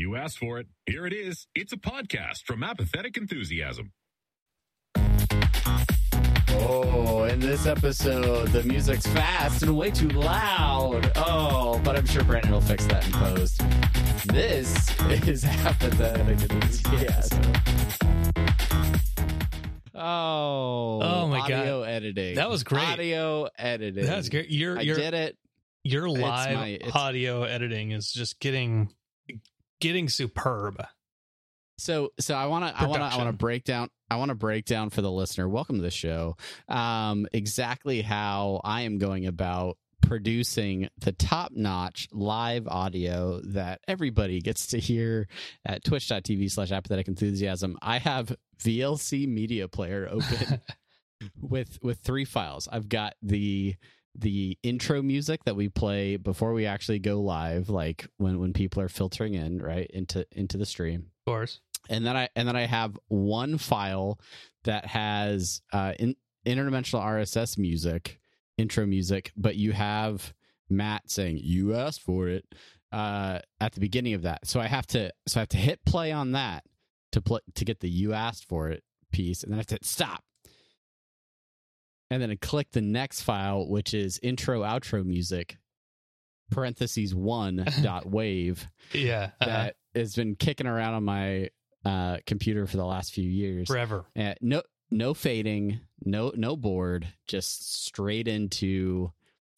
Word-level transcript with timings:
You 0.00 0.16
asked 0.16 0.38
for 0.38 0.58
it. 0.58 0.66
Here 0.86 1.04
it 1.04 1.12
is. 1.12 1.46
It's 1.54 1.74
a 1.74 1.76
podcast 1.76 2.44
from 2.46 2.62
Apathetic 2.62 3.18
Enthusiasm. 3.18 3.92
Oh, 6.48 7.24
in 7.24 7.38
this 7.38 7.66
episode, 7.66 8.48
the 8.48 8.62
music's 8.62 9.06
fast 9.08 9.62
and 9.62 9.76
way 9.76 9.90
too 9.90 10.08
loud. 10.08 11.12
Oh, 11.16 11.78
but 11.84 11.98
I'm 11.98 12.06
sure 12.06 12.24
Brandon 12.24 12.50
will 12.50 12.62
fix 12.62 12.86
that 12.86 13.04
in 13.04 13.12
post. 13.12 13.60
This 14.32 14.88
is 15.28 15.44
apathetic 15.66 16.50
enthusiasm. 16.50 17.52
Oh, 19.94 21.00
Oh 21.02 21.26
my 21.28 21.40
God. 21.46 21.52
audio 21.52 21.82
editing. 21.82 22.36
That 22.36 22.48
was 22.48 22.64
great. 22.64 22.88
Audio 22.88 23.50
editing. 23.58 24.06
That's 24.06 24.30
great. 24.30 24.48
Your 24.48 24.78
I 24.78 24.84
did 24.84 25.12
it. 25.12 25.36
your 25.84 26.06
It's 26.06 26.18
live 26.18 26.54
my- 26.56 26.68
it's- 26.68 26.96
audio 26.96 27.42
editing 27.42 27.90
is 27.90 28.10
just 28.10 28.40
getting 28.40 28.94
getting 29.80 30.08
superb. 30.08 30.82
So 31.78 32.12
so 32.20 32.34
I 32.34 32.46
want 32.46 32.66
to 32.66 32.80
I 32.80 32.86
want 32.86 33.00
to 33.00 33.06
I 33.06 33.16
want 33.16 33.28
to 33.28 33.36
break 33.36 33.64
down 33.64 33.88
I 34.10 34.16
want 34.16 34.28
to 34.28 34.34
break 34.34 34.66
down 34.66 34.90
for 34.90 35.02
the 35.02 35.10
listener. 35.10 35.48
Welcome 35.48 35.76
to 35.76 35.82
the 35.82 35.90
show. 35.90 36.36
Um, 36.68 37.26
exactly 37.32 38.02
how 38.02 38.60
I 38.64 38.82
am 38.82 38.98
going 38.98 39.26
about 39.26 39.78
producing 40.02 40.88
the 40.98 41.12
top 41.12 41.52
notch 41.52 42.08
live 42.12 42.66
audio 42.66 43.40
that 43.42 43.80
everybody 43.86 44.40
gets 44.40 44.68
to 44.68 44.78
hear 44.78 45.28
at 45.64 45.84
twitch.tv 45.84 46.50
slash 46.50 46.72
apathetic 46.72 47.08
enthusiasm. 47.08 47.78
I 47.80 47.98
have 47.98 48.34
VLC 48.62 49.28
media 49.28 49.68
player 49.68 50.08
open 50.10 50.60
with 51.40 51.78
with 51.82 52.00
three 52.00 52.24
files. 52.24 52.68
I've 52.70 52.88
got 52.88 53.14
the 53.22 53.76
the 54.18 54.58
intro 54.62 55.02
music 55.02 55.44
that 55.44 55.56
we 55.56 55.68
play 55.68 56.16
before 56.16 56.52
we 56.52 56.66
actually 56.66 56.98
go 56.98 57.20
live, 57.20 57.68
like 57.68 58.06
when 58.16 58.38
when 58.40 58.52
people 58.52 58.82
are 58.82 58.88
filtering 58.88 59.34
in 59.34 59.62
right 59.62 59.88
into 59.92 60.26
into 60.32 60.56
the 60.58 60.66
stream 60.66 61.06
Of 61.26 61.30
course. 61.32 61.60
and 61.88 62.04
then 62.06 62.16
I 62.16 62.28
and 62.34 62.46
then 62.48 62.56
I 62.56 62.66
have 62.66 62.98
one 63.08 63.56
file 63.58 64.18
that 64.64 64.86
has 64.86 65.62
uh, 65.72 65.94
in, 65.98 66.16
interdimensional 66.46 67.02
RSS 67.02 67.56
music, 67.56 68.20
intro 68.58 68.84
music, 68.86 69.32
but 69.36 69.56
you 69.56 69.72
have 69.72 70.34
Matt 70.68 71.10
saying 71.10 71.38
you 71.42 71.74
asked 71.74 72.02
for 72.02 72.28
it 72.28 72.44
uh, 72.92 73.38
at 73.60 73.72
the 73.72 73.80
beginning 73.80 74.14
of 74.14 74.22
that. 74.22 74.46
So 74.46 74.60
I 74.60 74.66
have 74.66 74.86
to 74.88 75.12
so 75.26 75.38
I 75.38 75.42
have 75.42 75.48
to 75.50 75.56
hit 75.56 75.84
play 75.84 76.12
on 76.12 76.32
that 76.32 76.64
to 77.12 77.20
play 77.22 77.40
to 77.54 77.64
get 77.64 77.80
the 77.80 77.88
you 77.88 78.12
asked 78.12 78.48
for 78.48 78.68
it 78.70 78.82
piece, 79.12 79.42
and 79.42 79.52
then 79.52 79.58
I 79.58 79.60
have 79.60 79.66
to 79.68 79.74
hit 79.74 79.84
stop. 79.84 80.24
And 82.10 82.20
then 82.20 82.30
I 82.30 82.36
click 82.36 82.72
the 82.72 82.80
next 82.80 83.22
file, 83.22 83.68
which 83.68 83.94
is 83.94 84.18
intro 84.22 84.62
outro 84.62 85.04
music, 85.04 85.56
parentheses 86.50 87.14
one 87.14 87.64
dot 87.82 88.06
wave 88.06 88.66
Yeah. 88.92 89.30
uh, 89.40 89.46
that 89.46 89.76
has 89.94 90.14
been 90.16 90.34
kicking 90.36 90.66
around 90.66 90.94
on 90.94 91.04
my 91.04 91.50
uh, 91.84 92.18
computer 92.26 92.66
for 92.66 92.76
the 92.76 92.84
last 92.84 93.12
few 93.14 93.28
years. 93.28 93.68
forever. 93.68 94.04
Uh, 94.18 94.34
no, 94.40 94.62
no 94.90 95.14
fading, 95.14 95.80
no, 96.04 96.32
no 96.34 96.56
board, 96.56 97.06
just 97.26 97.84
straight 97.86 98.26
into 98.28 99.12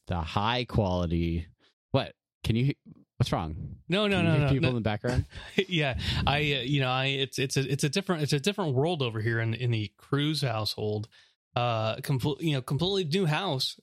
the 0.06 0.20
high 0.20 0.64
quality. 0.64 1.46
What 1.90 2.12
can 2.44 2.56
you? 2.56 2.74
What's 3.16 3.32
wrong? 3.32 3.76
No, 3.88 4.08
no, 4.08 4.20
no, 4.20 4.36
no. 4.36 4.48
People 4.48 4.62
no. 4.62 4.68
in 4.70 4.74
the 4.74 4.80
background. 4.80 5.26
yeah, 5.68 5.98
I 6.26 6.38
uh, 6.38 6.60
you 6.62 6.80
know 6.80 6.90
I 6.90 7.06
it's 7.06 7.38
it's 7.38 7.56
a 7.56 7.70
it's 7.70 7.84
a 7.84 7.88
different 7.88 8.22
it's 8.22 8.32
a 8.32 8.40
different 8.40 8.74
world 8.74 9.00
over 9.00 9.20
here 9.20 9.40
in 9.40 9.54
in 9.54 9.70
the 9.70 9.90
cruise 9.96 10.42
household. 10.42 11.08
Uh, 11.54 11.96
complete 11.96 12.40
you 12.40 12.54
know 12.54 12.62
completely 12.62 13.04
new 13.04 13.26
house. 13.26 13.78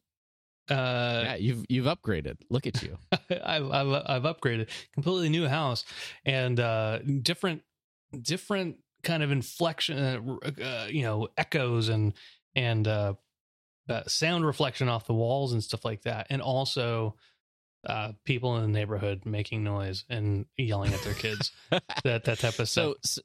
Uh, 0.69 1.21
yeah, 1.25 1.35
you've 1.35 1.65
you've 1.69 1.85
upgraded. 1.85 2.37
Look 2.49 2.67
at 2.67 2.81
you. 2.81 2.97
I've, 3.11 3.71
I've 3.71 4.03
I've 4.05 4.23
upgraded 4.23 4.69
completely 4.93 5.29
new 5.29 5.47
house 5.47 5.85
and 6.25 6.59
uh 6.59 6.99
different 6.99 7.63
different 8.19 8.77
kind 9.03 9.23
of 9.23 9.31
inflection 9.31 9.97
uh, 9.97 10.61
uh, 10.61 10.87
you 10.89 11.03
know 11.03 11.27
echoes 11.37 11.89
and 11.89 12.13
and 12.55 12.87
uh, 12.87 13.13
uh 13.87 14.03
sound 14.07 14.45
reflection 14.45 14.89
off 14.89 15.07
the 15.07 15.13
walls 15.13 15.53
and 15.53 15.63
stuff 15.63 15.85
like 15.85 16.01
that 16.03 16.27
and 16.29 16.41
also 16.41 17.15
uh 17.87 18.11
people 18.25 18.57
in 18.57 18.63
the 18.63 18.67
neighborhood 18.67 19.21
making 19.25 19.63
noise 19.63 20.03
and 20.09 20.45
yelling 20.57 20.93
at 20.93 21.01
their 21.03 21.13
kids 21.13 21.51
that 22.03 22.25
that 22.25 22.39
type 22.39 22.59
of 22.59 22.67
so 22.67 22.91
stuff 22.93 22.95
so, 23.03 23.21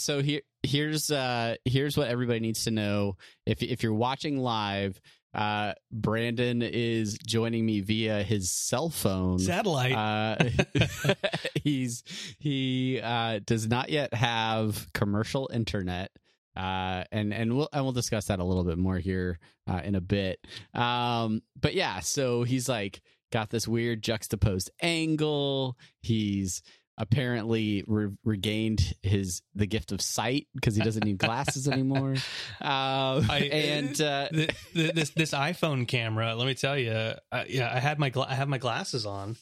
so 0.00 0.22
here 0.22 0.40
here's 0.62 1.10
uh 1.10 1.56
here's 1.64 1.96
what 1.96 2.08
everybody 2.08 2.40
needs 2.40 2.64
to 2.64 2.70
know. 2.70 3.16
If 3.46 3.62
if 3.62 3.82
you're 3.82 3.94
watching 3.94 4.38
live 4.38 5.00
uh 5.32 5.74
brandon 5.92 6.60
is 6.60 7.16
joining 7.24 7.64
me 7.64 7.80
via 7.80 8.22
his 8.22 8.50
cell 8.50 8.90
phone. 8.90 9.38
Satellite. 9.38 9.92
Uh 9.92 11.14
he's 11.62 12.02
he 12.38 13.00
uh 13.02 13.40
does 13.44 13.68
not 13.68 13.90
yet 13.90 14.12
have 14.14 14.92
commercial 14.92 15.48
internet. 15.52 16.10
Uh 16.56 17.04
and 17.12 17.32
and 17.32 17.56
we'll 17.56 17.68
and 17.72 17.84
we'll 17.84 17.92
discuss 17.92 18.26
that 18.26 18.40
a 18.40 18.44
little 18.44 18.64
bit 18.64 18.78
more 18.78 18.98
here 18.98 19.38
uh 19.68 19.80
in 19.84 19.94
a 19.94 20.00
bit. 20.00 20.44
Um 20.74 21.42
but 21.60 21.74
yeah 21.74 22.00
so 22.00 22.42
he's 22.42 22.68
like 22.68 23.00
got 23.30 23.50
this 23.50 23.68
weird 23.68 24.02
juxtaposed 24.02 24.70
angle. 24.82 25.76
He's 26.02 26.62
apparently 27.00 27.82
re- 27.86 28.10
regained 28.24 28.94
his 29.02 29.40
the 29.54 29.66
gift 29.66 29.90
of 29.90 30.00
sight 30.02 30.46
because 30.54 30.76
he 30.76 30.82
doesn't 30.82 31.04
need 31.04 31.16
glasses 31.18 31.66
anymore 31.66 32.14
uh, 32.60 33.22
I- 33.28 33.48
and 33.52 34.00
uh 34.00 34.28
Th- 34.32 34.50
th- 34.74 34.92
this 34.94 35.10
this 35.10 35.30
iPhone 35.32 35.88
camera, 35.88 36.34
let 36.36 36.46
me 36.46 36.54
tell 36.54 36.76
you, 36.78 36.92
I, 37.32 37.46
yeah, 37.48 37.72
I 37.74 37.80
had 37.80 37.98
my 37.98 38.10
gla- 38.10 38.26
I 38.28 38.34
have 38.34 38.48
my 38.48 38.58
glasses 38.58 39.06
on, 39.06 39.36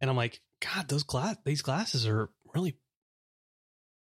and 0.00 0.10
I'm 0.10 0.16
like, 0.16 0.40
God, 0.60 0.88
those 0.88 1.04
glass 1.04 1.36
these 1.44 1.62
glasses 1.62 2.06
are 2.06 2.28
really 2.54 2.76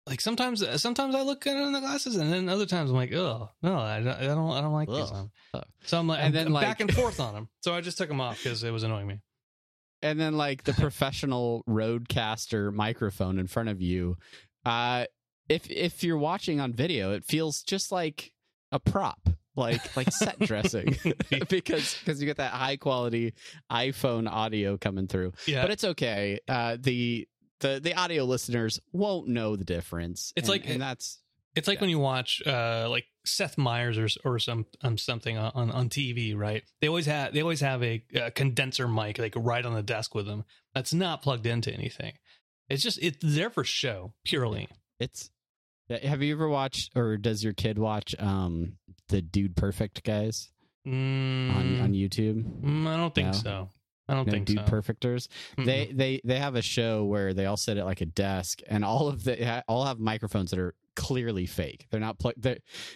like 0.06 0.20
sometimes 0.20 0.64
sometimes 0.80 1.14
I 1.14 1.22
look 1.22 1.40
good 1.42 1.56
in 1.56 1.72
the 1.72 1.80
glasses, 1.80 2.16
and 2.16 2.32
then 2.32 2.48
other 2.48 2.66
times 2.66 2.90
I'm 2.90 2.96
like, 2.96 3.12
oh 3.12 3.50
no, 3.62 3.76
I 3.78 4.00
don't 4.00 4.08
I 4.20 4.26
don't, 4.26 4.50
I 4.52 4.60
don't 4.60 4.72
like 4.72 4.88
these. 4.88 5.10
On. 5.10 5.30
So 5.84 5.98
I'm 5.98 6.06
like, 6.08 6.18
And 6.18 6.26
I'm, 6.26 6.32
then, 6.32 6.46
I'm 6.48 6.52
like- 6.52 6.66
back 6.66 6.80
and 6.80 6.92
forth 6.92 7.18
on 7.26 7.34
them. 7.34 7.48
So 7.60 7.74
I 7.74 7.80
just 7.80 7.98
took 7.98 8.08
them 8.08 8.20
off 8.20 8.42
because 8.42 8.62
it 8.64 8.70
was 8.72 8.82
annoying 8.82 9.06
me. 9.06 9.20
And 10.02 10.20
then 10.20 10.36
like 10.36 10.64
the 10.64 10.72
professional 10.74 11.64
RODECaster 11.68 12.72
microphone 12.72 13.38
in 13.38 13.46
front 13.46 13.68
of 13.68 13.80
you 13.80 14.16
uh 14.64 15.04
if 15.48 15.70
if 15.70 16.02
you're 16.02 16.18
watching 16.18 16.60
on 16.60 16.72
video 16.72 17.12
it 17.12 17.24
feels 17.24 17.62
just 17.62 17.92
like 17.92 18.32
a 18.72 18.80
prop 18.80 19.28
like 19.54 19.96
like 19.96 20.12
set 20.12 20.38
dressing. 20.40 20.96
Because 21.48 21.96
because 21.98 22.20
you 22.20 22.26
get 22.26 22.36
that 22.36 22.52
high 22.52 22.76
quality 22.76 23.32
iphone 23.72 24.30
audio 24.30 24.76
coming 24.76 25.06
through. 25.06 25.32
Yeah, 25.46 25.62
but 25.62 25.70
it's 25.70 25.84
okay 25.84 26.40
uh 26.48 26.76
the 26.80 27.26
the 27.60 27.80
the 27.82 27.94
audio 27.94 28.24
listeners 28.24 28.80
won't 28.92 29.28
know 29.28 29.56
the 29.56 29.64
difference. 29.64 30.32
It's 30.36 30.48
and- 30.48 30.60
like- 30.60 30.68
and 30.68 30.80
that's 30.80 31.20
It's 31.56 31.66
like 31.66 31.76
Yeah. 31.78 31.80
when 31.80 31.90
you 31.90 31.98
watch 31.98 32.40
uh 32.46 32.86
like 32.88 33.06
Seth 33.24 33.56
Meyers 33.58 33.98
or 33.98 34.08
or 34.24 34.38
some 34.38 34.66
um, 34.82 34.96
something 34.98 35.36
on 35.36 35.70
on 35.70 35.88
TV, 35.88 36.36
right? 36.36 36.62
They 36.80 36.86
always 36.88 37.06
have 37.06 37.32
they 37.32 37.40
always 37.40 37.60
have 37.60 37.82
a, 37.82 38.04
a 38.14 38.30
condenser 38.30 38.86
mic 38.86 39.18
like 39.18 39.34
right 39.36 39.64
on 39.64 39.74
the 39.74 39.82
desk 39.82 40.14
with 40.14 40.26
them. 40.26 40.44
That's 40.74 40.92
not 40.94 41.22
plugged 41.22 41.46
into 41.46 41.72
anything. 41.72 42.12
It's 42.68 42.82
just 42.82 42.98
it's 43.02 43.18
there 43.22 43.50
for 43.50 43.64
show 43.64 44.12
purely. 44.24 44.68
it's. 45.00 45.30
Have 45.88 46.20
you 46.20 46.34
ever 46.34 46.48
watched, 46.48 46.90
or 46.96 47.16
does 47.16 47.44
your 47.44 47.52
kid 47.52 47.78
watch, 47.78 48.12
um, 48.18 48.72
the 49.08 49.22
Dude 49.22 49.54
Perfect 49.54 50.02
guys 50.02 50.50
Mm, 50.84 51.54
on 51.54 51.80
on 51.80 51.92
YouTube? 51.92 52.42
mm, 52.60 52.86
I 52.88 52.96
don't 52.96 53.14
think 53.14 53.28
No? 53.28 53.32
so. 53.32 53.70
I 54.08 54.14
don't 54.14 54.26
No, 54.26 54.30
think 54.32 54.46
Dude 54.46 54.58
so. 54.58 54.64
Perfecters. 54.64 55.28
Mm-mm. 55.58 55.64
They 55.66 55.90
they 55.92 56.20
they 56.24 56.38
have 56.38 56.54
a 56.54 56.62
show 56.62 57.04
where 57.04 57.34
they 57.34 57.46
all 57.46 57.56
sit 57.56 57.76
at 57.76 57.84
like 57.84 58.00
a 58.00 58.06
desk, 58.06 58.60
and 58.68 58.84
all 58.84 59.08
of 59.08 59.24
the 59.24 59.64
all 59.68 59.84
have 59.84 59.98
microphones 59.98 60.50
that 60.50 60.58
are 60.60 60.74
clearly 60.94 61.44
fake. 61.44 61.86
They're 61.90 62.00
not 62.00 62.18
plugged. 62.18 62.46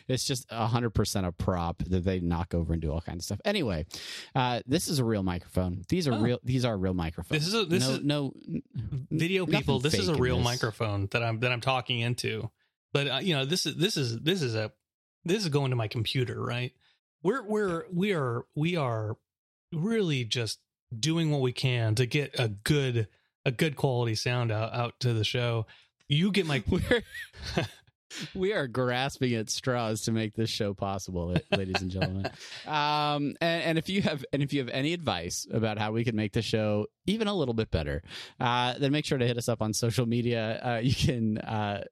It's 0.08 0.24
just 0.24 0.50
hundred 0.50 0.90
percent 0.90 1.26
a 1.26 1.32
prop 1.32 1.82
that 1.88 2.04
they 2.04 2.20
knock 2.20 2.54
over 2.54 2.72
and 2.72 2.80
do 2.80 2.90
all 2.92 3.00
kinds 3.00 3.18
of 3.20 3.24
stuff. 3.24 3.40
Anyway, 3.44 3.86
uh, 4.34 4.60
this 4.66 4.88
is 4.88 5.00
a 5.00 5.04
real 5.04 5.22
microphone. 5.22 5.82
These 5.88 6.06
are 6.08 6.14
Oh. 6.14 6.20
real. 6.20 6.38
These 6.44 6.64
are 6.64 6.78
real 6.78 6.94
microphones. 6.94 7.40
This 7.44 7.48
is 7.48 7.54
a- 7.60 7.66
this 7.66 7.86
no, 7.88 7.94
is- 7.94 8.02
no 8.04 8.32
video 9.10 9.46
people 9.46 9.80
this 9.80 9.94
is 9.94 10.08
a 10.08 10.14
real 10.14 10.36
this. 10.36 10.44
microphone 10.44 11.08
that 11.10 11.22
i'm 11.22 11.40
that 11.40 11.50
i'm 11.52 11.60
talking 11.60 12.00
into 12.00 12.48
but 12.92 13.08
uh, 13.08 13.18
you 13.20 13.34
know 13.34 13.44
this 13.44 13.66
is 13.66 13.74
this 13.76 13.96
is 13.96 14.18
this 14.20 14.42
is 14.42 14.54
a 14.54 14.70
this 15.24 15.42
is 15.42 15.48
going 15.48 15.70
to 15.70 15.76
my 15.76 15.88
computer 15.88 16.40
right 16.40 16.72
we're 17.22 17.42
we're 17.46 17.84
we 17.92 18.12
are 18.12 18.44
we 18.54 18.76
are 18.76 19.16
really 19.72 20.24
just 20.24 20.60
doing 20.98 21.30
what 21.30 21.40
we 21.40 21.52
can 21.52 21.94
to 21.94 22.06
get 22.06 22.38
a 22.38 22.48
good 22.48 23.08
a 23.44 23.50
good 23.50 23.76
quality 23.76 24.14
sound 24.14 24.50
out 24.50 24.74
out 24.74 25.00
to 25.00 25.12
the 25.12 25.24
show 25.24 25.66
you 26.08 26.32
get 26.32 26.46
my 26.46 26.62
We're 26.68 27.02
we 28.34 28.52
are 28.52 28.66
grasping 28.66 29.34
at 29.34 29.50
straws 29.50 30.02
to 30.02 30.12
make 30.12 30.34
this 30.34 30.50
show 30.50 30.74
possible, 30.74 31.34
ladies 31.56 31.80
and 31.80 31.90
gentlemen. 31.90 32.30
Um, 32.66 33.34
and, 33.40 33.62
and 33.62 33.78
if 33.78 33.88
you 33.88 34.02
have 34.02 34.24
and 34.32 34.42
if 34.42 34.52
you 34.52 34.60
have 34.60 34.68
any 34.68 34.92
advice 34.92 35.46
about 35.52 35.78
how 35.78 35.92
we 35.92 36.04
can 36.04 36.14
make 36.14 36.32
the 36.32 36.42
show 36.42 36.86
even 37.06 37.26
a 37.26 37.34
little 37.34 37.54
bit 37.54 37.70
better, 37.70 38.02
uh, 38.38 38.74
then 38.78 38.92
make 38.92 39.04
sure 39.04 39.18
to 39.18 39.26
hit 39.26 39.38
us 39.38 39.48
up 39.48 39.62
on 39.62 39.72
social 39.72 40.06
media. 40.06 40.60
Uh, 40.62 40.80
you 40.82 40.94
can 40.94 41.38
uh, 41.38 41.84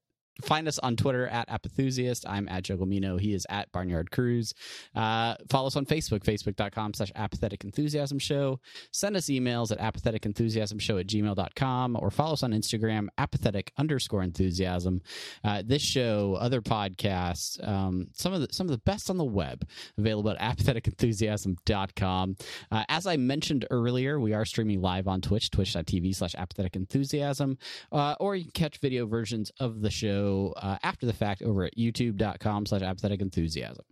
find 0.42 0.68
us 0.68 0.78
on 0.78 0.96
Twitter 0.96 1.26
at 1.28 1.48
Apathusiast. 1.48 2.24
I'm 2.28 2.48
at 2.48 2.64
Jogomino. 2.64 3.20
He 3.20 3.34
is 3.34 3.46
at 3.48 3.70
Barnyard 3.72 4.10
Cruise. 4.10 4.54
Uh, 4.94 5.34
follow 5.48 5.66
us 5.66 5.76
on 5.76 5.86
Facebook, 5.86 6.20
facebook.com 6.20 6.94
slash 6.94 7.12
apathetic 7.14 7.64
enthusiasm 7.64 8.18
show. 8.18 8.60
Send 8.92 9.16
us 9.16 9.26
emails 9.26 9.72
at 9.72 9.78
apathetic 9.78 10.26
enthusiasm 10.26 10.78
show 10.78 10.98
at 10.98 11.06
gmail.com 11.06 11.96
or 12.00 12.10
follow 12.10 12.34
us 12.34 12.42
on 12.42 12.52
Instagram, 12.52 13.08
apathetic 13.18 13.72
underscore 13.78 14.22
enthusiasm. 14.22 15.00
Uh, 15.44 15.62
this 15.64 15.82
show, 15.82 16.36
other 16.40 16.60
podcasts, 16.60 17.66
um, 17.66 18.08
some 18.12 18.32
of 18.32 18.40
the 18.40 18.48
some 18.52 18.66
of 18.66 18.70
the 18.70 18.78
best 18.78 19.10
on 19.10 19.16
the 19.16 19.24
web 19.24 19.66
available 19.96 20.30
at 20.30 20.38
apatheticenthusiasm.com. 20.38 22.36
Uh, 22.70 22.84
as 22.88 23.06
I 23.06 23.16
mentioned 23.16 23.66
earlier, 23.70 24.20
we 24.20 24.32
are 24.32 24.44
streaming 24.44 24.80
live 24.80 25.08
on 25.08 25.20
Twitch, 25.20 25.50
twitch.tv 25.50 26.14
slash 26.14 26.34
apathetic 26.36 26.76
enthusiasm, 26.76 27.58
uh, 27.92 28.14
or 28.20 28.36
you 28.36 28.44
can 28.44 28.52
catch 28.52 28.78
video 28.78 29.06
versions 29.06 29.50
of 29.58 29.80
the 29.80 29.90
show 29.90 30.27
uh, 30.56 30.78
after 30.82 31.06
the 31.06 31.12
fact 31.12 31.42
over 31.42 31.64
at 31.64 31.76
youtube.com 31.76 32.66
slash 32.66 32.82
apathetic 32.82 33.20
enthusiasm. 33.20 33.84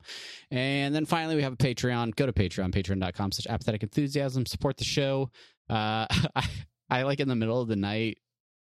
And 0.51 0.95
then 0.95 1.07
finally, 1.07 1.37
we 1.37 1.43
have 1.43 1.55
a 1.55 1.57
Patreon. 1.57 2.15
Go 2.17 2.27
to 2.27 2.33
Patreon, 2.33 2.73
patreon.com 2.73 3.33
slash 3.33 3.53
apathetic 3.53 3.83
enthusiasm. 3.83 4.47
Support 4.47 4.77
the 4.77 4.85
show. 4.85 5.31
Uh, 5.69 6.07
I, 6.37 6.49
I 6.89 7.03
like 7.03 7.21
in 7.21 7.29
the 7.29 7.37
middle 7.37 7.61
of 7.61 7.69
the 7.69 7.77
night 7.77 8.19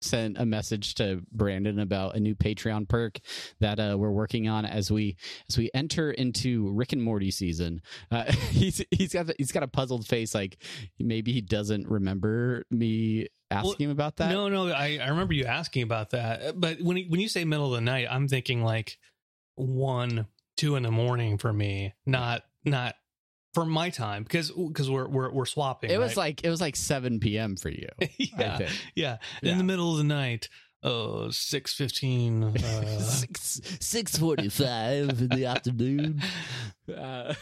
sent 0.02 0.38
a 0.38 0.46
message 0.46 0.96
to 0.96 1.22
Brandon 1.32 1.80
about 1.80 2.16
a 2.16 2.20
new 2.20 2.36
Patreon 2.36 2.88
perk 2.88 3.20
that 3.60 3.80
uh, 3.80 3.96
we're 3.98 4.12
working 4.12 4.48
on 4.48 4.66
as 4.66 4.92
we 4.92 5.18
as 5.50 5.58
we 5.58 5.70
enter 5.74 6.12
into 6.12 6.72
Rick 6.72 6.94
and 6.94 7.04
Morty 7.04 7.32
season. 7.32 7.82
Uh, 8.12 8.32
he's 8.52 8.84
he's 8.92 9.14
got 9.14 9.30
he's 9.38 9.52
got 9.52 9.64
a 9.64 9.68
puzzled 9.68 10.08
face, 10.08 10.34
like 10.34 10.58
maybe 11.00 11.32
he 11.32 11.42
doesn't 11.42 11.88
remember 11.88 12.64
me 12.72 13.28
asking 13.52 13.86
him 13.86 13.90
about 13.92 14.18
that. 14.18 14.30
no 14.30 14.48
no 14.48 14.68
I, 14.68 15.00
I 15.02 15.10
remember 15.10 15.34
you 15.34 15.46
asking 15.46 15.82
about 15.82 16.12
that 16.12 16.60
but 16.60 16.80
when 16.82 16.98
when 17.10 17.20
you 17.20 17.28
say 17.28 17.46
middle 17.46 17.66
of 17.66 17.72
the 17.72 17.82
night 17.82 18.06
i'm 18.08 18.28
thinking 18.28 18.64
like 18.64 19.00
one 19.56 20.28
two 20.56 20.76
in 20.76 20.84
the 20.84 20.92
morning 20.92 21.40
for 21.40 21.52
me 21.52 21.96
not 22.06 22.44
not 22.64 22.94
for 23.54 23.66
my 23.66 23.90
time 23.90 24.24
because 24.24 24.52
because 24.52 24.90
we're 24.90 25.08
we're 25.08 25.32
we're 25.32 25.46
swapping 25.46 25.90
it 25.90 25.98
was 26.00 26.12
right? 26.12 26.18
like 26.18 26.44
it 26.44 26.50
was 26.50 26.62
like 26.62 26.76
seven 26.76 27.20
p.m. 27.20 27.56
for 27.56 27.70
you. 27.70 27.88
Yeah, 28.18 28.70
yeah, 28.96 29.18
Yeah. 29.42 29.52
in 29.52 29.58
the 29.58 29.64
middle 29.64 29.92
of 29.92 29.98
the 29.98 30.04
night. 30.04 30.50
Oh, 30.82 31.30
six 31.30 31.74
fifteen. 31.74 32.44
Uh, 32.44 33.00
six 33.00 33.60
six 33.82 34.18
forty 34.18 34.48
five 34.50 35.10
in 35.22 35.28
the 35.30 35.46
afternoon. 35.46 36.22
Uh, 36.90 37.34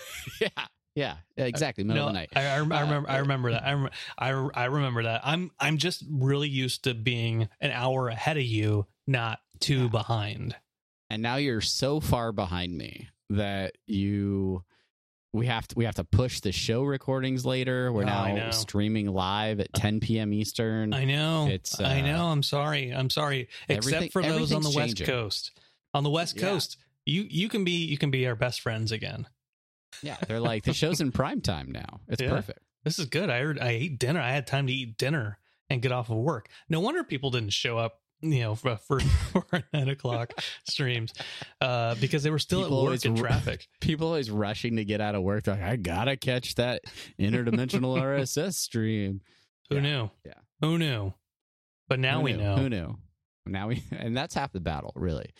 yeah, 0.42 0.50
yeah, 0.95 1.15
exactly. 1.38 1.83
Middle 1.86 2.04
no, 2.04 2.07
of 2.09 2.13
the 2.13 2.19
night. 2.19 2.30
I, 2.36 2.45
I, 2.48 2.59
rem- 2.59 2.71
I 2.74 2.81
Uh, 2.81 2.86
remember. 2.86 3.09
I 3.09 3.18
remember 3.19 3.51
that. 3.51 3.63
I, 3.65 3.71
rem- 3.74 3.89
I 4.18 4.30
I 4.62 4.65
remember 4.65 5.04
that. 5.04 5.21
I'm 5.24 5.51
I'm 5.59 5.77
just 5.77 6.04
really 6.09 6.50
used 6.50 6.83
to 6.83 6.94
being 6.94 7.48
an 7.62 7.71
hour 7.71 8.09
ahead 8.09 8.36
of 8.38 8.44
you, 8.44 8.88
not 9.06 9.39
two 9.62 9.83
Yeah. 9.83 9.88
behind. 9.88 10.56
and 11.09 11.21
now 11.21 11.38
you're 11.38 11.62
so 11.62 12.00
far 12.01 12.33
behind 12.33 12.77
me 12.77 13.07
that 13.30 13.75
you 13.86 14.63
we 15.33 15.45
have 15.47 15.68
to 15.68 15.75
we 15.77 15.85
have 15.85 15.95
to 15.95 16.03
push 16.03 16.39
the 16.39 16.51
show 16.51 16.83
recordings 16.83 17.45
later. 17.45 17.91
We're 17.91 18.03
Oh, 18.03 18.06
now 18.06 18.51
streaming 18.51 19.07
live 19.07 19.59
at 19.59 19.71
10 19.74 20.00
p.m. 20.00 20.33
Eastern. 20.33 20.94
I 20.94 21.03
know. 21.06 21.47
It's, 21.50 21.79
I 21.79 22.00
uh, 22.00 22.06
know. 22.06 22.25
I'm 22.27 22.44
sorry. 22.44 22.91
I'm 22.91 23.09
sorry. 23.09 23.50
Except 23.69 24.12
for 24.13 24.21
those 24.21 24.51
on 24.53 24.62
the 24.63 24.69
everything's 24.69 25.00
West. 25.00 25.06
Coast. 25.06 25.51
On 25.94 26.03
the 26.03 26.09
West 26.09 26.35
Yeah. 26.38 26.44
Coast, 26.44 26.77
you 27.06 27.25
you 27.29 27.50
can 27.50 27.63
be 27.63 27.85
you 27.85 27.97
can 27.97 28.09
be 28.12 28.25
our 28.27 28.35
best 28.35 28.62
friends 28.62 28.91
again. 28.91 29.27
yeah, 30.01 30.18
they're 30.27 30.39
like 30.39 30.63
the 30.63 30.74
show's 30.74 31.01
in 31.01 31.12
prime 31.12 31.41
time 31.41 31.71
now. 31.71 32.00
It's 32.07 32.21
Yeah. 32.21 32.30
perfect. 32.30 32.59
This 32.83 33.00
is 33.00 33.06
good. 33.06 33.30
I 33.30 33.39
heard 33.41 33.59
I 33.59 33.69
ate 33.71 34.00
dinner. 34.00 34.21
I 34.21 34.31
had 34.31 34.47
time 34.47 34.68
to 34.68 34.73
eat 34.73 34.97
dinner 34.97 35.39
and 35.69 35.81
get 35.81 35.91
off 35.91 36.09
of 36.09 36.18
work. 36.18 36.47
No 36.69 36.80
wonder 36.80 37.03
people 37.03 37.31
didn't 37.31 37.51
show 37.51 37.77
up, 37.77 38.00
you 38.21 38.39
know, 38.41 38.55
for 38.55 38.99
nine 39.73 39.89
o'clock 39.89 40.33
streams, 40.67 41.13
uh, 41.61 41.95
because 42.01 42.23
they 42.23 42.29
were 42.29 42.39
still 42.39 42.61
People 42.63 42.77
at 42.79 42.81
work 42.83 42.87
always 42.87 43.05
in 43.05 43.15
traffic. 43.15 43.67
People 43.81 44.07
always 44.07 44.31
rushing 44.31 44.75
to 44.77 44.85
get 44.85 45.01
out 45.01 45.15
of 45.15 45.21
work. 45.23 45.43
They're 45.43 45.55
like, 45.55 45.63
I 45.63 45.75
gotta 45.75 46.17
catch 46.17 46.55
that 46.55 46.81
interdimensional 47.19 47.97
RSS 48.01 48.53
stream. 48.55 49.21
Who 49.69 49.75
Yeah. 49.75 49.81
knew? 49.81 50.11
Yeah. 50.25 50.33
Who 50.61 50.77
knew? 50.77 51.13
But 51.87 51.99
now 51.99 52.17
Who 52.19 52.23
we 52.25 52.33
knew? 52.33 52.43
know. 52.43 52.55
Who 52.57 52.69
knew? 52.69 52.97
Now 53.51 53.69
we, 53.69 53.83
and 53.91 54.15
that's 54.15 54.35
half 54.35 54.51
the 54.51 54.59
battle, 54.59 54.94
really. 54.95 55.31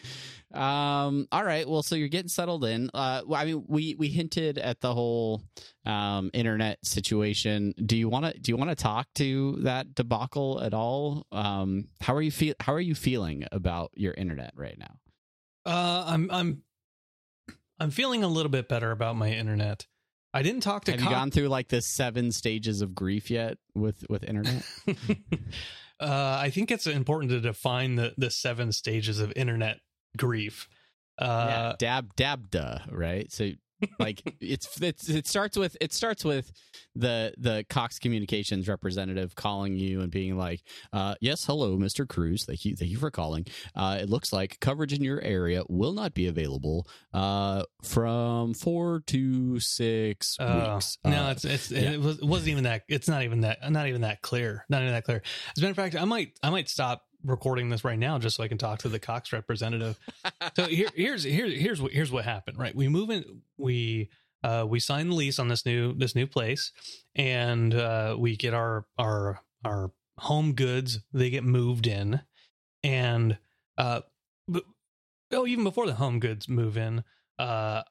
Um, 0.54 1.28
all 1.32 1.44
right. 1.44 1.68
Well, 1.68 1.84
so 1.84 1.96
you're 1.96 2.08
getting 2.08 2.30
settled 2.30 2.64
in. 2.66 2.90
Uh, 2.94 3.22
well, 3.26 3.42
I 3.42 3.46
mean, 3.46 3.66
we 3.68 3.96
we 3.96 4.08
hinted 4.08 4.58
at 4.58 4.82
the 4.82 4.94
whole 4.94 5.44
um, 5.86 6.30
internet 6.34 6.80
situation. 6.86 7.74
Do 7.86 7.98
you 7.98 8.10
want 8.10 8.26
to 8.26 8.40
do 8.40 8.52
you 8.52 8.58
want 8.58 8.70
to 8.70 8.76
talk 8.76 9.08
to 9.16 9.58
that 9.62 9.94
debacle 9.94 10.62
at 10.62 10.74
all? 10.74 11.28
Um, 11.32 11.90
how 12.02 12.16
are 12.16 12.22
you 12.22 12.32
feel? 12.32 12.54
How 12.60 12.74
are 12.74 12.82
you 12.82 12.96
feeling 12.96 13.46
about 13.52 13.92
your 13.96 14.14
internet 14.14 14.54
right 14.56 14.78
now? 14.78 14.96
Uh, 15.66 16.06
I'm 16.08 16.32
I'm 16.32 16.64
I'm 17.80 17.92
feeling 17.92 18.24
a 18.24 18.28
little 18.28 18.52
bit 18.52 18.70
better 18.70 18.92
about 18.92 19.16
my 19.16 19.32
internet. 19.32 19.86
I 20.34 20.44
didn't 20.44 20.62
talk 20.62 20.86
to 20.86 20.92
Have 20.92 21.02
you 21.02 21.10
gone 21.10 21.32
through 21.32 21.48
like 21.48 21.68
the 21.70 21.82
seven 21.82 22.32
stages 22.32 22.82
of 22.82 22.94
grief 22.94 23.32
yet 23.32 23.58
with 23.74 24.04
with 24.10 24.24
internet? 24.24 24.64
uh, 26.00 26.38
I 26.42 26.50
think 26.50 26.72
it's 26.72 26.88
important 26.88 27.32
to 27.32 27.40
define 27.40 27.96
the 27.96 28.14
the 28.18 28.30
seven 28.30 28.72
stages 28.72 29.20
of 29.20 29.34
internet 29.36 29.80
grief. 30.16 30.68
Uh, 31.18 31.48
yeah, 31.50 31.76
dab 31.80 32.16
dab 32.16 32.52
duh, 32.52 32.80
right? 32.90 33.32
So 33.32 33.52
like 34.00 34.22
it's, 34.42 34.80
it's 34.82 35.10
it 35.10 35.28
starts 35.28 35.58
with 35.58 35.76
it 35.82 35.94
starts 35.94 36.24
with 36.26 36.52
the 36.96 37.34
the 37.38 37.66
Cox 37.70 38.00
Communications 38.00 38.68
representative 38.68 39.36
calling 39.36 39.76
you 39.76 40.02
and 40.02 40.12
being 40.12 40.38
like, 40.38 40.62
uh, 40.94 41.16
"Yes, 41.22 41.46
hello, 41.46 41.78
Mr. 41.78 42.08
Cruz. 42.08 42.46
Thank 42.46 42.66
you, 42.66 42.76
thank 42.76 42.92
you 42.92 42.98
for 42.98 43.12
calling. 43.12 43.46
Uh, 43.76 44.00
it 44.02 44.10
looks 44.10 44.34
like 44.34 44.60
coverage 44.60 44.94
in 44.94 45.04
your 45.04 45.22
area 45.22 45.64
will 45.70 45.94
not 45.94 46.14
be 46.14 46.28
available 46.28 46.88
uh, 47.14 47.64
from 47.84 48.54
four 48.54 49.02
to 49.08 49.60
six 49.60 50.38
Oh, 50.40 50.74
weeks." 50.76 50.98
no, 51.06 51.28
Uh, 51.28 51.32
it's 51.32 51.46
it's 51.46 51.72
yeah. 51.72 51.92
it, 51.92 52.00
was, 52.02 52.18
it 52.20 52.26
wasn't 52.26 52.50
even 52.50 52.64
that. 52.64 52.84
It's 52.88 53.08
not 53.08 53.24
even 53.24 53.42
that. 53.42 53.60
Not 53.72 53.88
even 53.88 54.02
that 54.02 54.22
clear. 54.22 54.66
Not 54.70 54.82
even 54.82 54.94
that 54.94 55.04
clear. 55.04 55.22
As 55.56 55.58
a 55.58 55.62
matter 55.62 55.72
of 55.72 55.76
fact, 55.78 55.96
I 56.02 56.06
might 56.06 56.38
I 56.42 56.50
might 56.50 56.70
stop 56.70 57.04
recording 57.28 57.70
this 57.70 57.84
right 57.84 58.00
now 58.00 58.18
just 58.18 58.38
so 58.38 58.44
I 58.44 58.48
can 58.48 58.58
talk 58.58 58.80
to 58.80 58.90
the 58.90 59.00
Cox 59.00 59.32
representative. 59.32 60.00
so 60.56 60.66
here 60.68 60.90
here's 60.96 61.24
here 61.24 61.48
here's 61.48 61.82
what 61.82 61.92
here's 61.92 62.12
what 62.12 62.26
happened. 62.26 62.58
Right, 62.58 62.76
we 62.76 62.88
move 62.88 63.10
in. 63.10 63.42
We 63.58 64.10
uh 64.44 64.66
we 64.68 64.80
sign 64.80 65.10
the 65.10 65.16
lease 65.16 65.40
on 65.40 65.48
this 65.48 65.66
new 65.66 65.94
this 65.94 66.16
new 66.16 66.28
place, 66.28 66.72
and 67.16 67.74
uh 67.74 68.16
we 68.18 68.36
get 68.36 68.54
our 68.54 68.86
our 68.98 69.42
our 69.64 69.92
home 70.18 70.54
goods. 70.54 71.00
They 71.14 71.30
get 71.30 71.44
moved 71.44 71.88
in, 71.88 72.22
and 72.84 73.38
uh, 73.78 74.02
but, 74.48 74.64
oh, 75.32 75.46
even 75.46 75.64
before 75.64 75.86
the 75.86 75.96
home 75.96 76.20
goods 76.20 76.50
move 76.50 76.78
in, 76.78 77.04
uh, 77.38 77.84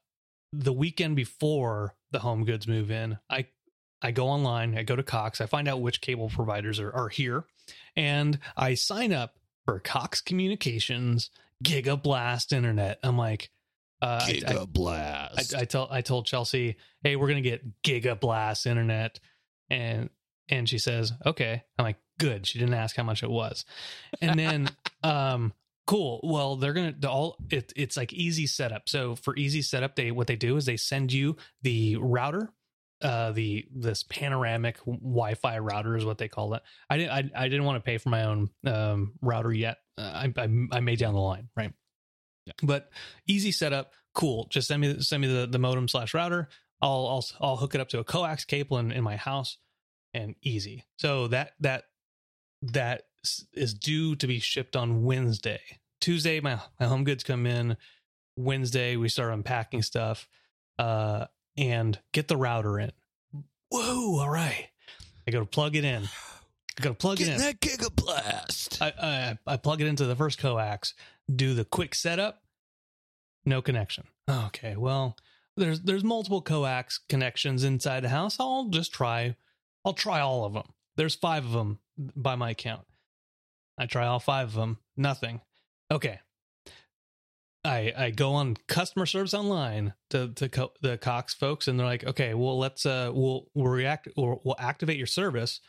the 0.52 0.73
weekend 0.73 1.16
before 1.16 1.95
the 2.11 2.21
home 2.21 2.45
goods 2.45 2.66
move 2.66 2.90
in, 2.90 3.19
I 3.31 3.47
I 4.02 4.11
go 4.11 4.28
online, 4.28 4.76
I 4.76 4.83
go 4.83 4.95
to 4.95 5.02
Cox, 5.02 5.40
I 5.40 5.47
find 5.47 5.66
out 5.66 5.81
which 5.81 6.00
cable 6.00 6.28
providers 6.28 6.78
are, 6.78 6.93
are 6.93 7.09
here, 7.09 7.45
And 7.96 8.38
I 8.56 8.75
sign 8.75 9.12
up 9.12 9.37
for 9.64 9.80
Cox 9.80 10.20
Communications 10.20 11.30
Giga 11.64 12.00
Blast 12.00 12.52
Internet. 12.52 12.99
I'm 13.02 13.16
like, 13.18 13.50
uh, 14.02 14.20
I- 14.23 14.26
I- 14.26 14.32
Giga 14.52 14.73
blast. 14.73 15.54
I, 15.54 15.61
I 15.61 15.64
told 15.64 15.88
I 15.90 16.00
told 16.02 16.26
Chelsea, 16.26 16.76
"Hey, 17.02 17.16
we're 17.16 17.28
gonna 17.28 17.40
get 17.40 17.82
Giga 17.82 18.18
Blast 18.20 18.66
internet," 18.66 19.18
and 19.70 20.11
and 20.50 20.68
she 20.68 20.78
says, 20.78 21.12
"Okay." 21.25 21.62
I'm 21.78 21.85
like, 21.85 21.96
"Good." 22.18 22.46
She 22.46 22.58
didn't 22.58 22.75
ask 22.75 22.94
how 22.94 23.04
much 23.04 23.23
it 23.23 23.30
was, 23.30 23.64
and 24.20 24.38
then, 24.38 24.68
um, 25.02 25.54
cool. 25.87 26.20
Well, 26.23 26.56
they're 26.56 26.75
gonna 26.75 26.94
the 26.99 27.08
all 27.11 27.38
it, 27.50 27.73
it's 27.75 27.96
like 27.96 28.12
easy 28.12 28.46
setup. 28.46 28.87
So 28.90 29.16
for 29.16 29.35
easy 29.35 29.62
setup, 29.62 29.96
they 29.96 30.11
what 30.11 30.26
they 30.26 30.37
do 30.37 30.56
is 30.58 30.66
they 30.66 30.76
send 30.76 31.11
you 31.12 31.37
the 31.62 31.96
router. 31.96 32.50
Uh, 33.06 33.32
the 33.32 33.66
this 33.75 34.02
panoramic 34.02 34.78
Wi-Fi 34.84 35.58
router 35.58 35.96
is 35.96 36.04
what 36.04 36.18
they 36.18 36.28
call 36.28 36.54
it. 36.54 36.62
I 36.90 36.96
didn't 36.98 37.12
I, 37.12 37.44
I 37.44 37.48
didn't 37.48 37.64
want 37.64 37.76
to 37.76 37.86
pay 37.88 37.98
for 37.98 38.08
my 38.08 38.25
own 38.25 38.50
um, 38.66 39.12
router 39.22 39.52
yet. 39.52 39.78
Uh, 39.96 40.26
I, 40.26 40.32
I 40.36 40.48
I 40.72 40.80
may 40.80 40.96
down 40.96 41.14
the 41.14 41.20
line, 41.20 41.48
right? 41.56 41.72
Yeah. 42.46 42.52
but 42.62 42.90
easy 43.26 43.50
setup 43.50 43.92
cool 44.14 44.46
just 44.50 44.68
send 44.68 44.80
me 44.80 45.00
send 45.00 45.20
me 45.20 45.26
the, 45.26 45.46
the 45.46 45.58
modem 45.58 45.88
slash 45.88 46.14
router 46.14 46.48
I'll, 46.80 47.06
I'll 47.08 47.25
i'll 47.40 47.56
hook 47.56 47.75
it 47.75 47.80
up 47.80 47.88
to 47.88 47.98
a 47.98 48.04
coax 48.04 48.44
cable 48.44 48.78
in, 48.78 48.92
in 48.92 49.02
my 49.02 49.16
house 49.16 49.58
and 50.14 50.36
easy 50.42 50.84
so 50.96 51.26
that 51.28 51.52
that 51.60 51.84
that 52.62 53.02
is 53.52 53.75
due 53.75 54.14
to 54.16 54.26
be 54.28 54.38
shipped 54.38 54.76
on 54.76 55.02
wednesday 55.02 55.60
tuesday 56.00 56.38
my 56.40 56.60
my 56.78 56.86
home 56.86 57.02
goods 57.02 57.25
come 57.25 57.46
in 57.46 57.76
wednesday 58.36 58.94
we 58.96 59.08
start 59.08 59.32
unpacking 59.34 59.82
stuff 59.82 60.28
uh 60.78 61.26
and 61.56 61.98
get 62.12 62.28
the 62.28 62.36
router 62.36 62.78
in 62.78 62.92
whoa 63.70 64.20
all 64.20 64.28
right 64.28 64.68
i 65.26 65.30
go 65.30 65.40
to 65.40 65.46
plug 65.46 65.76
it 65.76 65.84
in 65.84 66.04
i 66.78 66.82
go 66.82 66.90
to 66.90 66.94
plug 66.94 67.20
it 67.20 67.28
in 67.28 67.38
that 67.38 67.60
gigablast. 67.60 68.80
I, 68.80 68.92
I 69.00 69.38
I 69.54 69.56
plug 69.56 69.80
it 69.80 69.86
into 69.86 70.04
the 70.04 70.16
first 70.16 70.38
coax, 70.38 70.94
do 71.34 71.54
the 71.54 71.64
quick 71.64 71.94
setup, 71.94 72.42
no 73.44 73.62
connection. 73.62 74.04
Okay, 74.28 74.76
well, 74.76 75.16
there's 75.56 75.80
there's 75.80 76.04
multiple 76.04 76.42
coax 76.42 77.00
connections 77.08 77.64
inside 77.64 78.00
the 78.00 78.08
house. 78.10 78.36
I'll 78.38 78.68
just 78.68 78.92
try. 78.92 79.36
I'll 79.84 79.94
try 79.94 80.20
all 80.20 80.44
of 80.44 80.52
them. 80.52 80.72
There's 80.96 81.14
five 81.14 81.44
of 81.44 81.52
them 81.52 81.78
by 81.96 82.34
my 82.34 82.54
count. 82.54 82.86
I 83.78 83.86
try 83.86 84.06
all 84.06 84.18
five 84.18 84.48
of 84.48 84.54
them. 84.54 84.78
Nothing. 84.96 85.40
Okay. 85.90 86.20
I 87.66 87.92
I 87.96 88.11
go 88.11 88.32
on 88.35 88.56
customer 88.68 89.06
service 89.06 89.35
online 89.35 89.94
to 90.11 90.28
to 90.35 90.49
co- 90.49 90.73
the 90.80 90.96
Cox 90.99 91.35
folks, 91.35 91.68
and 91.68 91.78
they're 91.78 91.87
like, 91.87 92.04
okay, 92.04 92.35
well 92.35 92.58
let's 92.58 92.87
uh 92.87 93.11
we'll 93.12 93.46
we'll 93.54 93.66
react 93.73 94.08
or 94.16 94.40
we'll 94.44 94.56
activate 94.58 94.96
your 94.96 95.06
service. 95.06 95.61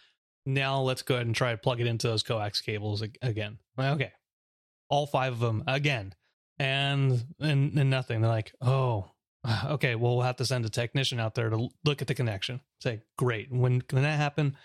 Now 0.46 0.82
let's 0.82 1.02
go 1.02 1.16
ahead 1.16 1.28
and 1.28 1.36
try 1.36 1.52
to 1.52 1.58
plug 1.58 1.82
it 1.82 1.88
into 1.88 2.08
those 2.08 2.24
coax 2.24 2.62
cables 2.62 3.02
again. 3.22 3.58
Okay, 3.78 4.12
all 4.90 5.08
five 5.08 5.34
of 5.34 5.40
them 5.40 5.64
again, 5.68 6.14
and 6.60 7.26
and 7.40 7.78
and 7.78 7.90
nothing. 7.90 8.22
They're 8.22 8.30
like, 8.30 8.54
oh, 8.62 9.12
okay, 9.66 9.96
well 9.96 10.16
we'll 10.16 10.26
have 10.26 10.38
to 10.38 10.46
send 10.46 10.66
a 10.66 10.70
technician 10.70 11.20
out 11.20 11.36
there 11.36 11.50
to 11.50 11.68
look 11.84 12.02
at 12.02 12.08
the 12.08 12.16
connection. 12.16 12.62
Say, 12.82 13.02
great. 13.18 13.52
When 13.52 13.84
when 13.92 14.04
that 14.04 14.18
happen? 14.18 14.56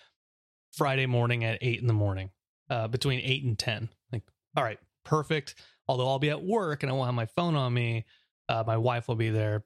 Friday 0.72 1.06
morning 1.06 1.44
at 1.44 1.58
eight 1.60 1.80
in 1.80 1.86
the 1.86 1.92
morning, 1.92 2.30
uh, 2.70 2.88
between 2.88 3.20
eight 3.20 3.44
and 3.44 3.58
ten. 3.58 3.90
Like, 4.10 4.22
all 4.56 4.64
right, 4.64 4.78
perfect. 5.04 5.54
Although 5.88 6.08
I'll 6.08 6.18
be 6.18 6.30
at 6.30 6.42
work 6.42 6.82
and 6.82 6.90
I 6.90 6.94
won't 6.94 7.06
have 7.06 7.14
my 7.14 7.26
phone 7.26 7.56
on 7.56 7.72
me, 7.74 8.04
uh, 8.48 8.64
my 8.66 8.76
wife 8.76 9.08
will 9.08 9.16
be 9.16 9.30
there. 9.30 9.64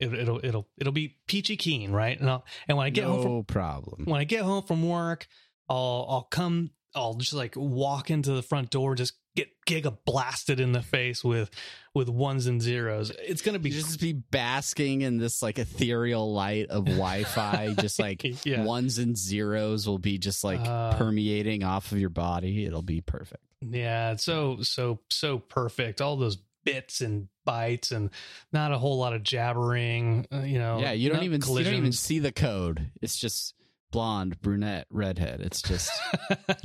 It, 0.00 0.12
it'll 0.12 0.44
it'll 0.44 0.68
it'll 0.76 0.92
be 0.92 1.18
peachy 1.26 1.56
keen, 1.56 1.92
right? 1.92 2.18
And 2.18 2.28
I'll, 2.28 2.44
and 2.68 2.76
when 2.76 2.86
I 2.86 2.90
get 2.90 3.04
no 3.04 3.12
home 3.14 3.22
from 3.22 3.44
problem. 3.44 4.04
when 4.04 4.20
I 4.20 4.24
get 4.24 4.42
home 4.42 4.64
from 4.64 4.88
work, 4.88 5.26
I'll 5.68 6.06
I'll 6.08 6.28
come 6.30 6.70
I'll 6.94 7.14
just 7.14 7.32
like 7.32 7.54
walk 7.56 8.10
into 8.10 8.32
the 8.32 8.42
front 8.42 8.70
door, 8.70 8.94
just 8.94 9.14
get 9.36 9.48
giga 9.66 9.96
blasted 10.04 10.60
in 10.60 10.72
the 10.72 10.82
face 10.82 11.24
with 11.24 11.50
with 11.94 12.08
ones 12.08 12.46
and 12.46 12.60
zeros. 12.62 13.10
It's 13.10 13.42
gonna 13.42 13.58
be 13.58 13.70
You 13.70 13.80
just 13.80 14.00
be 14.00 14.12
basking 14.12 15.02
in 15.02 15.18
this 15.18 15.42
like 15.42 15.58
ethereal 15.58 16.32
light 16.32 16.68
of 16.68 16.84
Wi-Fi, 16.84 17.74
just 17.80 17.98
like 17.98 18.44
Yeah. 18.44 18.64
ones 18.64 18.98
and 18.98 19.16
zeros 19.16 19.86
will 19.88 19.98
be 19.98 20.18
just 20.18 20.44
like 20.44 20.60
Uh, 20.60 20.92
permeating 20.96 21.62
off 21.64 21.92
of 21.92 21.98
your 21.98 22.10
body. 22.10 22.64
It'll 22.64 22.82
be 22.82 23.00
perfect. 23.00 23.42
Yeah, 23.60 24.16
so 24.16 24.58
so 24.62 25.00
so 25.10 25.38
perfect. 25.38 26.00
All 26.00 26.16
those 26.16 26.36
bits 26.64 27.00
and 27.00 27.28
bytes 27.46 27.92
and 27.92 28.10
not 28.52 28.72
a 28.72 28.78
whole 28.78 28.98
lot 28.98 29.12
of 29.14 29.22
jabbering. 29.22 30.26
Uh, 30.32 30.40
you 30.40 30.58
know, 30.58 30.80
yeah, 30.80 30.92
you 30.92 31.10
don't 31.10 31.22
even 31.24 31.40
you 31.46 31.64
don't 31.64 31.74
even 31.74 31.92
see 31.92 32.18
the 32.18 32.32
code. 32.32 32.90
It's 33.02 33.16
just 33.18 33.54
blonde, 33.94 34.42
brunette, 34.42 34.88
redhead. 34.90 35.40
It's 35.40 35.62
just 35.62 35.88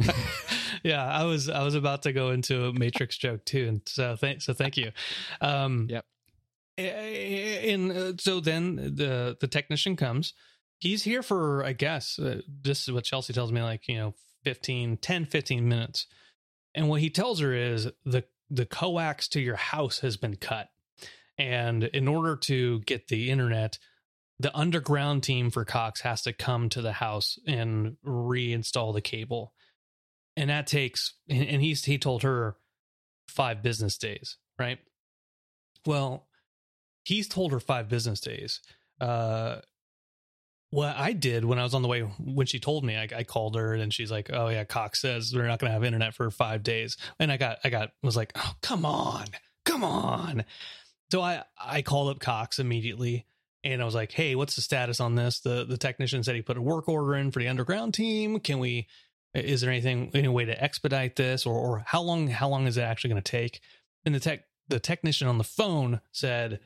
yeah, 0.83 1.05
I 1.05 1.25
was 1.25 1.47
I 1.47 1.61
was 1.61 1.75
about 1.75 2.01
to 2.03 2.11
go 2.11 2.31
into 2.31 2.65
a 2.65 2.73
Matrix 2.73 3.17
joke 3.17 3.45
too, 3.45 3.67
and 3.67 3.81
so 3.85 4.15
thank 4.15 4.41
so 4.41 4.53
thank 4.53 4.75
you. 4.77 4.91
Um, 5.39 5.87
Yep. 5.89 6.05
And 6.79 7.91
uh, 7.91 8.13
so 8.17 8.39
then 8.39 8.77
the 8.77 9.37
the 9.39 9.47
technician 9.47 9.95
comes. 9.95 10.33
He's 10.79 11.03
here 11.03 11.21
for 11.21 11.63
I 11.63 11.73
guess 11.73 12.17
uh, 12.17 12.41
this 12.47 12.87
is 12.87 12.93
what 12.93 13.03
Chelsea 13.03 13.31
tells 13.31 13.51
me 13.51 13.61
like 13.61 13.87
you 13.87 13.97
know 13.97 14.15
15 14.43 14.97
10 14.97 15.25
15 15.25 15.69
minutes. 15.69 16.07
And 16.73 16.89
what 16.89 17.01
he 17.01 17.11
tells 17.11 17.41
her 17.41 17.53
is 17.53 17.89
the 18.05 18.23
the 18.49 18.65
coax 18.65 19.27
to 19.29 19.39
your 19.39 19.55
house 19.55 19.99
has 19.99 20.17
been 20.17 20.35
cut. 20.35 20.69
And 21.37 21.83
in 21.83 22.07
order 22.07 22.35
to 22.35 22.79
get 22.81 23.07
the 23.07 23.29
internet, 23.29 23.77
the 24.39 24.55
underground 24.57 25.23
team 25.23 25.49
for 25.49 25.65
Cox 25.65 26.01
has 26.01 26.21
to 26.23 26.33
come 26.33 26.69
to 26.69 26.81
the 26.81 26.93
house 26.93 27.37
and 27.45 27.97
reinstall 28.05 28.93
the 28.93 29.01
cable. 29.01 29.53
And 30.37 30.49
that 30.49 30.67
takes 30.67 31.13
and 31.29 31.61
he's 31.61 31.83
he 31.83 31.97
told 31.97 32.23
her 32.23 32.55
five 33.27 33.61
business 33.61 33.97
days, 33.97 34.37
right? 34.57 34.79
Well, 35.85 36.27
he's 37.03 37.27
told 37.27 37.51
her 37.51 37.59
five 37.59 37.89
business 37.89 38.21
days. 38.21 38.61
Uh 39.01 39.57
what 40.71 40.95
I 40.95 41.13
did 41.13 41.45
when 41.45 41.57
I 41.57 41.63
was 41.63 41.73
on 41.73 41.81
the 41.81 41.87
way 41.87 42.01
when 42.01 42.45
she 42.45 42.59
told 42.59 42.83
me, 42.83 42.95
I, 42.95 43.07
I 43.15 43.23
called 43.23 43.55
her 43.55 43.73
and 43.73 43.93
she's 43.93 44.11
like, 44.11 44.29
"Oh 44.31 44.49
yeah, 44.49 44.63
Cox 44.65 45.01
says 45.01 45.31
they're 45.31 45.47
not 45.47 45.59
going 45.59 45.69
to 45.69 45.73
have 45.73 45.83
internet 45.83 46.13
for 46.13 46.29
five 46.29 46.61
days." 46.61 46.95
And 47.19 47.31
I 47.31 47.37
got, 47.37 47.57
I 47.63 47.69
got, 47.69 47.89
was 48.03 48.15
like, 48.15 48.33
"Oh 48.35 48.53
come 48.61 48.85
on, 48.85 49.25
come 49.65 49.83
on!" 49.83 50.45
So 51.11 51.21
I, 51.21 51.43
I 51.59 51.81
called 51.81 52.09
up 52.09 52.19
Cox 52.19 52.59
immediately 52.59 53.25
and 53.63 53.81
I 53.81 53.85
was 53.85 53.95
like, 53.95 54.11
"Hey, 54.11 54.35
what's 54.35 54.55
the 54.55 54.61
status 54.61 54.99
on 54.99 55.15
this?" 55.15 55.39
The 55.39 55.65
the 55.65 55.77
technician 55.77 56.23
said 56.23 56.35
he 56.35 56.41
put 56.41 56.57
a 56.57 56.61
work 56.61 56.87
order 56.87 57.15
in 57.15 57.31
for 57.31 57.39
the 57.39 57.47
underground 57.47 57.93
team. 57.93 58.39
Can 58.39 58.59
we? 58.59 58.87
Is 59.35 59.61
there 59.61 59.69
anything, 59.69 60.09
any 60.15 60.27
way 60.27 60.45
to 60.45 60.63
expedite 60.63 61.15
this, 61.15 61.45
or 61.45 61.55
or 61.55 61.83
how 61.85 62.01
long, 62.01 62.27
how 62.27 62.49
long 62.49 62.67
is 62.67 62.77
it 62.77 62.81
actually 62.81 63.11
going 63.11 63.21
to 63.21 63.31
take? 63.31 63.61
And 64.05 64.15
the 64.15 64.19
tech, 64.19 64.45
the 64.67 64.79
technician 64.79 65.27
on 65.27 65.37
the 65.37 65.43
phone 65.43 66.01
said, 66.11 66.59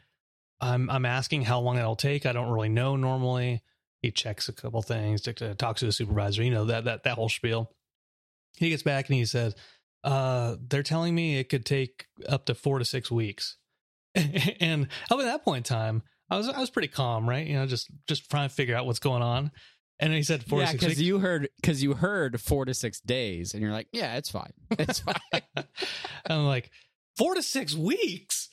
"I'm 0.62 0.90
I'm 0.90 1.06
asking 1.06 1.44
how 1.44 1.60
long 1.60 1.78
it'll 1.78 1.96
take. 1.96 2.26
I 2.26 2.34
don't 2.34 2.52
really 2.52 2.70
know 2.70 2.96
normally." 2.96 3.62
he 4.04 4.12
checks 4.12 4.50
a 4.50 4.54
couple 4.54 4.82
things, 4.82 5.22
talks 5.58 5.80
to 5.80 5.86
the 5.86 5.92
supervisor, 5.94 6.44
you 6.44 6.52
know, 6.52 6.66
that, 6.66 6.84
that, 6.84 7.04
that 7.04 7.16
whole 7.16 7.30
spiel. 7.30 7.72
He 8.58 8.70
gets 8.70 8.84
back 8.84 9.08
and 9.08 9.16
he 9.16 9.24
says, 9.24 9.56
uh, 10.04 10.58
they're 10.60 10.84
telling 10.84 11.16
me 11.16 11.40
it 11.40 11.48
could 11.48 11.66
take 11.66 12.08
up 12.28 12.46
to 12.46 12.54
four 12.54 12.80
to 12.80 12.86
six 12.86 13.10
weeks. 13.10 13.56
and 14.16 14.90
up 15.10 15.20
at 15.20 15.24
that 15.24 15.46
point 15.46 15.70
in 15.70 15.76
time, 15.76 16.04
I 16.34 16.38
was, 16.38 16.50
I 16.50 16.60
was 16.60 16.70
pretty 16.70 16.88
calm, 16.88 17.30
right? 17.30 17.46
You 17.46 17.56
know, 17.56 17.66
just, 17.66 17.90
just 18.08 18.30
trying 18.30 18.50
to 18.50 18.54
figure 18.54 18.75
out 18.75 18.86
what's 18.86 19.00
going 19.00 19.22
on. 19.22 19.52
And 20.00 20.12
he 20.12 20.24
said 20.24 20.44
four 20.44 20.60
yeah, 20.60 20.66
to 20.66 20.72
six 20.72 20.84
because 20.84 21.02
you 21.02 21.20
heard 21.20 21.50
because 21.62 21.84
you 21.84 21.94
heard 21.94 22.42
four 22.42 22.66
to 22.66 22.74
six 22.74 23.00
days, 23.00 23.54
and 23.54 23.62
you're 23.62 23.72
like, 23.72 23.88
yeah, 23.94 24.18
it's 24.18 24.30
fine, 24.30 24.52
it's 24.72 25.00
fine. 25.00 25.16
I'm 26.25 26.46
like, 26.46 26.72
four 27.16 27.36
to 27.36 27.44
six 27.44 27.75
weeks. 27.75 28.50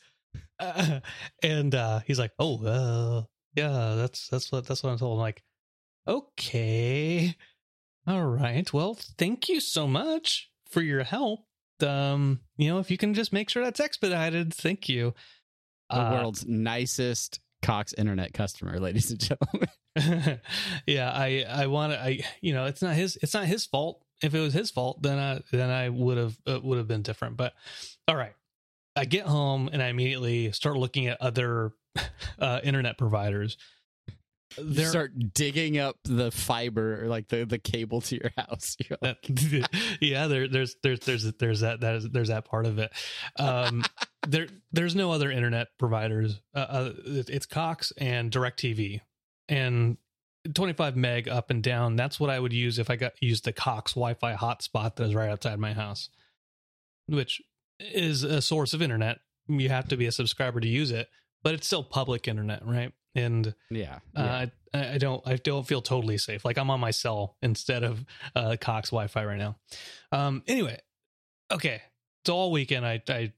Uh, 0.60 1.00
and 1.42 1.75
uh, 1.75 2.00
he's 2.06 2.18
like, 2.18 2.32
oh, 2.38 2.64
uh, 2.64 3.22
yeah, 3.56 3.94
that's 3.96 4.28
that's 4.28 4.52
what 4.52 4.66
that's 4.66 4.82
what 4.82 4.90
I'm 4.90 4.99
told. 4.99 5.18
I'm 5.18 5.22
like, 5.22 5.42
okay, 6.06 7.34
all 8.06 8.26
right. 8.26 8.70
Well, 8.72 8.99
thank 9.18 9.49
you 9.49 9.60
so 9.60 9.87
much 9.88 10.50
for 10.70 10.82
your 10.82 11.04
help. 11.04 11.40
Um, 11.82 12.40
you 12.58 12.68
know, 12.68 12.78
if 12.78 12.90
you 12.90 12.99
can 12.99 13.14
just 13.14 13.32
make 13.32 13.49
sure 13.49 13.64
that's 13.64 13.80
expedited, 13.80 14.52
thank 14.52 14.88
you. 14.88 15.14
the 15.88 15.96
Uh, 15.96 16.12
world's 16.12 16.46
nicest 16.46 17.40
Cox 17.62 17.92
Internet 17.92 18.32
customer, 18.32 18.78
ladies 18.80 19.10
and 19.10 19.20
gentlemen. 19.20 19.68
yeah, 20.86 21.10
I 21.10 21.44
I 21.48 21.66
want 21.66 21.92
to. 21.92 22.00
I 22.00 22.20
you 22.40 22.52
know, 22.52 22.66
it's 22.66 22.82
not 22.82 22.94
his. 22.94 23.18
It's 23.22 23.34
not 23.34 23.44
his 23.44 23.66
fault. 23.66 24.02
If 24.22 24.34
it 24.34 24.40
was 24.40 24.52
his 24.52 24.70
fault, 24.70 25.02
then 25.02 25.18
I 25.18 25.40
then 25.52 25.70
I 25.70 25.88
would 25.88 26.18
have 26.18 26.38
uh, 26.46 26.60
would 26.62 26.78
have 26.78 26.88
been 26.88 27.02
different. 27.02 27.36
But 27.36 27.54
all 28.06 28.16
right, 28.16 28.34
I 28.96 29.04
get 29.04 29.26
home 29.26 29.70
and 29.72 29.82
I 29.82 29.88
immediately 29.88 30.52
start 30.52 30.76
looking 30.76 31.06
at 31.06 31.20
other 31.20 31.72
uh, 32.38 32.60
internet 32.62 32.98
providers. 32.98 33.56
There, 34.58 34.88
start 34.88 35.12
digging 35.32 35.78
up 35.78 35.96
the 36.04 36.32
fiber, 36.32 37.04
or 37.04 37.06
like 37.06 37.28
the, 37.28 37.44
the 37.44 37.58
cable 37.58 38.00
to 38.00 38.16
your 38.16 38.32
house. 38.36 38.76
Like, 39.00 39.22
that, 39.22 39.68
yeah, 40.00 40.26
there, 40.26 40.48
there's 40.48 40.74
there's 40.82 41.00
there's 41.00 41.32
there's 41.34 41.60
that 41.60 41.80
that 41.80 41.94
is 41.94 42.08
there's 42.10 42.28
that 42.28 42.44
part 42.44 42.66
of 42.66 42.80
it. 42.80 42.92
Um, 43.38 43.84
there 44.26 44.46
there's 44.72 44.94
no 44.94 45.12
other 45.12 45.30
internet 45.30 45.68
providers. 45.78 46.40
Uh, 46.54 46.58
uh, 46.58 46.92
it's 47.06 47.46
Cox 47.46 47.92
and 47.98 48.30
Directv, 48.30 49.00
and 49.48 49.96
25 50.54 50.96
meg 50.96 51.28
up 51.28 51.50
and 51.50 51.62
down. 51.62 51.96
That's 51.96 52.18
what 52.20 52.30
I 52.30 52.38
would 52.38 52.52
use 52.52 52.78
if 52.78 52.90
I 52.90 52.96
got 52.96 53.12
used 53.20 53.44
the 53.44 53.52
Cox 53.52 53.92
Wi-Fi 53.94 54.34
hotspot 54.34 54.96
that 54.96 55.04
is 55.04 55.14
right 55.14 55.30
outside 55.30 55.58
my 55.58 55.72
house, 55.72 56.08
which 57.06 57.40
is 57.78 58.22
a 58.22 58.40
source 58.42 58.72
of 58.74 58.82
internet. 58.82 59.18
You 59.48 59.68
have 59.68 59.88
to 59.88 59.96
be 59.96 60.06
a 60.06 60.12
subscriber 60.12 60.60
to 60.60 60.68
use 60.68 60.90
it, 60.90 61.08
but 61.42 61.54
it's 61.54 61.66
still 61.66 61.82
public 61.82 62.28
internet, 62.28 62.64
right? 62.66 62.92
And 63.14 63.54
Yeah. 63.70 63.98
uh, 64.14 64.46
I, 64.74 64.92
I 64.94 64.98
don't 64.98 65.26
I 65.26 65.34
don't 65.36 65.66
feel 65.66 65.82
totally 65.82 66.16
safe. 66.18 66.44
Like 66.44 66.58
I'm 66.58 66.70
on 66.70 66.78
my 66.78 66.92
cell 66.92 67.36
instead 67.42 67.82
of 67.82 68.04
uh, 68.36 68.56
Cox 68.60 68.90
Wi-Fi 68.90 69.24
right 69.24 69.38
now. 69.38 69.56
Um. 70.12 70.42
Anyway, 70.46 70.78
okay. 71.50 71.82
So 72.26 72.36
all 72.36 72.52
weekend 72.52 72.86
I 72.86 73.02
I 73.08 73.32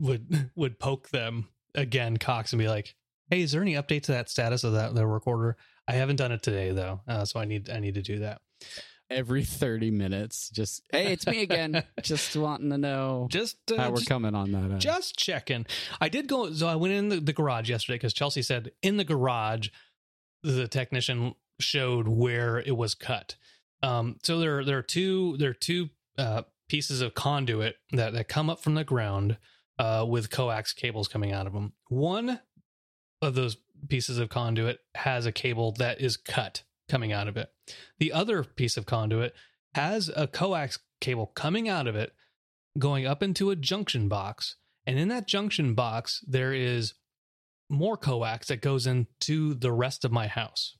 would 0.00 0.50
would 0.56 0.78
poke 0.78 1.08
them 1.10 1.48
again, 1.74 2.16
Cox, 2.16 2.52
and 2.52 2.60
be 2.60 2.68
like, 2.68 2.94
"Hey, 3.30 3.42
is 3.42 3.52
there 3.52 3.62
any 3.62 3.74
update 3.74 4.02
to 4.04 4.12
that 4.12 4.28
status 4.30 4.64
of 4.64 4.72
that 4.74 4.94
the 4.94 5.06
work 5.06 5.26
order? 5.26 5.56
I 5.88 5.92
haven't 5.92 6.16
done 6.16 6.32
it 6.32 6.42
today 6.42 6.72
though, 6.72 7.00
uh, 7.06 7.24
so 7.24 7.40
I 7.40 7.44
need 7.44 7.70
I 7.70 7.80
need 7.80 7.94
to 7.94 8.02
do 8.02 8.18
that. 8.20 8.40
Every 9.08 9.44
30 9.44 9.92
minutes, 9.92 10.50
just, 10.50 10.82
hey, 10.90 11.12
it's 11.12 11.28
me 11.28 11.42
again. 11.42 11.84
just 12.02 12.34
wanting 12.36 12.70
to 12.70 12.76
know 12.78 13.28
Just 13.30 13.56
uh, 13.70 13.76
how 13.76 13.90
we're 13.90 13.98
just- 13.98 14.08
coming 14.08 14.34
on 14.34 14.50
that. 14.50 14.58
end. 14.64 14.80
just 14.80 15.16
checking. 15.16 15.64
I 16.00 16.08
did 16.08 16.26
go. 16.26 16.52
So 16.52 16.66
I 16.66 16.74
went 16.74 16.92
in 16.92 17.08
the, 17.10 17.20
the 17.20 17.32
garage 17.32 17.70
yesterday 17.70 17.94
because 17.98 18.12
Chelsea 18.12 18.42
said 18.42 18.72
in 18.82 18.96
the 18.96 19.04
garage, 19.04 19.68
the 20.42 20.66
technician 20.66 21.36
showed 21.60 22.08
where 22.08 22.58
it 22.58 22.76
was 22.76 22.96
cut. 22.96 23.36
Um, 23.80 24.16
so 24.24 24.40
there, 24.40 24.64
there 24.64 24.78
are 24.78 24.82
two, 24.82 25.36
there 25.36 25.50
are 25.50 25.54
two 25.54 25.90
uh, 26.18 26.42
pieces 26.68 27.00
of 27.00 27.14
conduit 27.14 27.76
that 27.92 28.12
that 28.12 28.26
come 28.26 28.50
up 28.50 28.60
from 28.60 28.74
the 28.74 28.82
ground 28.82 29.36
uh, 29.78 30.04
with 30.08 30.30
coax 30.30 30.72
cables 30.72 31.08
coming 31.08 31.32
out 31.32 31.46
of 31.46 31.52
them. 31.52 31.72
One 31.88 32.40
of 33.22 33.34
those 33.34 33.56
pieces 33.88 34.18
of 34.18 34.28
conduit 34.28 34.80
has 34.94 35.26
a 35.26 35.32
cable 35.32 35.72
that 35.72 36.00
is 36.00 36.16
cut 36.16 36.62
coming 36.88 37.12
out 37.12 37.28
of 37.28 37.36
it. 37.36 37.50
The 37.98 38.12
other 38.12 38.44
piece 38.44 38.76
of 38.76 38.86
conduit 38.86 39.34
has 39.74 40.10
a 40.14 40.26
coax 40.26 40.78
cable 41.00 41.26
coming 41.34 41.68
out 41.68 41.86
of 41.86 41.96
it 41.96 42.12
going 42.78 43.06
up 43.06 43.22
into 43.22 43.50
a 43.50 43.56
junction 43.56 44.08
box. 44.08 44.56
And 44.86 44.98
in 44.98 45.08
that 45.08 45.26
junction 45.26 45.74
box, 45.74 46.22
there 46.26 46.52
is 46.52 46.94
more 47.68 47.96
coax 47.96 48.48
that 48.48 48.60
goes 48.60 48.86
into 48.86 49.54
the 49.54 49.72
rest 49.72 50.04
of 50.04 50.12
my 50.12 50.26
house. 50.28 50.76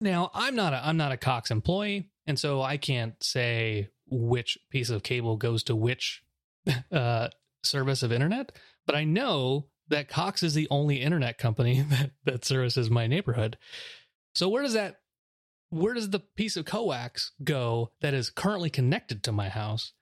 Now, 0.00 0.30
I'm 0.34 0.56
not 0.56 0.72
a 0.72 0.84
I'm 0.84 0.96
not 0.96 1.12
a 1.12 1.16
Cox 1.16 1.50
employee, 1.50 2.10
and 2.26 2.36
so 2.36 2.60
I 2.60 2.76
can't 2.76 3.14
say 3.22 3.88
which 4.10 4.58
piece 4.68 4.90
of 4.90 5.04
cable 5.04 5.36
goes 5.36 5.62
to 5.64 5.76
which 5.76 6.21
uh, 6.92 7.28
service 7.62 8.02
of 8.02 8.12
internet, 8.12 8.52
but 8.86 8.94
I 8.94 9.04
know 9.04 9.68
that 9.88 10.08
Cox 10.08 10.42
is 10.42 10.54
the 10.54 10.68
only 10.70 11.00
internet 11.00 11.38
company 11.38 11.80
that, 11.88 12.10
that 12.24 12.44
services 12.44 12.90
my 12.90 13.06
neighborhood. 13.06 13.58
So 14.34 14.48
where 14.48 14.62
does 14.62 14.72
that 14.74 14.96
where 15.70 15.94
does 15.94 16.10
the 16.10 16.20
piece 16.20 16.56
of 16.56 16.66
coax 16.66 17.32
go 17.42 17.92
that 18.02 18.12
is 18.12 18.28
currently 18.28 18.68
connected 18.68 19.22
to 19.24 19.32
my 19.32 19.48
house? 19.48 19.94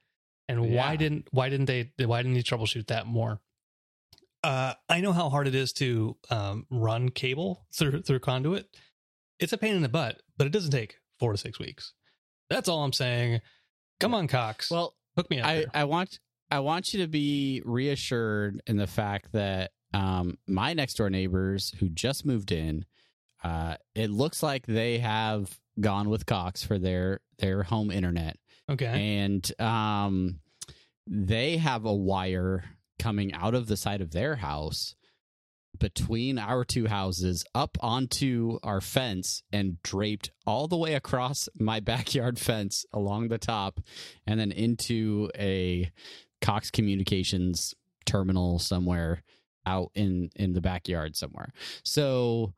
And 0.49 0.75
why 0.75 0.97
didn't 0.97 1.29
why 1.31 1.49
didn't 1.49 1.67
they 1.67 1.93
why 2.05 2.23
didn't 2.23 2.35
they 2.35 2.43
troubleshoot 2.43 2.89
that 2.89 3.07
more? 3.07 3.41
Uh, 4.43 4.75
I 4.89 5.01
know 5.01 5.13
how 5.13 5.29
hard 5.29 5.47
it 5.47 5.55
is 5.55 5.73
to 5.75 6.17
um, 6.29 6.67
run 6.71 7.11
cable 7.11 7.67
through 7.73 8.03
through 8.03 8.19
conduit. 8.19 8.67
It's 9.39 9.53
a 9.53 9.59
pain 9.59 9.77
in 9.77 9.83
the 9.83 9.89
butt, 9.89 10.23
but 10.37 10.49
it 10.49 10.53
doesn't 10.53 10.73
take 10.73 10.97
four 11.21 11.31
to 11.31 11.39
six 11.39 11.61
weeks. 11.61 11.93
That's 12.49 12.69
all 12.69 12.83
I'm 12.83 12.93
saying. 12.93 13.43
Come 14.01 14.13
on, 14.13 14.27
Cox. 14.27 14.71
well, 14.71 14.97
hook 15.17 15.31
me 15.31 15.41
up. 15.41 15.47
I. 15.47 15.67
I 15.73 15.85
want 15.85 16.19
I 16.51 16.61
want 16.61 16.93
you 16.93 17.03
to 17.03 17.09
be 17.09 17.63
reassured 17.65 18.63
in 18.67 18.77
the 18.77 18.87
fact 18.87 19.33
that 19.33 19.71
um, 19.95 20.39
my 20.47 20.73
next 20.73 20.95
door 20.95 21.11
neighbors 21.11 21.75
who 21.79 21.89
just 21.89 22.27
moved 22.27 22.53
in, 22.53 22.85
uh, 23.43 23.77
it 23.95 24.11
looks 24.11 24.43
like 24.43 24.67
they 24.67 24.99
have 24.99 25.59
gone 25.81 26.09
with 26.09 26.27
Cox 26.27 26.63
for 26.63 26.79
their 26.79 27.21
their 27.39 27.63
home 27.63 27.91
internet, 27.91 28.37
okay. 28.69 29.19
and 29.19 29.61
um, 29.61 30.41
they 31.07 31.57
have 31.57 31.85
a 31.85 31.95
wire 31.95 32.65
coming 32.99 33.33
out 33.33 33.55
of 33.55 33.67
the 33.67 33.77
side 33.77 34.01
of 34.01 34.11
their 34.11 34.37
house 34.37 34.95
between 35.79 36.39
our 36.39 36.65
two 36.65 36.87
houses 36.87 37.45
up 37.55 37.79
onto 37.81 38.59
our 38.63 38.81
fence 38.81 39.43
and 39.53 39.83
draped 39.83 40.31
all 40.47 40.69
the 40.69 40.77
way 40.77 40.95
across 40.95 41.49
my 41.59 41.81
backyard 41.81 42.39
fence 42.39 42.85
along 42.93 43.29
the 43.29 43.39
top 43.39 43.81
and 44.27 44.39
then 44.39 44.53
into 44.53 45.31
a 45.37 45.91
Cox 46.41 46.71
Communications 46.71 47.75
terminal 48.07 48.59
somewhere 48.59 49.23
out 49.67 49.91
in 49.95 50.31
in 50.37 50.53
the 50.53 50.61
backyard 50.61 51.17
somewhere. 51.17 51.53
So 51.85 52.55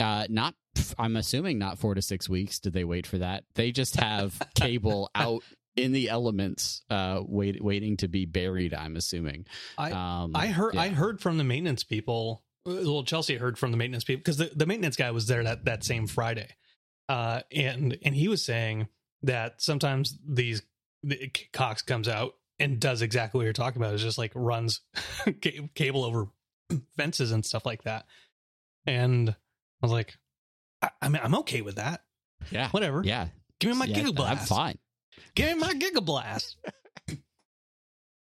uh 0.00 0.26
not 0.28 0.54
I'm 0.98 1.16
assuming 1.16 1.58
not 1.58 1.78
4 1.78 1.94
to 1.94 2.02
6 2.02 2.28
weeks 2.28 2.58
did 2.58 2.72
they 2.72 2.84
wait 2.84 3.06
for 3.06 3.18
that. 3.18 3.44
They 3.54 3.72
just 3.72 3.96
have 3.96 4.40
cable 4.54 5.10
out 5.14 5.42
in 5.76 5.92
the 5.92 6.08
elements 6.08 6.82
uh 6.88 7.20
wait, 7.26 7.62
waiting 7.62 7.96
to 7.98 8.08
be 8.08 8.26
buried 8.26 8.74
I'm 8.74 8.96
assuming. 8.96 9.46
I 9.76 9.90
um 9.90 10.34
I 10.34 10.48
heard 10.48 10.76
I 10.76 10.88
heard 10.88 11.20
from 11.20 11.38
the 11.38 11.44
maintenance 11.44 11.84
people. 11.84 12.42
Well, 12.66 13.04
Chelsea 13.04 13.36
heard 13.36 13.58
from 13.58 13.72
the 13.72 13.76
maintenance 13.76 14.04
people 14.04 14.20
because 14.20 14.38
the, 14.38 14.50
the 14.54 14.66
maintenance 14.66 14.96
guy 14.96 15.10
was 15.10 15.26
there 15.26 15.44
that 15.44 15.66
that 15.66 15.84
same 15.84 16.06
Friday, 16.06 16.48
uh, 17.10 17.42
and 17.52 17.98
and 18.02 18.14
he 18.14 18.26
was 18.26 18.42
saying 18.42 18.88
that 19.22 19.60
sometimes 19.60 20.18
these 20.26 20.62
the 21.02 21.30
Cox 21.52 21.82
comes 21.82 22.08
out 22.08 22.36
and 22.58 22.80
does 22.80 23.02
exactly 23.02 23.38
what 23.38 23.44
you're 23.44 23.52
talking 23.52 23.80
about. 23.82 23.94
It's 23.94 24.02
just 24.02 24.18
like 24.18 24.32
runs 24.34 24.80
ca- 25.42 25.68
cable 25.74 26.04
over 26.04 26.26
fences 26.96 27.32
and 27.32 27.44
stuff 27.44 27.66
like 27.66 27.82
that. 27.84 28.06
And 28.86 29.30
I 29.30 29.34
was 29.82 29.92
like, 29.92 30.14
I, 30.82 30.90
I 31.02 31.08
mean, 31.08 31.20
I'm 31.24 31.34
okay 31.36 31.62
with 31.62 31.76
that. 31.76 32.02
yeah. 32.50 32.68
Whatever. 32.70 33.02
Yeah. 33.04 33.28
Give 33.60 33.70
me 33.70 33.78
my 33.78 33.84
Yeah, 33.86 34.00
Giga 34.00 34.14
Blast. 34.14 34.40
I'm 34.40 34.46
fine. 34.46 34.78
Give 35.34 35.48
me 35.48 35.54
my 35.54 35.72
Giga 35.74 36.04
Blast. 36.04 36.56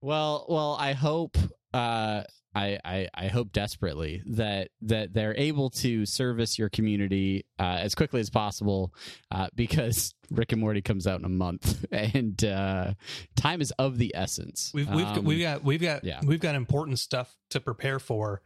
Well, 0.02 0.46
well, 0.48 0.78
I 0.80 0.94
hope 0.94 1.38
uh 1.74 2.24
I, 2.56 2.80
I, 2.84 3.08
I 3.14 3.28
hope 3.28 3.52
desperately 3.52 4.24
that 4.26 4.70
that 4.82 5.14
they're 5.14 5.36
able 5.38 5.70
to 5.72 6.06
service 6.06 6.58
your 6.58 6.70
community 6.70 7.46
uh, 7.60 7.78
as 7.82 7.94
quickly 7.94 8.20
as 8.22 8.32
possible 8.32 8.94
uh, 9.30 9.50
because 9.54 10.16
Rick 10.32 10.52
and 10.54 10.62
Morty 10.62 10.82
comes 10.82 11.06
out 11.06 11.20
in 11.20 11.26
a 11.26 11.30
month 11.30 11.86
and 11.92 12.44
uh, 12.44 12.94
time 13.36 13.62
is 13.62 13.72
of 13.78 13.98
the 13.98 14.14
essence. 14.16 14.72
We've 14.74 14.90
we've 14.90 15.06
Um, 15.06 15.26
we've 15.26 15.42
got 15.42 15.64
we've 15.64 15.82
got 15.82 16.04
yeah. 16.04 16.22
we've 16.24 16.40
got 16.40 16.56
important 16.56 16.98
stuff 16.98 17.36
to 17.52 17.60
prepare 17.60 18.00
for 18.00 18.42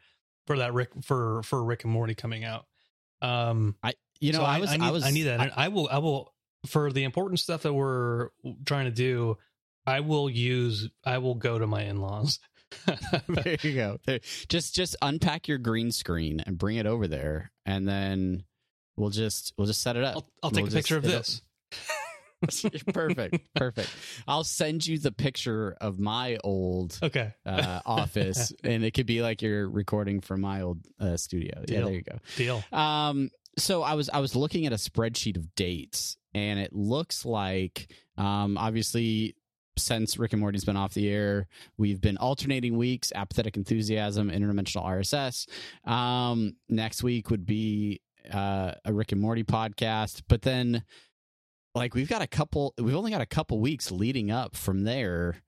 for 0.47 0.57
that 0.57 0.73
Rick 0.73 0.89
for 1.03 1.41
for 1.43 1.63
Rick 1.63 1.85
and 1.85 1.93
Morty 1.93 2.13
coming 2.13 2.43
out. 2.43 2.65
Um, 3.21 3.75
I 3.81 3.93
you 4.19 4.33
know 4.33 4.39
so 4.39 4.45
I 4.45 4.59
was 4.59 4.69
I, 4.69 4.77
need, 4.77 4.85
I 4.85 4.91
was 4.91 5.05
I 5.05 5.11
need 5.11 5.23
that. 5.23 5.39
and 5.39 5.51
I 5.55 5.69
will 5.69 5.87
I 5.89 5.99
will 5.99 6.33
for 6.65 6.91
the 6.91 7.05
important 7.05 7.39
stuff 7.39 7.63
that 7.63 7.73
we're 7.73 8.29
trying 8.65 8.85
to 8.85 8.91
do. 8.91 9.37
I 9.85 10.01
will 10.01 10.29
use 10.29 10.89
I 11.05 11.19
will 11.19 11.35
go 11.35 11.57
to 11.57 11.67
my 11.67 11.83
in 11.83 12.01
laws. 12.01 12.39
there 13.27 13.57
you 13.61 13.75
go. 13.75 13.99
There, 14.05 14.19
just 14.49 14.75
just 14.75 14.95
unpack 15.01 15.47
your 15.47 15.57
green 15.57 15.91
screen 15.91 16.41
and 16.45 16.57
bring 16.57 16.77
it 16.77 16.85
over 16.85 17.07
there, 17.07 17.51
and 17.65 17.87
then 17.87 18.43
we'll 18.95 19.09
just 19.09 19.53
we'll 19.57 19.67
just 19.67 19.81
set 19.81 19.95
it 19.95 20.03
up. 20.03 20.15
I'll, 20.15 20.25
I'll 20.43 20.51
take 20.51 20.63
We'll 20.65 20.73
a 20.73 20.75
picture 20.75 20.97
of 20.97 21.03
this. 21.03 21.41
perfect, 22.93 23.39
perfect. 23.55 23.89
I'll 24.27 24.43
send 24.43 24.85
you 24.85 24.99
the 24.99 25.11
picture 25.11 25.75
of 25.79 25.99
my 25.99 26.37
old 26.43 26.99
Okay, 27.01 27.33
uh, 27.45 27.79
office, 27.85 28.53
and 28.63 28.83
it 28.83 28.91
could 28.91 29.05
be 29.05 29.21
like 29.21 29.41
you're 29.41 29.69
recording 29.69 30.21
from 30.21 30.41
my 30.41 30.61
old 30.61 30.79
uh, 30.99 31.17
studio. 31.17 31.63
Yeah, 31.67 31.81
there 31.81 31.93
you 31.93 32.01
go. 32.03 32.19
deal. 32.35 32.63
Um, 32.71 33.29
so 33.57 33.83
I 33.83 33.93
was 33.93 34.09
I 34.09 34.19
was 34.19 34.35
looking 34.35 34.65
at 34.65 34.73
a 34.73 34.77
spreadsheet 34.77 35.37
of 35.37 35.55
dates, 35.55 36.17
and 36.33 36.59
it 36.59 36.73
looks 36.73 37.25
like 37.25 37.91
um, 38.17 38.57
obviously 38.57 39.35
since 39.77 40.17
Rick 40.17 40.33
and 40.33 40.39
Morty's 40.39 40.65
been 40.65 40.77
off 40.77 40.93
the 40.93 41.09
air, 41.09 41.47
we've 41.77 42.01
been 42.01 42.17
alternating 42.17 42.77
weeks: 42.77 43.11
apathetic 43.15 43.57
enthusiasm, 43.57 44.29
interdimensional 44.29 44.85
RSS. 44.85 45.47
Um, 45.89 46.55
next 46.69 47.03
week 47.03 47.29
would 47.29 47.45
be 47.45 48.01
uh, 48.31 48.73
a 48.85 48.93
Rick 48.93 49.11
and 49.11 49.21
Morty 49.21 49.43
podcast, 49.43 50.23
but 50.27 50.41
then 50.41 50.83
like 51.75 51.95
we've 51.95 52.09
got 52.09 52.21
a 52.21 52.27
couple, 52.27 52.73
we've 52.77 52.95
only 52.95 53.11
got 53.11 53.21
a 53.21 53.25
couple 53.25 53.59
weeks 53.59 53.91
leading 53.91 54.31
up 54.31 54.55
from 54.55 54.83
there 54.83 55.41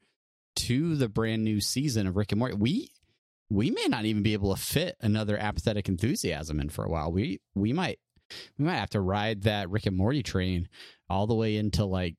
to 0.55 0.95
the 0.95 1.09
brand 1.09 1.43
new 1.43 1.61
season 1.61 2.07
of 2.07 2.15
Rick 2.15 2.31
and 2.31 2.39
Morty. 2.39 2.55
We 2.55 2.89
we 3.49 3.69
may 3.69 3.85
not 3.87 4.05
even 4.05 4.23
be 4.23 4.33
able 4.33 4.55
to 4.55 4.61
fit 4.61 4.95
another 5.01 5.37
apathetic 5.37 5.87
enthusiasm 5.87 6.59
in 6.59 6.69
for 6.69 6.83
a 6.83 6.89
while. 6.89 7.11
We 7.11 7.39
we 7.53 7.73
might 7.73 7.99
we 8.57 8.65
might 8.65 8.77
have 8.77 8.89
to 8.91 9.01
ride 9.01 9.43
that 9.43 9.69
Rick 9.69 9.85
and 9.85 9.95
Morty 9.95 10.23
train 10.23 10.67
all 11.09 11.27
the 11.27 11.35
way 11.35 11.57
into 11.57 11.85
like 11.85 12.15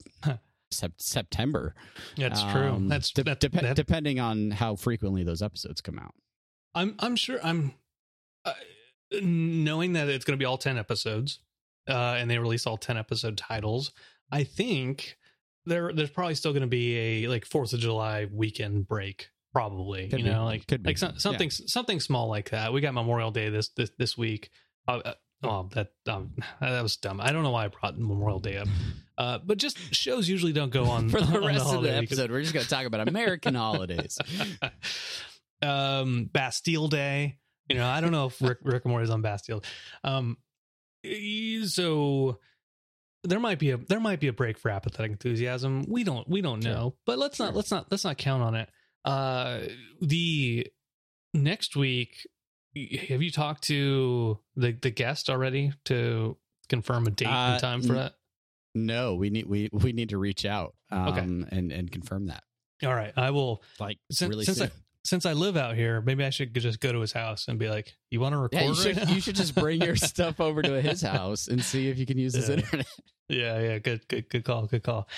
sep- 0.71 0.93
September. 1.01 1.75
That's 2.17 2.43
true. 2.43 2.69
Um, 2.69 2.89
That's 2.89 3.11
de- 3.11 3.25
that, 3.25 3.41
dep- 3.41 3.53
that- 3.53 3.77
depending 3.77 4.21
on 4.21 4.51
how 4.51 4.77
frequently 4.77 5.25
those 5.25 5.43
episodes 5.43 5.81
come 5.81 5.99
out. 5.99 6.15
I'm 6.75 6.95
I'm 6.99 7.17
sure 7.17 7.39
I'm 7.43 7.73
uh, 8.45 8.53
knowing 9.23 9.95
that 9.95 10.09
it's 10.09 10.25
going 10.25 10.37
to 10.39 10.43
be 10.43 10.45
all 10.45 10.59
10 10.59 10.77
episodes 10.79 11.39
uh 11.89 12.17
and 12.19 12.29
they 12.31 12.39
release 12.39 12.67
all 12.67 12.77
10 12.77 12.97
episode 12.99 13.37
titles. 13.39 13.93
I 14.31 14.45
think 14.45 15.17
there 15.65 15.93
there's 15.93 16.11
probably 16.11 16.35
still 16.35 16.53
going 16.53 16.63
to 16.63 16.67
be 16.69 17.25
a 17.25 17.29
like 17.29 17.49
4th 17.49 17.73
of 17.73 17.81
July 17.81 18.27
weekend 18.31 18.87
break 18.89 19.31
probably, 19.53 20.09
Could 20.09 20.19
you 20.19 20.25
be. 20.27 20.31
know, 20.31 20.45
like 20.45 20.67
Could 20.67 20.83
be. 20.83 20.89
like 20.91 20.99
some, 20.99 21.19
something 21.19 21.51
something 21.51 21.99
small 22.01 22.29
like 22.29 22.51
that. 22.51 22.73
We 22.73 22.81
got 22.83 22.93
Memorial 22.95 23.31
Day 23.31 23.49
this 23.49 23.69
this 23.71 23.91
this 23.99 24.19
week. 24.19 24.51
Uh, 24.87 25.01
uh, 25.05 25.15
Oh, 25.43 25.69
that 25.75 25.89
um, 26.09 26.33
that 26.61 26.83
was 26.83 26.97
dumb. 26.97 27.21
I 27.21 27.33
don't 27.33 27.43
know 27.43 27.51
why 27.51 27.65
I 27.67 27.69
brought 27.69 27.99
Memorial 27.99 28.41
Day 28.41 28.57
up. 28.59 28.69
Uh, 29.19 29.39
but 29.43 29.57
just 29.57 29.79
shows 29.95 30.29
usually 30.29 30.53
don't 30.53 30.71
go 30.71 30.85
on 30.91 31.09
For 31.09 31.23
the 31.23 31.39
on 31.39 31.47
rest 31.47 31.61
of 31.61 31.67
the 31.69 31.73
holiday 31.77 32.01
because- 32.01 32.19
episode, 32.19 32.31
we're 32.31 32.43
just 32.43 32.53
going 32.53 32.65
to 32.65 32.69
talk 32.69 32.85
about 32.85 33.09
American 33.09 33.55
holidays. 33.55 34.19
um, 35.63 36.29
Bastille 36.31 36.89
Day. 36.89 37.39
You 37.69 37.77
know, 37.77 37.87
I 37.87 38.03
don't 38.03 38.13
know 38.13 38.27
if 38.27 38.41
Rick, 38.43 38.59
Rick 38.63 38.85
and 38.85 38.91
Morty's 38.93 39.09
on 39.09 39.23
Bastille. 39.23 39.63
Um, 40.05 40.37
so 41.65 42.39
there 43.25 43.41
might 43.41 43.59
be 43.59 43.71
a 43.71 43.77
there 43.79 44.01
might 44.01 44.21
be 44.21 44.29
a 44.29 44.33
break 44.35 44.59
for 44.59 44.71
apathetic 44.71 45.11
enthusiasm. 45.13 45.85
We 45.89 46.05
don't 46.05 46.29
we 46.29 46.43
don't 46.43 46.63
Sure. 46.63 46.73
know, 46.73 46.95
but 47.07 47.19
let's 47.19 47.39
not 47.39 47.55
let's 47.55 47.71
not 47.71 47.91
let's 47.91 48.05
not 48.05 48.19
count 48.19 48.43
on 48.43 48.55
it. 48.55 48.69
Uh, 49.05 49.61
the 50.03 50.67
next 51.33 51.75
week, 51.75 52.27
have 53.09 53.23
you 53.23 53.31
talked 53.31 53.65
to 53.65 54.39
the 54.57 54.73
the 54.73 54.91
guest 54.91 55.31
already 55.31 55.73
to 55.87 56.37
confirm 56.69 57.07
a 57.07 57.11
date 57.11 57.27
Uh, 57.27 57.53
and 57.53 57.61
time 57.61 57.83
for 57.83 57.95
that? 57.95 58.15
No, 58.75 59.15
we 59.15 59.31
need 59.31 59.47
we 59.47 59.71
we 59.73 59.93
need 59.93 60.11
to 60.11 60.19
reach 60.19 60.45
out 60.45 60.75
um, 60.91 61.09
Okay. 61.09 61.21
and 61.57 61.73
and 61.73 61.91
confirm 61.91 62.27
that. 62.27 62.45
All 62.85 62.95
right, 62.95 63.13
I 63.17 63.31
will. 63.31 63.63
Like 63.81 63.99
Since, 64.11 64.29
really 64.29 64.45
since 64.45 64.61
I 64.61 64.71
since 65.05 65.25
I 65.25 65.33
live 65.35 65.57
out 65.57 65.77
here, 65.77 66.01
maybe 66.03 66.25
I 66.25 66.31
should 66.31 66.53
just 66.55 66.81
go 66.81 66.93
to 66.93 66.99
his 67.01 67.13
house 67.13 67.47
and 67.49 67.59
be 67.59 67.69
like, 67.71 67.95
"You 68.11 68.21
want 68.21 68.35
to 68.35 68.39
record?" 68.39 68.61
yeah, 68.61 68.69
you 68.69 68.75
should 68.75 68.97
now?" 68.97 69.13
you 69.15 69.21
should 69.21 69.37
just 69.37 69.55
bring 69.55 69.81
your 69.81 69.97
stuff 70.13 70.41
over 70.41 70.61
to 70.63 70.83
his 70.83 71.01
house 71.01 71.49
and 71.49 71.65
see 71.65 71.89
if 71.89 71.97
you 71.99 72.05
can 72.07 72.19
use 72.19 72.35
his 72.35 72.49
Yeah. 72.49 72.57
internet. 72.57 72.87
Yeah, 73.29 73.59
yeah, 73.59 73.79
good, 73.79 74.07
good, 74.07 74.29
good 74.29 74.45
call, 74.45 74.67
good 74.67 74.83
call. 74.85 75.09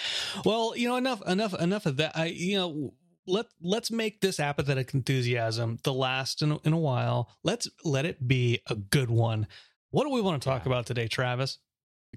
Well, 0.44 0.74
you 0.76 0.88
know, 0.88 0.96
enough, 0.96 1.20
enough, 1.26 1.52
enough 1.60 1.84
of 1.84 1.96
that. 1.98 2.16
I, 2.16 2.26
you 2.26 2.56
know, 2.56 2.94
let 3.28 3.46
let's 3.60 3.90
make 3.90 4.20
this 4.20 4.40
apathetic 4.40 4.94
enthusiasm 4.94 5.78
the 5.84 5.92
last 5.92 6.42
in 6.42 6.52
a, 6.52 6.58
in 6.64 6.72
a 6.72 6.78
while. 6.78 7.30
Let's 7.44 7.68
let 7.84 8.06
it 8.06 8.26
be 8.26 8.60
a 8.68 8.74
good 8.74 9.10
one. 9.10 9.46
What 9.90 10.04
do 10.04 10.10
we 10.10 10.20
want 10.20 10.42
to 10.42 10.48
talk 10.48 10.64
Yeah. 10.64 10.72
about 10.72 10.86
today, 10.86 11.06
Travis? 11.08 11.58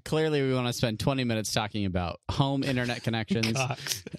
Clearly, 0.04 0.40
we 0.42 0.54
want 0.54 0.66
to 0.66 0.72
spend 0.72 0.98
twenty 1.00 1.22
minutes 1.24 1.52
talking 1.52 1.84
about 1.84 2.20
home 2.30 2.64
internet 2.64 3.02
connections. 3.02 3.56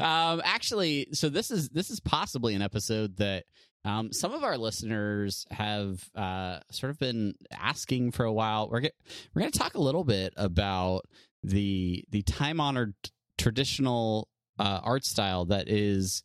Um, 0.00 0.40
actually, 0.44 1.08
so 1.12 1.28
this 1.28 1.50
is 1.50 1.68
this 1.70 1.90
is 1.90 2.00
possibly 2.00 2.54
an 2.54 2.62
episode 2.62 3.16
that 3.18 3.44
um, 3.84 4.12
some 4.12 4.32
of 4.32 4.42
our 4.42 4.56
listeners 4.56 5.44
have 5.50 6.02
uh, 6.14 6.60
sort 6.70 6.90
of 6.90 6.98
been 6.98 7.34
asking 7.52 8.12
for 8.12 8.24
a 8.24 8.32
while. 8.32 8.68
We're 8.70 8.80
get, 8.80 8.94
we're 9.34 9.40
going 9.40 9.52
to 9.52 9.58
talk 9.58 9.74
a 9.74 9.80
little 9.80 10.04
bit 10.04 10.32
about 10.36 11.02
the 11.42 12.04
the 12.10 12.22
time 12.22 12.60
honored 12.60 12.94
traditional 13.36 14.28
uh, 14.58 14.80
art 14.82 15.04
style 15.04 15.46
that 15.46 15.68
is 15.68 16.22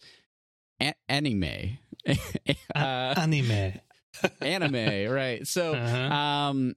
a- 0.81 0.93
anime. 1.07 1.77
uh, 2.75 2.77
Anime. 3.17 3.73
anime, 4.41 5.11
right? 5.11 5.45
So 5.47 5.73
Uh-huh. 5.75 6.13
um 6.13 6.75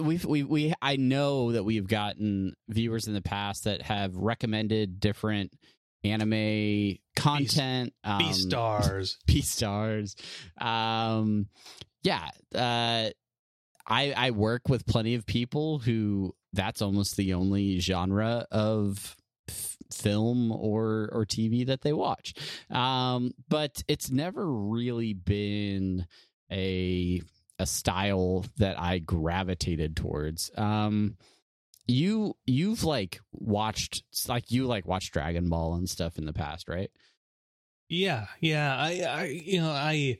we've 0.00 0.24
we 0.24 0.42
we 0.42 0.72
I 0.80 0.96
know 0.96 1.52
that 1.52 1.64
we've 1.64 1.86
gotten 1.86 2.54
viewers 2.68 3.06
in 3.06 3.14
the 3.14 3.22
past 3.22 3.64
that 3.64 3.82
have 3.82 4.16
recommended 4.16 5.00
different 5.00 5.52
anime 6.04 6.96
content 7.14 7.92
um, 8.02 8.20
Beastars. 8.20 9.16
Beastars 9.28 10.14
um 10.60 11.46
yeah 12.02 12.28
uh 12.54 13.10
I 13.86 14.12
I 14.16 14.30
work 14.30 14.68
with 14.68 14.86
plenty 14.86 15.14
of 15.14 15.26
people 15.26 15.78
who 15.78 16.34
that's 16.52 16.82
almost 16.82 17.16
the 17.16 17.34
only 17.34 17.78
genre 17.78 18.46
of 18.50 19.16
film 19.92 20.50
or 20.52 21.08
or 21.12 21.24
TV 21.24 21.66
that 21.66 21.82
they 21.82 21.92
watch 21.92 22.34
um 22.70 23.32
but 23.48 23.82
it's 23.88 24.10
never 24.10 24.50
really 24.50 25.12
been 25.12 26.06
a 26.50 27.20
a 27.58 27.66
style 27.66 28.44
that 28.56 28.80
I 28.80 28.98
gravitated 28.98 29.96
towards. 29.96 30.50
Um 30.56 31.16
you 31.86 32.36
you've 32.46 32.84
like 32.84 33.20
watched 33.32 34.02
like 34.28 34.50
you 34.50 34.66
like 34.66 34.86
watched 34.86 35.12
Dragon 35.12 35.48
Ball 35.48 35.74
and 35.74 35.88
stuff 35.88 36.18
in 36.18 36.26
the 36.26 36.32
past, 36.32 36.68
right? 36.68 36.90
Yeah, 37.92 38.26
yeah. 38.40 38.74
I, 38.74 39.00
I, 39.02 39.24
you 39.26 39.60
know, 39.60 39.70
I, 39.70 40.16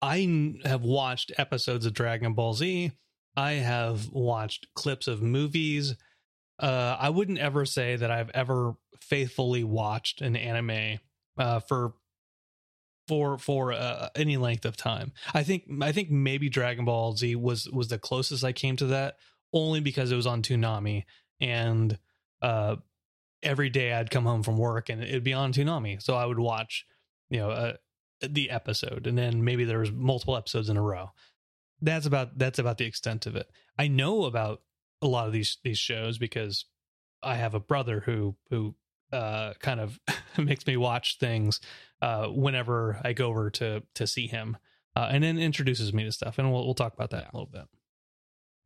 I 0.00 0.56
have 0.64 0.82
watched 0.82 1.32
episodes 1.36 1.84
of 1.84 1.92
Dragon 1.92 2.32
Ball 2.32 2.54
Z. 2.54 2.92
I 3.36 3.52
have 3.52 4.10
watched 4.10 4.68
clips 4.74 5.06
of 5.06 5.20
movies. 5.20 5.96
Uh, 6.58 6.96
I 6.98 7.10
wouldn't 7.10 7.38
ever 7.38 7.64
say 7.64 7.96
that 7.96 8.10
I've 8.10 8.30
ever 8.30 8.74
faithfully 9.00 9.64
watched 9.64 10.20
an 10.20 10.36
anime 10.36 10.98
uh, 11.38 11.60
for 11.60 11.94
for 13.06 13.38
for 13.38 13.72
uh, 13.72 14.08
any 14.14 14.36
length 14.36 14.64
of 14.64 14.76
time. 14.76 15.12
I 15.32 15.42
think 15.42 15.64
I 15.80 15.92
think 15.92 16.10
maybe 16.10 16.48
Dragon 16.48 16.84
Ball 16.84 17.16
Z 17.16 17.34
was 17.36 17.68
was 17.70 17.88
the 17.88 17.98
closest 17.98 18.44
I 18.44 18.52
came 18.52 18.76
to 18.76 18.86
that, 18.86 19.16
only 19.52 19.80
because 19.80 20.12
it 20.12 20.16
was 20.16 20.26
on 20.26 20.42
Toonami 20.42 21.04
and 21.40 21.98
uh, 22.42 22.76
every 23.42 23.70
day 23.70 23.92
I'd 23.92 24.10
come 24.10 24.24
home 24.24 24.42
from 24.42 24.58
work 24.58 24.88
and 24.88 25.02
it'd 25.02 25.24
be 25.24 25.32
on 25.32 25.52
Toonami, 25.52 26.02
so 26.02 26.14
I 26.14 26.26
would 26.26 26.38
watch 26.38 26.86
you 27.30 27.38
know 27.38 27.50
uh, 27.50 27.72
the 28.20 28.50
episode, 28.50 29.06
and 29.06 29.16
then 29.16 29.44
maybe 29.44 29.64
there 29.64 29.78
was 29.78 29.92
multiple 29.92 30.36
episodes 30.36 30.68
in 30.68 30.76
a 30.76 30.82
row. 30.82 31.10
That's 31.80 32.06
about 32.06 32.36
that's 32.38 32.58
about 32.58 32.78
the 32.78 32.86
extent 32.86 33.26
of 33.26 33.36
it. 33.36 33.46
I 33.78 33.88
know 33.88 34.24
about 34.24 34.62
a 35.02 35.06
lot 35.06 35.26
of 35.26 35.32
these 35.32 35.58
these 35.62 35.78
shows 35.78 36.18
because 36.18 36.64
I 37.22 37.34
have 37.36 37.54
a 37.54 37.60
brother 37.60 38.00
who 38.00 38.36
who 38.50 38.74
uh, 39.12 39.54
kind 39.60 39.80
of 39.80 39.98
makes 40.38 40.66
me 40.66 40.76
watch 40.76 41.18
things 41.18 41.60
uh, 42.02 42.26
whenever 42.26 43.00
I 43.04 43.12
go 43.12 43.28
over 43.28 43.50
to 43.50 43.82
to 43.94 44.06
see 44.06 44.26
him, 44.26 44.56
uh, 44.96 45.08
and 45.10 45.22
then 45.24 45.38
introduces 45.38 45.92
me 45.92 46.04
to 46.04 46.12
stuff, 46.12 46.38
and 46.38 46.52
we'll 46.52 46.64
we'll 46.64 46.74
talk 46.74 46.94
about 46.94 47.10
that 47.10 47.22
Yeah. 47.24 47.30
a 47.32 47.34
little 47.34 47.50
bit. 47.50 47.64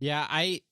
Yeah, 0.01 0.27
I 0.29 0.63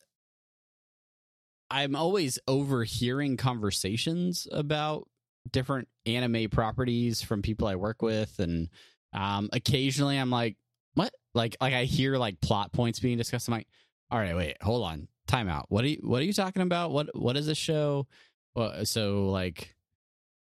I'm 1.70 1.94
always 1.94 2.38
overhearing 2.48 3.36
conversations 3.36 4.48
about 4.50 5.08
different 5.50 5.88
anime 6.04 6.50
properties 6.50 7.22
from 7.22 7.42
people 7.42 7.66
I 7.66 7.76
work 7.76 8.02
with 8.02 8.38
and 8.38 8.68
um 9.12 9.48
occasionally 9.52 10.16
I'm 10.18 10.30
like, 10.30 10.56
what? 10.94 11.12
Like 11.34 11.56
like 11.60 11.74
I 11.74 11.84
hear 11.84 12.16
like 12.16 12.40
plot 12.40 12.72
points 12.72 12.98
being 13.00 13.18
discussed. 13.18 13.48
I'm 13.48 13.52
like, 13.54 13.68
all 14.10 14.18
right, 14.18 14.36
wait, 14.36 14.56
hold 14.62 14.84
on. 14.84 15.08
Time 15.30 15.48
out. 15.48 15.66
What 15.68 15.84
are 15.84 15.88
you 15.88 15.98
what 16.02 16.20
are 16.20 16.24
you 16.24 16.32
talking 16.32 16.62
about? 16.62 16.90
What 16.90 17.08
what 17.14 17.36
is 17.36 17.46
this 17.46 17.56
show? 17.56 18.08
Well, 18.56 18.84
so 18.84 19.26
like 19.30 19.76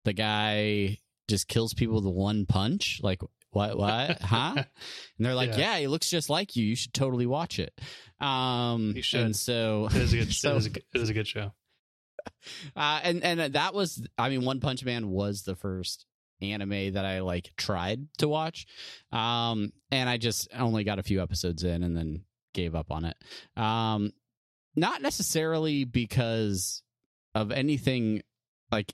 the 0.06 0.14
guy 0.14 1.00
just 1.28 1.50
kills 1.50 1.74
people 1.74 1.96
with 1.96 2.06
one 2.06 2.46
punch? 2.46 3.02
Like 3.04 3.22
what 3.52 3.78
what? 3.78 4.22
huh? 4.22 4.54
And 4.56 5.26
they're 5.26 5.36
like, 5.36 5.50
Yeah. 5.52 5.74
yeah. 5.74 5.80
he 5.80 5.88
looks 5.88 6.10
just 6.10 6.30
like 6.30 6.56
you. 6.56 6.66
You 6.66 6.76
should 6.78 6.94
totally 6.94 7.26
watch 7.26 7.60
it. 7.60 7.74
Um, 8.22 8.94
You 8.96 9.02
should. 9.02 9.22
And 9.22 9.36
so, 9.36 9.90
It 9.92 9.98
is 9.98 10.14
a 10.14 10.18
good. 10.18 10.34
so, 10.34 10.54
it, 10.54 10.58
is 10.58 10.68
a, 10.68 10.70
it 10.70 11.02
is 11.02 11.10
a 11.10 11.14
good 11.14 11.28
show. 11.28 11.52
uh, 12.76 13.00
and 13.04 13.24
and 13.24 13.54
that 13.56 13.74
was, 13.74 14.06
I 14.18 14.30
mean, 14.30 14.46
One 14.46 14.62
Punch 14.62 14.86
Man 14.86 15.10
was 15.10 15.44
the 15.44 15.56
first 15.56 16.06
anime 16.42 16.94
that 16.94 17.04
I 17.04 17.20
like 17.22 17.52
tried 17.58 18.08
to 18.20 18.28
watch, 18.28 18.68
um, 19.12 19.74
and 19.92 20.10
I 20.10 20.18
just 20.18 20.48
only 20.58 20.84
got 20.84 21.00
a 21.00 21.04
few 21.04 21.22
episodes 21.22 21.64
in 21.64 21.84
and 21.84 21.96
then 21.96 22.24
gave 22.54 22.76
up 22.76 22.92
on 22.92 23.06
it. 23.06 23.18
Um, 23.56 24.14
not 24.78 25.02
necessarily 25.02 25.84
because 25.84 26.84
of 27.36 27.52
anything 27.52 28.22
like 28.72 28.94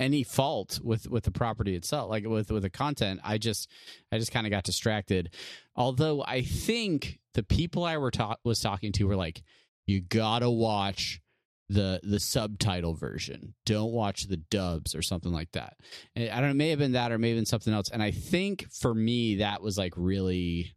any 0.00 0.22
fault 0.22 0.80
with 0.82 1.08
with 1.08 1.24
the 1.24 1.30
property 1.30 1.76
itself 1.76 2.10
like 2.10 2.26
with 2.26 2.50
with 2.50 2.62
the 2.62 2.70
content. 2.70 3.20
I 3.22 3.38
just 3.38 3.70
i 4.10 4.18
just 4.18 4.32
kind 4.32 4.46
of 4.46 4.50
got 4.50 4.64
distracted. 4.64 5.34
Although 5.76 6.24
i 6.26 6.42
think 6.42 7.20
the 7.34 7.42
people 7.42 7.84
i 7.84 7.98
were 7.98 8.10
ta- 8.10 8.36
was 8.42 8.60
talking 8.60 8.90
to 8.92 9.04
were 9.04 9.16
like 9.16 9.42
you 9.86 10.00
gotta 10.00 10.50
watch 10.50 11.20
the 11.68 12.00
the 12.02 12.18
subtitle 12.18 12.94
version. 12.94 13.54
Don't 13.66 13.92
watch 13.92 14.26
the 14.26 14.38
dubs 14.38 14.94
or 14.94 15.02
something 15.02 15.32
like 15.32 15.52
that. 15.52 15.74
And 16.16 16.30
i 16.30 16.36
don't 16.36 16.44
know 16.44 16.50
it 16.50 16.54
may 16.54 16.70
have 16.70 16.78
been 16.78 16.92
that 16.92 17.12
or 17.12 17.18
maybe 17.18 17.38
been 17.38 17.46
something 17.46 17.74
else. 17.74 17.90
And 17.90 18.02
i 18.02 18.10
think 18.10 18.66
for 18.72 18.94
me 18.94 19.36
that 19.36 19.60
was 19.60 19.76
like 19.76 19.92
really 19.96 20.72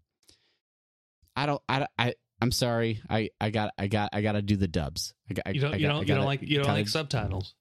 i 1.38 1.46
don't 1.46 1.62
i 1.70 1.88
i 1.98 2.14
i'm 2.44 2.52
sorry 2.52 3.02
i 3.10 3.30
i 3.42 3.50
got 3.50 3.72
i 3.78 3.88
got 3.88 4.10
i 4.14 4.22
gotta 4.22 4.42
do 4.42 4.56
the 4.56 4.68
dubs 4.68 5.14
I, 5.30 5.42
I, 5.46 5.50
You 5.52 5.62
don't. 5.62 5.74
I 5.74 5.78
you 5.78 5.82
got- 5.82 5.88
don't. 5.94 5.98
I 5.98 6.02
you 6.02 6.16
don't 6.16 6.26
like. 6.26 6.42
You 6.42 6.56
don't 6.58 6.66
kinda- 6.66 6.80
like 6.82 6.88
subtitles. 6.90 7.56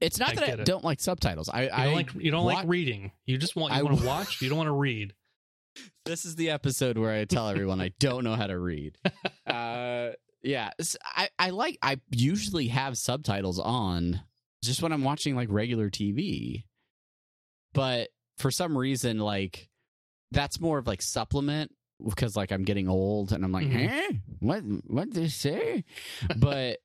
it's 0.00 0.18
not 0.18 0.30
I 0.30 0.34
that 0.36 0.48
I 0.48 0.52
it. 0.62 0.64
don't 0.64 0.84
like 0.84 1.00
subtitles. 1.00 1.48
I, 1.50 1.64
You 1.64 1.70
I 1.72 1.84
don't 1.84 1.94
like. 1.94 2.14
You 2.14 2.30
don't 2.30 2.46
like 2.46 2.66
reading. 2.68 3.12
You 3.26 3.36
just 3.36 3.54
want. 3.56 3.74
You 3.74 3.84
want 3.84 3.98
to 4.00 4.06
watch. 4.06 4.40
You 4.40 4.48
don't 4.48 4.56
want 4.58 4.68
to 4.68 4.72
read. 4.72 5.12
This 6.06 6.24
is 6.24 6.34
the 6.36 6.50
episode 6.50 6.96
where 6.98 7.12
I 7.12 7.24
tell 7.26 7.48
everyone 7.48 7.80
I 7.80 7.92
don't 8.00 8.24
know 8.24 8.34
how 8.34 8.46
to 8.46 8.58
read. 8.58 8.96
Uh, 9.46 10.12
yeah, 10.42 10.70
I 11.38 11.50
like. 11.50 11.76
I 11.82 12.00
usually 12.10 12.68
have 12.68 12.96
subtitles 12.96 13.58
on 13.58 14.20
just 14.64 14.80
when 14.82 14.92
I'm 14.92 15.04
watching 15.04 15.34
like 15.36 15.48
regular 15.50 15.90
TV, 15.90 16.64
but 17.74 18.08
for 18.38 18.50
some 18.50 18.76
reason, 18.78 19.18
like 19.18 19.68
that's 20.30 20.60
more 20.60 20.78
of 20.78 20.86
like 20.86 21.02
supplement 21.02 21.72
because 22.04 22.36
like 22.36 22.52
I'm 22.52 22.64
getting 22.64 22.88
old 22.88 23.32
and 23.32 23.44
I'm 23.44 23.52
like, 23.52 23.66
Mhm. 23.66 23.88
eh, 23.88 24.12
what 24.40 24.60
what 24.86 25.04
did 25.10 25.14
they 25.14 25.28
say? 25.28 25.84
but 26.36 26.78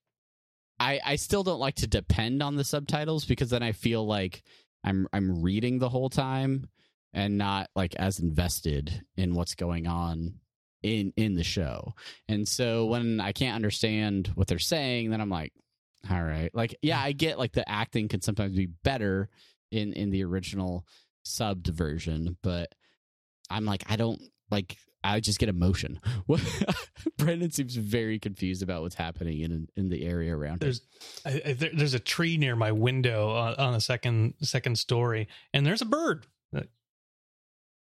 I 0.80 1.00
I 1.06 1.16
still 1.16 1.44
don't 1.44 1.60
like 1.60 1.76
to 1.76 1.88
depend 1.88 2.44
on 2.44 2.56
the 2.56 2.64
subtitles 2.64 3.26
because 3.26 3.50
then 3.50 3.64
I 3.64 3.72
feel 3.72 4.06
like 4.06 4.44
I'm 4.84 5.08
I'm 5.14 5.42
reading 5.42 5.80
the 5.80 5.90
whole 5.90 6.10
time 6.10 6.70
and 7.14 7.38
not 7.38 7.70
like 7.76 7.96
as 7.96 8.20
invested 8.20 9.06
in 9.16 9.34
what's 9.36 9.56
going 9.56 9.88
on 9.88 10.36
in 10.84 11.14
in 11.16 11.36
the 11.36 11.44
show. 11.44 11.94
And 12.28 12.48
so 12.48 12.86
when 12.88 13.20
I 13.22 13.32
can't 13.32 13.56
understand 13.56 14.28
what 14.36 14.48
they're 14.48 14.60
saying, 14.60 15.10
then 15.12 15.22
I'm 15.22 15.30
like, 15.30 15.54
all 16.12 16.22
right. 16.22 16.54
Like 16.54 16.78
yeah, 16.82 17.00
I 17.00 17.14
get 17.14 17.40
like 17.40 17.54
the 17.54 17.68
acting 17.68 18.08
can 18.10 18.22
sometimes 18.22 18.56
be 18.56 18.68
better 18.68 19.30
in 19.72 19.94
in 19.94 20.10
the 20.12 20.24
original 20.26 20.86
subbed 21.26 21.68
version, 21.68 22.38
but 22.44 22.72
I'm 23.50 23.66
like 23.66 23.84
I 23.88 23.96
don't 23.96 24.22
like 24.52 24.78
I 25.14 25.20
just 25.20 25.40
get 25.40 25.50
emotion. 25.50 26.00
Brandon 27.18 27.52
seems 27.52 27.76
very 27.76 28.20
confused 28.20 28.64
about 28.64 28.82
what's 28.82 28.96
happening 28.96 29.42
in 29.42 29.68
in 29.76 29.90
the 29.90 30.06
area 30.06 30.36
around. 30.36 30.60
There's 30.60 30.82
I, 31.26 31.42
I, 31.46 31.54
there, 31.54 31.72
there's 31.74 31.94
a 31.94 32.00
tree 32.00 32.38
near 32.38 32.56
my 32.56 32.72
window 32.72 33.30
on, 33.30 33.56
on 33.56 33.74
the 33.74 33.82
second 33.82 34.36
second 34.42 34.78
story, 34.78 35.28
and 35.54 35.66
there's 35.66 35.82
a 35.82 35.86
bird. 35.86 36.26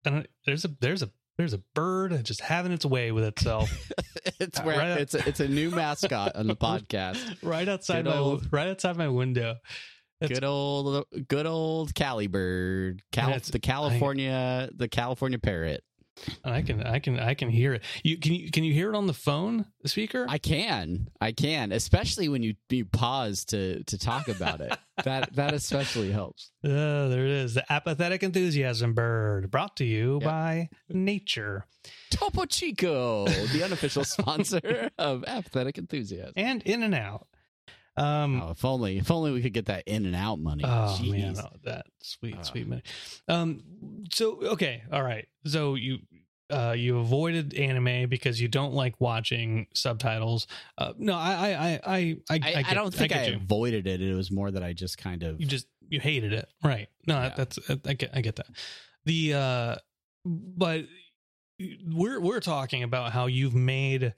And 0.04 0.26
there's 0.46 0.64
a 0.64 0.70
there's 0.80 1.02
a 1.02 1.10
there's 1.38 1.52
a 1.52 1.62
bird 1.74 2.24
just 2.24 2.40
having 2.40 2.72
its 2.72 2.84
way 2.84 3.12
with 3.12 3.24
itself. 3.24 3.70
it's 4.40 4.58
uh, 4.58 4.62
where 4.62 4.78
right 4.78 5.00
it's 5.00 5.14
a, 5.14 5.28
it's 5.28 5.40
a 5.40 5.48
new 5.48 5.70
mascot 5.70 6.34
on 6.36 6.46
the 6.46 6.56
podcast. 6.56 7.36
right 7.42 7.68
outside 7.68 8.04
good 8.04 8.10
my 8.10 8.16
old, 8.16 8.52
right 8.52 8.68
outside 8.68 8.96
my 8.96 9.08
window. 9.08 9.56
It's, 10.20 10.32
good 10.32 10.44
old 10.44 11.04
good 11.28 11.46
old 11.46 11.94
Cali 11.94 12.26
bird. 12.26 13.02
Cal, 13.12 13.36
the 13.38 13.58
California 13.58 14.68
I, 14.70 14.74
the 14.76 14.88
California 14.88 15.38
parrot. 15.38 15.84
I 16.44 16.62
can 16.62 16.82
I 16.82 16.98
can 16.98 17.18
I 17.18 17.34
can 17.34 17.48
hear 17.48 17.74
it. 17.74 17.82
You 18.02 18.18
can 18.18 18.34
you 18.34 18.50
can 18.50 18.64
you 18.64 18.72
hear 18.72 18.92
it 18.92 18.96
on 18.96 19.06
the 19.06 19.14
phone 19.14 19.66
speaker? 19.86 20.26
I 20.28 20.38
can. 20.38 21.08
I 21.20 21.32
can, 21.32 21.72
especially 21.72 22.28
when 22.28 22.42
you 22.42 22.54
you 22.68 22.84
pause 22.84 23.44
to 23.46 23.82
to 23.84 23.98
talk 23.98 24.28
about 24.28 24.60
it. 24.60 24.76
that 25.04 25.34
that 25.34 25.54
especially 25.54 26.12
helps. 26.12 26.50
Uh, 26.64 27.08
there 27.08 27.24
it 27.24 27.32
is. 27.32 27.54
The 27.54 27.72
apathetic 27.72 28.22
enthusiasm 28.22 28.94
bird 28.94 29.50
brought 29.50 29.76
to 29.78 29.84
you 29.84 30.18
yep. 30.20 30.24
by 30.24 30.68
nature. 30.88 31.66
Topo 32.10 32.44
Chico, 32.44 33.26
the 33.26 33.62
unofficial 33.64 34.04
sponsor 34.04 34.90
of 34.98 35.24
apathetic 35.26 35.78
enthusiasm. 35.78 36.32
And 36.36 36.62
in 36.62 36.82
and 36.82 36.94
out. 36.94 37.26
Um, 37.94 38.40
oh, 38.40 38.50
if 38.52 38.64
only, 38.64 38.98
if 38.98 39.10
only 39.10 39.32
we 39.32 39.42
could 39.42 39.52
get 39.52 39.66
that 39.66 39.84
in 39.86 40.06
and 40.06 40.16
out 40.16 40.38
money. 40.38 40.64
Oh 40.64 40.98
Jeez. 40.98 41.10
man, 41.10 41.34
oh, 41.38 41.56
that 41.64 41.86
sweet, 42.00 42.36
uh. 42.36 42.42
sweet 42.42 42.66
money. 42.66 42.82
Um, 43.28 43.62
so 44.10 44.40
okay, 44.42 44.82
all 44.90 45.02
right. 45.02 45.26
So 45.44 45.74
you, 45.74 45.98
uh, 46.50 46.74
you 46.76 46.98
avoided 46.98 47.54
anime 47.54 48.08
because 48.08 48.40
you 48.40 48.48
don't 48.48 48.74
like 48.74 49.00
watching 49.00 49.66
subtitles. 49.74 50.46
Uh, 50.76 50.92
no, 50.98 51.14
I, 51.14 51.32
I, 51.32 51.52
I, 51.52 51.80
I, 51.86 52.18
I, 52.30 52.40
I, 52.42 52.64
I 52.68 52.74
don't 52.74 52.92
think 52.92 53.14
I, 53.14 53.20
I 53.20 53.22
avoided 53.24 53.86
it. 53.86 54.02
It 54.02 54.14
was 54.14 54.30
more 54.30 54.50
that 54.50 54.62
I 54.62 54.72
just 54.72 54.98
kind 54.98 55.22
of 55.22 55.40
you 55.40 55.46
just 55.46 55.66
you 55.88 56.00
hated 56.00 56.32
it, 56.32 56.48
right? 56.62 56.88
No, 57.06 57.14
yeah. 57.14 57.34
that's 57.36 57.58
I 57.86 57.94
get, 57.94 58.10
I 58.14 58.20
get 58.20 58.36
that. 58.36 58.46
The, 59.04 59.34
uh, 59.34 59.76
but 60.24 60.84
we're 61.86 62.20
we're 62.20 62.40
talking 62.40 62.82
about 62.82 63.12
how 63.12 63.26
you've 63.26 63.54
made 63.54 64.14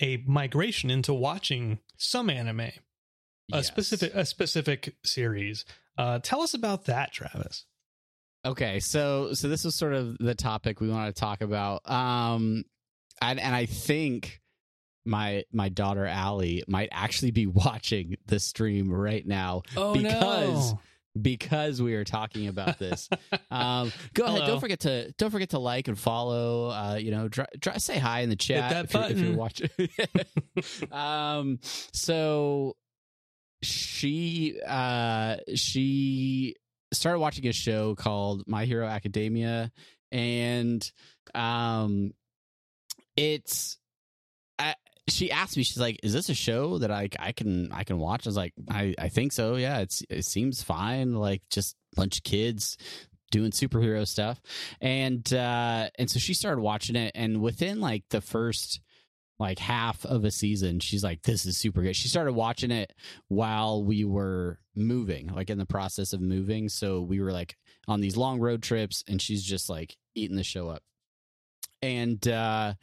a 0.00 0.22
migration 0.26 0.90
into 0.90 1.12
watching 1.12 1.78
some 1.96 2.30
anime 2.30 2.60
a 2.60 3.56
yes. 3.56 3.66
specific 3.66 4.14
a 4.14 4.24
specific 4.24 4.96
series. 5.04 5.64
Uh, 5.98 6.18
tell 6.22 6.40
us 6.40 6.54
about 6.54 6.86
that, 6.86 7.12
Travis. 7.12 7.66
Okay, 8.44 8.80
so 8.80 9.34
so 9.34 9.48
this 9.48 9.64
was 9.64 9.74
sort 9.74 9.92
of 9.92 10.16
the 10.18 10.34
topic 10.34 10.80
we 10.80 10.88
wanted 10.88 11.14
to 11.14 11.20
talk 11.20 11.42
about, 11.42 11.88
um, 11.90 12.64
and, 13.20 13.38
and 13.38 13.54
I 13.54 13.66
think 13.66 14.40
my 15.04 15.44
my 15.52 15.68
daughter 15.68 16.06
Allie 16.06 16.64
might 16.66 16.88
actually 16.90 17.32
be 17.32 17.46
watching 17.46 18.16
the 18.26 18.40
stream 18.40 18.90
right 18.90 19.26
now 19.26 19.62
oh, 19.76 19.92
because 19.92 20.72
no. 20.72 20.80
because 21.20 21.82
we 21.82 21.94
are 21.94 22.04
talking 22.04 22.48
about 22.48 22.78
this. 22.78 23.10
um, 23.50 23.92
go 24.14 24.24
Hello. 24.24 24.36
ahead, 24.36 24.48
don't 24.48 24.60
forget 24.60 24.80
to 24.80 25.12
don't 25.12 25.30
forget 25.30 25.50
to 25.50 25.58
like 25.58 25.88
and 25.88 25.98
follow. 25.98 26.70
Uh, 26.70 26.96
you 26.98 27.10
know, 27.10 27.28
dry, 27.28 27.46
dry, 27.58 27.76
say 27.76 27.98
hi 27.98 28.20
in 28.20 28.30
the 28.30 28.36
chat 28.36 28.86
if 28.86 28.94
you're, 28.94 29.02
if, 29.04 29.18
you're, 29.20 29.36
watching. 29.36 29.68
um, 30.92 31.58
so 31.92 32.74
she 33.62 34.58
uh 34.66 35.36
she 35.54 36.56
started 36.92 37.20
watching 37.20 37.46
a 37.46 37.52
show 37.52 37.94
called 37.94 38.44
My 38.46 38.64
Hero 38.64 38.86
Academia 38.86 39.70
and 40.12 40.90
um 41.34 42.12
it's 43.16 43.78
I, 44.58 44.74
she 45.08 45.30
asked 45.30 45.56
me 45.56 45.62
she's 45.62 45.78
like 45.78 46.00
is 46.02 46.12
this 46.12 46.28
a 46.28 46.34
show 46.34 46.78
that 46.78 46.90
I 46.90 47.08
I 47.18 47.32
can 47.32 47.72
I 47.72 47.84
can 47.84 47.98
watch? 47.98 48.26
I 48.26 48.28
was 48.28 48.36
like 48.36 48.54
I 48.70 48.94
I 48.98 49.08
think 49.08 49.32
so 49.32 49.56
yeah 49.56 49.78
it's 49.78 50.02
it 50.08 50.24
seems 50.24 50.62
fine 50.62 51.14
like 51.14 51.42
just 51.50 51.76
bunch 51.96 52.18
of 52.18 52.24
kids 52.24 52.76
doing 53.30 53.52
superhero 53.52 54.06
stuff. 54.06 54.40
And 54.80 55.32
uh 55.32 55.88
and 55.98 56.10
so 56.10 56.18
she 56.18 56.34
started 56.34 56.60
watching 56.60 56.96
it 56.96 57.12
and 57.14 57.40
within 57.40 57.80
like 57.80 58.04
the 58.10 58.20
first 58.20 58.80
like 59.40 59.58
half 59.58 60.04
of 60.04 60.24
a 60.24 60.30
season 60.30 60.78
she's 60.78 61.02
like 61.02 61.22
this 61.22 61.46
is 61.46 61.56
super 61.56 61.82
good. 61.82 61.96
She 61.96 62.08
started 62.08 62.34
watching 62.34 62.70
it 62.70 62.92
while 63.28 63.82
we 63.82 64.04
were 64.04 64.58
moving 64.76 65.28
like 65.28 65.50
in 65.50 65.58
the 65.58 65.66
process 65.66 66.12
of 66.12 66.20
moving. 66.20 66.68
So 66.68 67.00
we 67.00 67.20
were 67.20 67.32
like 67.32 67.56
on 67.88 68.00
these 68.00 68.16
long 68.16 68.38
road 68.38 68.62
trips 68.62 69.02
and 69.08 69.20
she's 69.20 69.42
just 69.42 69.70
like 69.70 69.96
eating 70.14 70.36
the 70.36 70.44
show 70.44 70.68
up. 70.68 70.82
And 71.82 72.26
uh 72.28 72.74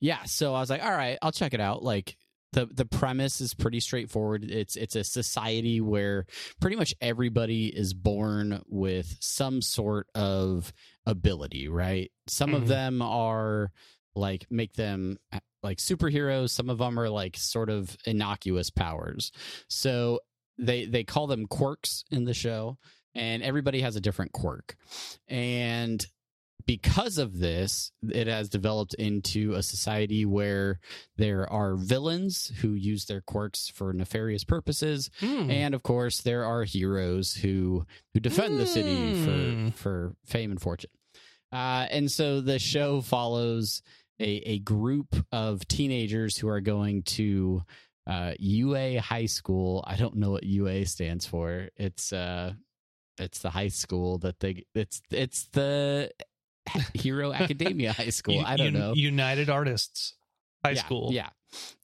yeah 0.00 0.24
so 0.24 0.54
i 0.54 0.60
was 0.60 0.68
like 0.68 0.82
all 0.82 0.90
right 0.90 1.16
i'll 1.22 1.32
check 1.32 1.54
it 1.54 1.60
out. 1.60 1.82
Like 1.82 2.16
the 2.52 2.66
the 2.66 2.84
premise 2.84 3.40
is 3.40 3.54
pretty 3.54 3.78
straightforward. 3.78 4.42
It's 4.50 4.74
it's 4.74 4.96
a 4.96 5.04
society 5.04 5.80
where 5.80 6.26
pretty 6.60 6.74
much 6.74 6.92
everybody 7.00 7.66
is 7.66 7.94
born 7.94 8.62
with 8.66 9.16
some 9.20 9.62
sort 9.62 10.08
of 10.16 10.72
ability 11.06 11.68
right? 11.68 12.10
Some 12.26 12.50
mm-hmm. 12.50 12.62
of 12.62 12.68
them 12.68 13.00
are 13.00 13.70
like 14.14 14.46
make 14.50 14.74
them 14.74 15.18
like 15.62 15.78
superheroes 15.78 16.50
some 16.50 16.70
of 16.70 16.78
them 16.78 16.98
are 16.98 17.08
like 17.08 17.36
sort 17.36 17.70
of 17.70 17.96
innocuous 18.06 18.70
powers 18.70 19.32
so 19.68 20.20
they 20.58 20.86
they 20.86 21.04
call 21.04 21.26
them 21.26 21.46
quirks 21.46 22.04
in 22.10 22.24
the 22.24 22.34
show 22.34 22.76
and 23.14 23.42
everybody 23.42 23.80
has 23.80 23.96
a 23.96 24.00
different 24.00 24.32
quirk 24.32 24.76
and 25.28 26.06
because 26.66 27.18
of 27.18 27.38
this 27.38 27.90
it 28.10 28.26
has 28.26 28.48
developed 28.48 28.94
into 28.94 29.54
a 29.54 29.62
society 29.62 30.24
where 30.24 30.78
there 31.16 31.50
are 31.50 31.74
villains 31.74 32.52
who 32.60 32.74
use 32.74 33.06
their 33.06 33.22
quirks 33.22 33.68
for 33.68 33.92
nefarious 33.92 34.44
purposes 34.44 35.10
mm. 35.20 35.50
and 35.50 35.74
of 35.74 35.82
course 35.82 36.20
there 36.20 36.44
are 36.44 36.64
heroes 36.64 37.34
who 37.34 37.84
who 38.14 38.20
defend 38.20 38.54
mm. 38.54 38.58
the 38.58 38.66
city 38.66 39.24
for 39.24 39.30
hmm. 39.30 39.68
for 39.70 40.14
fame 40.26 40.50
and 40.50 40.60
fortune 40.60 40.90
uh, 41.52 41.86
and 41.90 42.10
so 42.12 42.40
the 42.40 42.60
show 42.60 43.00
follows 43.00 43.82
a, 44.20 44.50
a 44.50 44.58
group 44.60 45.16
of 45.32 45.66
teenagers 45.66 46.36
who 46.36 46.48
are 46.48 46.60
going 46.60 47.02
to 47.02 47.62
uh, 48.06 48.32
UA 48.38 49.00
High 49.00 49.26
School. 49.26 49.82
I 49.86 49.96
don't 49.96 50.16
know 50.16 50.30
what 50.30 50.44
UA 50.44 50.86
stands 50.86 51.26
for. 51.26 51.68
It's 51.76 52.12
uh, 52.12 52.52
it's 53.18 53.40
the 53.40 53.50
high 53.50 53.68
school 53.68 54.18
that 54.18 54.40
they. 54.40 54.64
It's 54.74 55.00
it's 55.10 55.46
the 55.48 56.10
Hero 56.94 57.32
Academia 57.34 57.92
High 57.92 58.10
School. 58.10 58.42
I 58.44 58.56
don't 58.56 58.74
know. 58.74 58.92
United 58.94 59.48
Artists 59.48 60.14
High 60.64 60.72
yeah, 60.72 60.84
School. 60.84 61.10
Yeah, 61.12 61.28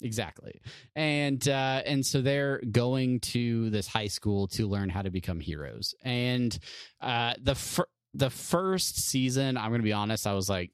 exactly. 0.00 0.60
And 0.94 1.46
uh, 1.48 1.82
and 1.86 2.04
so 2.04 2.20
they're 2.20 2.60
going 2.70 3.20
to 3.20 3.70
this 3.70 3.86
high 3.86 4.08
school 4.08 4.48
to 4.48 4.66
learn 4.66 4.90
how 4.90 5.02
to 5.02 5.10
become 5.10 5.40
heroes. 5.40 5.94
And 6.02 6.56
uh, 7.00 7.34
the 7.40 7.54
fir- 7.54 7.88
the 8.14 8.30
first 8.30 9.08
season, 9.08 9.56
I'm 9.56 9.70
going 9.70 9.80
to 9.80 9.84
be 9.84 9.92
honest, 9.92 10.26
I 10.26 10.34
was 10.34 10.48
like, 10.48 10.72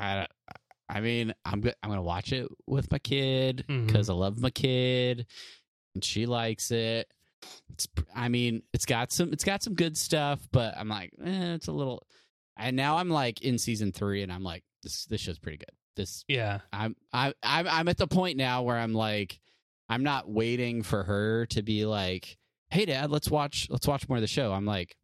I 0.00 0.26
I 0.88 1.00
mean, 1.00 1.32
I'm 1.44 1.60
good. 1.60 1.74
I'm 1.82 1.90
gonna 1.90 2.02
watch 2.02 2.32
it 2.32 2.48
with 2.66 2.90
my 2.90 2.98
kid 2.98 3.64
because 3.68 4.08
mm-hmm. 4.08 4.10
I 4.10 4.14
love 4.14 4.40
my 4.40 4.50
kid, 4.50 5.26
and 5.94 6.04
she 6.04 6.26
likes 6.26 6.70
it. 6.70 7.06
It's, 7.72 7.88
I 8.14 8.28
mean, 8.28 8.62
it's 8.72 8.86
got 8.86 9.12
some, 9.12 9.32
it's 9.32 9.44
got 9.44 9.62
some 9.62 9.74
good 9.74 9.96
stuff, 9.96 10.40
but 10.52 10.76
I'm 10.76 10.88
like, 10.88 11.12
eh, 11.24 11.54
it's 11.54 11.68
a 11.68 11.72
little. 11.72 12.06
And 12.56 12.76
now 12.76 12.98
I'm 12.98 13.08
like 13.08 13.40
in 13.42 13.56
season 13.56 13.92
three, 13.92 14.22
and 14.22 14.32
I'm 14.32 14.42
like, 14.42 14.62
this, 14.82 15.06
this 15.06 15.20
show's 15.20 15.38
pretty 15.38 15.58
good. 15.58 15.70
This, 15.96 16.24
yeah. 16.28 16.60
I'm, 16.72 16.96
I, 17.12 17.32
I'm, 17.42 17.66
I'm 17.68 17.88
at 17.88 17.96
the 17.96 18.06
point 18.06 18.36
now 18.36 18.62
where 18.62 18.76
I'm 18.76 18.92
like, 18.92 19.40
I'm 19.88 20.02
not 20.02 20.30
waiting 20.30 20.82
for 20.82 21.02
her 21.04 21.46
to 21.46 21.62
be 21.62 21.86
like, 21.86 22.36
hey, 22.68 22.84
dad, 22.84 23.10
let's 23.10 23.30
watch, 23.30 23.68
let's 23.70 23.86
watch 23.86 24.08
more 24.08 24.18
of 24.18 24.22
the 24.22 24.28
show. 24.28 24.52
I'm 24.52 24.66
like, 24.66 24.96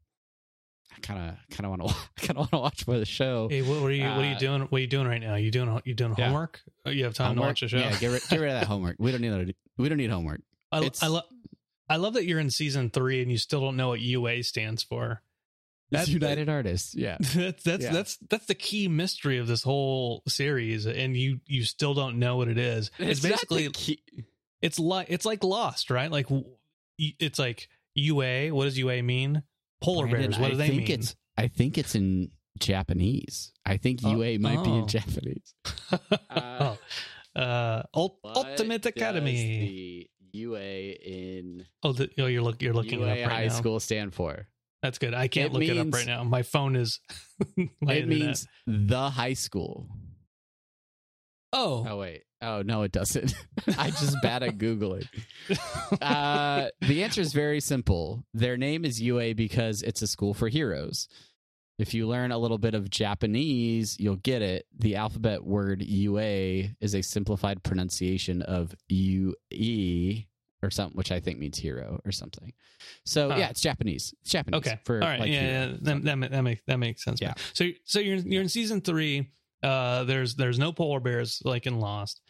kind 1.03 1.31
of 1.31 1.57
kind 1.57 1.65
of 1.65 1.79
want 1.79 1.89
to 1.89 1.95
kind 2.27 2.31
of 2.31 2.37
want 2.37 2.51
to 2.51 2.59
watch 2.59 2.87
more 2.87 2.95
of 2.95 3.01
the 3.01 3.07
show. 3.07 3.49
Hey, 3.49 3.63
what, 3.63 3.81
what 3.81 3.91
are 3.91 3.95
you 3.95 4.05
uh, 4.05 4.17
what 4.17 4.25
are 4.25 4.29
you 4.29 4.39
doing? 4.39 4.63
What 4.63 4.79
are 4.79 4.81
you 4.81 4.87
doing 4.87 5.07
right 5.07 5.21
now? 5.21 5.37
You 5.37 5.51
doing 5.51 5.81
you 5.85 5.95
doing 5.95 6.15
yeah. 6.17 6.27
homework? 6.27 6.61
Oh, 6.85 6.91
you 6.91 7.05
have 7.05 7.15
time 7.15 7.29
homework? 7.29 7.43
to 7.43 7.49
watch 7.49 7.61
the 7.61 7.69
show? 7.69 7.79
Yeah, 7.79 7.99
get 7.99 8.11
rid, 8.11 8.23
get 8.29 8.41
rid 8.41 8.53
of 8.53 8.61
that 8.61 8.67
homework. 8.67 8.97
We 8.99 9.13
don't 9.13 9.21
need 9.21 9.31
that. 9.31 9.55
We 9.77 9.89
don't 9.89 9.99
need 9.99 10.11
homework. 10.11 10.41
I, 10.73 10.91
I 11.03 11.07
love 11.09 11.25
I 11.89 11.97
love 11.97 12.15
that 12.15 12.25
you're 12.25 12.41
in 12.41 12.51
season 12.51 12.91
three 12.91 13.23
and 13.23 13.31
you 13.31 13.39
still 13.39 13.61
don't 13.61 13.77
know 13.77 13.89
what 13.89 14.01
UA 14.01 14.43
stands 14.43 14.83
for. 14.83 15.23
That's 15.91 16.09
United 16.09 16.49
Artists. 16.49 16.95
Yeah, 16.95 17.17
that's 17.35 17.63
that's 17.63 17.85
yeah. 17.85 17.93
that's 17.93 18.17
that's 18.29 18.47
the 18.47 18.55
key 18.55 18.89
mystery 18.89 19.39
of 19.39 19.47
this 19.47 19.63
whole 19.63 20.23
series, 20.27 20.87
and 20.87 21.17
you 21.17 21.41
you 21.47 21.65
still 21.65 21.95
don't 21.95 22.19
know 22.19 22.37
what 22.37 22.49
it 22.49 22.59
is. 22.59 22.91
It's, 22.99 23.25
it's 23.25 23.29
basically 23.29 23.71
it's 24.61 24.79
like 24.79 25.07
it's 25.11 25.25
like 25.25 25.45
Lost, 25.45 25.91
right? 25.91 26.11
Like 26.11 26.27
it's 26.99 27.39
like 27.39 27.69
UA. 27.95 28.49
What 28.49 28.65
does 28.65 28.77
UA 28.77 29.03
mean? 29.03 29.45
Polar 29.83 30.07
Brandon, 30.07 30.31
bears. 30.31 30.41
What 30.41 30.49
do 30.51 30.55
I 30.55 30.59
they 30.59 30.69
think 30.69 30.89
mean? 30.89 31.01
It's 31.01 31.17
I 31.37 31.49
think 31.49 31.79
it's 31.79 31.95
in 31.95 32.31
Japanese. 32.59 33.53
I 33.65 33.77
think 33.77 34.01
Oh, 34.05 34.13
UA 34.13 34.39
might 34.39 34.63
be 34.65 34.71
oh. 34.71 34.79
in 34.81 34.87
Japanese. 34.89 35.55
oh, 36.31 36.79
uh, 37.37 37.83
Ult- 37.95 38.19
What 38.23 38.37
Ultimate 38.37 38.83
does 38.83 38.91
Academy. 38.91 40.09
The 40.33 40.39
UA 40.39 40.61
in 40.61 41.67
Oh, 41.83 41.93
the, 41.93 42.11
oh, 42.19 42.27
you're 42.27 42.43
look, 42.43 42.61
you're 42.63 42.75
looking 42.75 43.01
UA 43.01 43.07
it 43.09 43.23
up 43.23 43.29
right 43.31 43.37
high 43.37 43.47
now. 43.47 43.53
school 43.53 43.81
stand 43.81 44.15
for? 44.15 44.47
That's 44.83 44.99
good. 44.99 45.15
I 45.15 45.29
can't 45.29 45.47
It 45.47 45.53
look 45.53 45.63
it 45.63 45.79
up 45.79 45.93
right 45.93 46.07
now. 46.07 46.23
My 46.25 46.43
phone 46.43 46.77
is. 46.77 47.01
my 47.57 47.95
it 47.95 48.03
internet. 48.05 48.09
means 48.09 48.47
the 48.67 49.11
high 49.11 49.33
school. 49.35 49.89
Oh, 51.53 51.87
Oh 51.89 51.99
wait. 51.99 52.23
Oh 52.43 52.63
no, 52.63 52.83
it 52.83 52.93
doesn't. 52.93 53.35
I 53.79 53.91
just 53.91 54.17
bad 54.23 54.43
at 54.43 54.59
googling. 54.59 55.09
Uh, 56.01 56.69
the 56.81 57.03
answer 57.03 57.21
is 57.21 57.33
very 57.33 57.61
simple. 57.61 58.25
Their 58.35 58.57
name 58.57 58.85
is 58.85 59.01
UA 59.01 59.35
because 59.35 59.83
it's 59.83 60.03
a 60.03 60.07
school 60.07 60.35
for 60.35 60.49
heroes. 60.49 61.09
If 61.79 61.93
you 61.93 62.07
learn 62.09 62.33
a 62.33 62.39
little 62.39 62.57
bit 62.59 62.75
of 62.75 62.89
Japanese, 62.89 63.99
you'll 64.01 64.17
get 64.17 64.41
it. 64.41 64.67
The 64.79 64.97
alphabet 64.97 65.45
word 65.45 65.83
UA 65.83 66.71
is 66.81 66.95
a 66.95 67.03
simplified 67.03 67.63
pronunciation 67.63 68.41
of 68.43 68.75
UE 68.89 70.23
or 70.63 70.71
something, 70.71 70.97
which 70.97 71.13
I 71.13 71.21
think 71.21 71.39
means 71.39 71.59
hero 71.59 72.01
or 72.05 72.13
something. 72.13 72.53
So 73.05 73.29
yeah, 73.37 73.49
it's 73.49 73.61
Japanese. 73.61 74.15
It's 74.23 74.31
Japanese. 74.31 74.59
okay. 74.59 74.81
For 74.85 75.03
All 75.03 75.09
right. 75.09 75.21
like 75.21 75.31
yeah, 75.31 75.43
yeah. 75.69 75.77
That, 75.83 76.05
that, 76.05 76.31
that 76.31 76.43
makes 76.43 76.63
that 76.67 76.79
makes 76.79 77.05
sense. 77.05 77.21
Yeah. 77.21 77.35
So 77.53 77.69
so 77.85 78.01
you're 78.01 78.17
you're 78.17 78.43
in 78.43 78.49
season 78.49 78.81
three. 78.81 79.31
Uh, 79.63 80.05
there's 80.05 80.35
there's 80.35 80.59
no 80.59 80.73
polar 80.73 81.01
bears 81.01 81.43
like 81.45 81.67
in 81.67 81.79
Lost, 81.79 82.21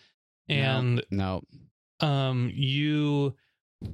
and 0.48 1.04
no. 1.10 1.42
um 2.00 2.50
you 2.54 3.34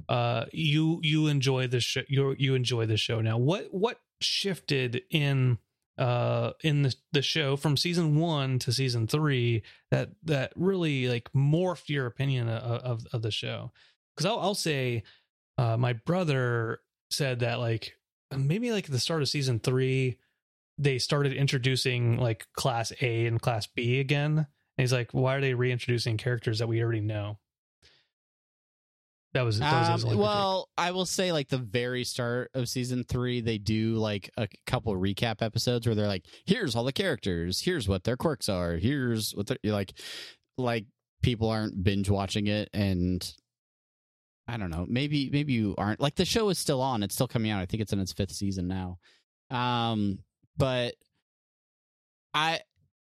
uh 0.09 0.45
you 0.51 0.99
you 1.03 1.27
enjoy 1.27 1.67
the 1.67 1.79
show 1.79 2.01
you 2.07 2.35
you 2.37 2.55
enjoy 2.55 2.85
the 2.85 2.97
show 2.97 3.21
now. 3.21 3.37
What 3.37 3.67
what 3.71 3.99
shifted 4.21 5.03
in 5.09 5.57
uh 5.97 6.51
in 6.63 6.83
the 6.83 6.95
the 7.11 7.21
show 7.21 7.55
from 7.55 7.77
season 7.77 8.15
1 8.15 8.59
to 8.59 8.71
season 8.71 9.07
3 9.07 9.61
that 9.91 10.09
that 10.23 10.51
really 10.55 11.07
like 11.07 11.31
morphed 11.33 11.89
your 11.89 12.05
opinion 12.05 12.49
of 12.49 12.81
of, 12.81 13.05
of 13.13 13.21
the 13.21 13.31
show? 13.31 13.71
Cuz 14.17 14.25
I'll 14.25 14.39
I'll 14.39 14.55
say 14.55 15.03
uh 15.57 15.77
my 15.77 15.93
brother 15.93 16.79
said 17.11 17.39
that 17.39 17.59
like 17.59 17.93
maybe 18.35 18.71
like 18.71 18.85
at 18.85 18.91
the 18.91 18.99
start 18.99 19.21
of 19.21 19.29
season 19.29 19.59
3 19.59 20.17
they 20.79 20.97
started 20.97 21.33
introducing 21.33 22.17
like 22.17 22.47
class 22.53 22.91
A 23.01 23.27
and 23.27 23.39
class 23.41 23.67
B 23.67 23.99
again 23.99 24.47
and 24.77 24.83
he's 24.83 24.93
like 24.93 25.11
why 25.13 25.35
are 25.35 25.41
they 25.41 25.53
reintroducing 25.53 26.17
characters 26.17 26.59
that 26.59 26.67
we 26.67 26.81
already 26.81 27.01
know 27.01 27.37
that 29.33 29.41
was, 29.41 29.57
that 29.57 29.79
was 29.93 30.03
Um, 30.03 30.09
critique. 30.09 30.19
well, 30.23 30.69
I 30.77 30.91
will 30.91 31.07
say, 31.07 31.31
like 31.31 31.49
the 31.49 31.57
very 31.57 32.03
start 32.03 32.51
of 32.53 32.69
season 32.69 33.03
three, 33.03 33.41
they 33.41 33.57
do 33.57 33.95
like 33.95 34.29
a 34.37 34.47
couple 34.67 34.93
recap 34.95 35.41
episodes 35.41 35.87
where 35.87 35.95
they're 35.95 36.05
like, 36.05 36.27
"Here's 36.45 36.75
all 36.75 36.83
the 36.83 36.93
characters. 36.93 37.59
Here's 37.59 37.87
what 37.87 38.03
their 38.03 38.15
quirks 38.15 38.47
are. 38.47 38.75
Here's 38.77 39.31
what 39.31 39.47
they're 39.47 39.57
you're 39.63 39.73
like." 39.73 39.93
Like 40.55 40.85
people 41.23 41.49
aren't 41.49 41.83
binge 41.83 42.11
watching 42.11 42.45
it, 42.45 42.69
and 42.73 43.27
I 44.47 44.57
don't 44.57 44.69
know. 44.69 44.85
Maybe 44.87 45.31
maybe 45.31 45.53
you 45.53 45.73
aren't. 45.79 45.99
Like 45.99 46.13
the 46.13 46.25
show 46.25 46.49
is 46.49 46.59
still 46.59 46.79
on. 46.81 47.01
It's 47.01 47.15
still 47.15 47.27
coming 47.27 47.49
out. 47.49 47.59
I 47.59 47.65
think 47.65 47.81
it's 47.81 47.91
in 47.91 47.99
its 47.99 48.13
fifth 48.13 48.33
season 48.33 48.67
now. 48.67 48.99
Um, 49.49 50.19
but 50.57 50.93
I 52.35 52.59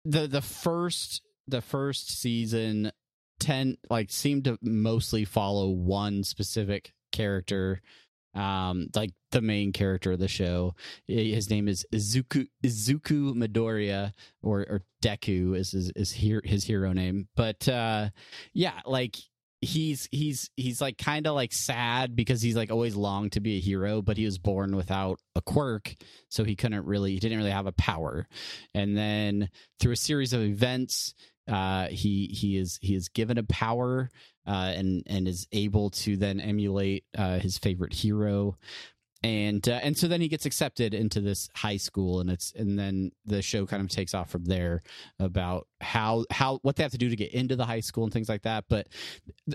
the 0.03 0.27
the 0.27 0.41
first 0.41 1.21
the 1.47 1.61
first 1.61 2.19
season 2.19 2.91
ten 3.39 3.77
like 3.89 4.11
seemed 4.11 4.45
to 4.45 4.57
mostly 4.61 5.25
follow 5.25 5.69
one 5.69 6.23
specific 6.23 6.93
character 7.11 7.81
um 8.33 8.87
like 8.95 9.11
the 9.31 9.41
main 9.41 9.71
character 9.73 10.11
of 10.13 10.19
the 10.19 10.27
show. 10.27 10.75
His 11.07 11.49
name 11.49 11.67
is 11.67 11.85
Izuku 11.93 12.47
Izuku 12.63 13.33
Midoriya 13.33 14.13
or 14.41 14.61
or 14.61 14.83
Deku 15.03 15.55
is 15.55 15.73
is 15.73 16.11
his 16.11 16.63
hero 16.63 16.93
name. 16.93 17.27
But 17.35 17.67
uh 17.67 18.09
yeah 18.53 18.79
like 18.85 19.17
he's 19.61 20.07
he's 20.11 20.51
he's 20.55 20.79
like 20.79 20.97
kind 20.97 21.25
of 21.25 21.33
like 21.33 21.51
sad 21.51 22.15
because 22.15 22.41
he's 22.41 22.55
like 22.55 22.71
always 22.71 22.95
longed 22.95 23.31
to 23.31 23.39
be 23.39 23.57
a 23.57 23.59
hero 23.59 24.03
but 24.03 24.15
he 24.15 24.25
was 24.25 24.37
born 24.37 24.75
without 24.75 25.19
a 25.35 25.41
quirk 25.41 25.95
so 26.29 26.43
he 26.43 26.55
couldn't 26.55 26.85
really 26.85 27.13
he 27.13 27.19
didn't 27.19 27.39
really 27.39 27.51
have 27.51 27.65
a 27.65 27.71
power. 27.71 28.27
And 28.73 28.95
then 28.95 29.49
through 29.79 29.93
a 29.93 29.97
series 29.97 30.33
of 30.33 30.41
events 30.41 31.15
uh, 31.47 31.87
he 31.87 32.27
he 32.27 32.57
is 32.57 32.77
he 32.81 32.93
is 32.93 33.09
given 33.09 33.37
a 33.37 33.43
power 33.43 34.09
uh, 34.45 34.73
and 34.75 35.03
and 35.07 35.27
is 35.27 35.47
able 35.51 35.89
to 35.91 36.17
then 36.17 36.39
emulate 36.39 37.05
uh, 37.17 37.39
his 37.39 37.57
favorite 37.57 37.93
hero 37.93 38.57
and 39.23 39.67
uh, 39.67 39.79
and 39.81 39.97
so 39.97 40.07
then 40.07 40.21
he 40.21 40.27
gets 40.27 40.45
accepted 40.45 40.93
into 40.93 41.21
this 41.21 41.49
high 41.55 41.77
school 41.77 42.19
and 42.19 42.29
it's 42.29 42.53
and 42.55 42.77
then 42.77 43.11
the 43.25 43.41
show 43.41 43.65
kind 43.65 43.81
of 43.81 43.89
takes 43.89 44.13
off 44.13 44.29
from 44.29 44.45
there 44.45 44.83
about 45.19 45.67
how 45.81 46.25
how 46.31 46.59
what 46.61 46.75
they 46.75 46.83
have 46.83 46.91
to 46.91 46.97
do 46.97 47.09
to 47.09 47.15
get 47.15 47.33
into 47.33 47.55
the 47.55 47.65
high 47.65 47.79
school 47.79 48.03
and 48.03 48.13
things 48.13 48.29
like 48.29 48.43
that. 48.43 48.65
But 48.69 48.87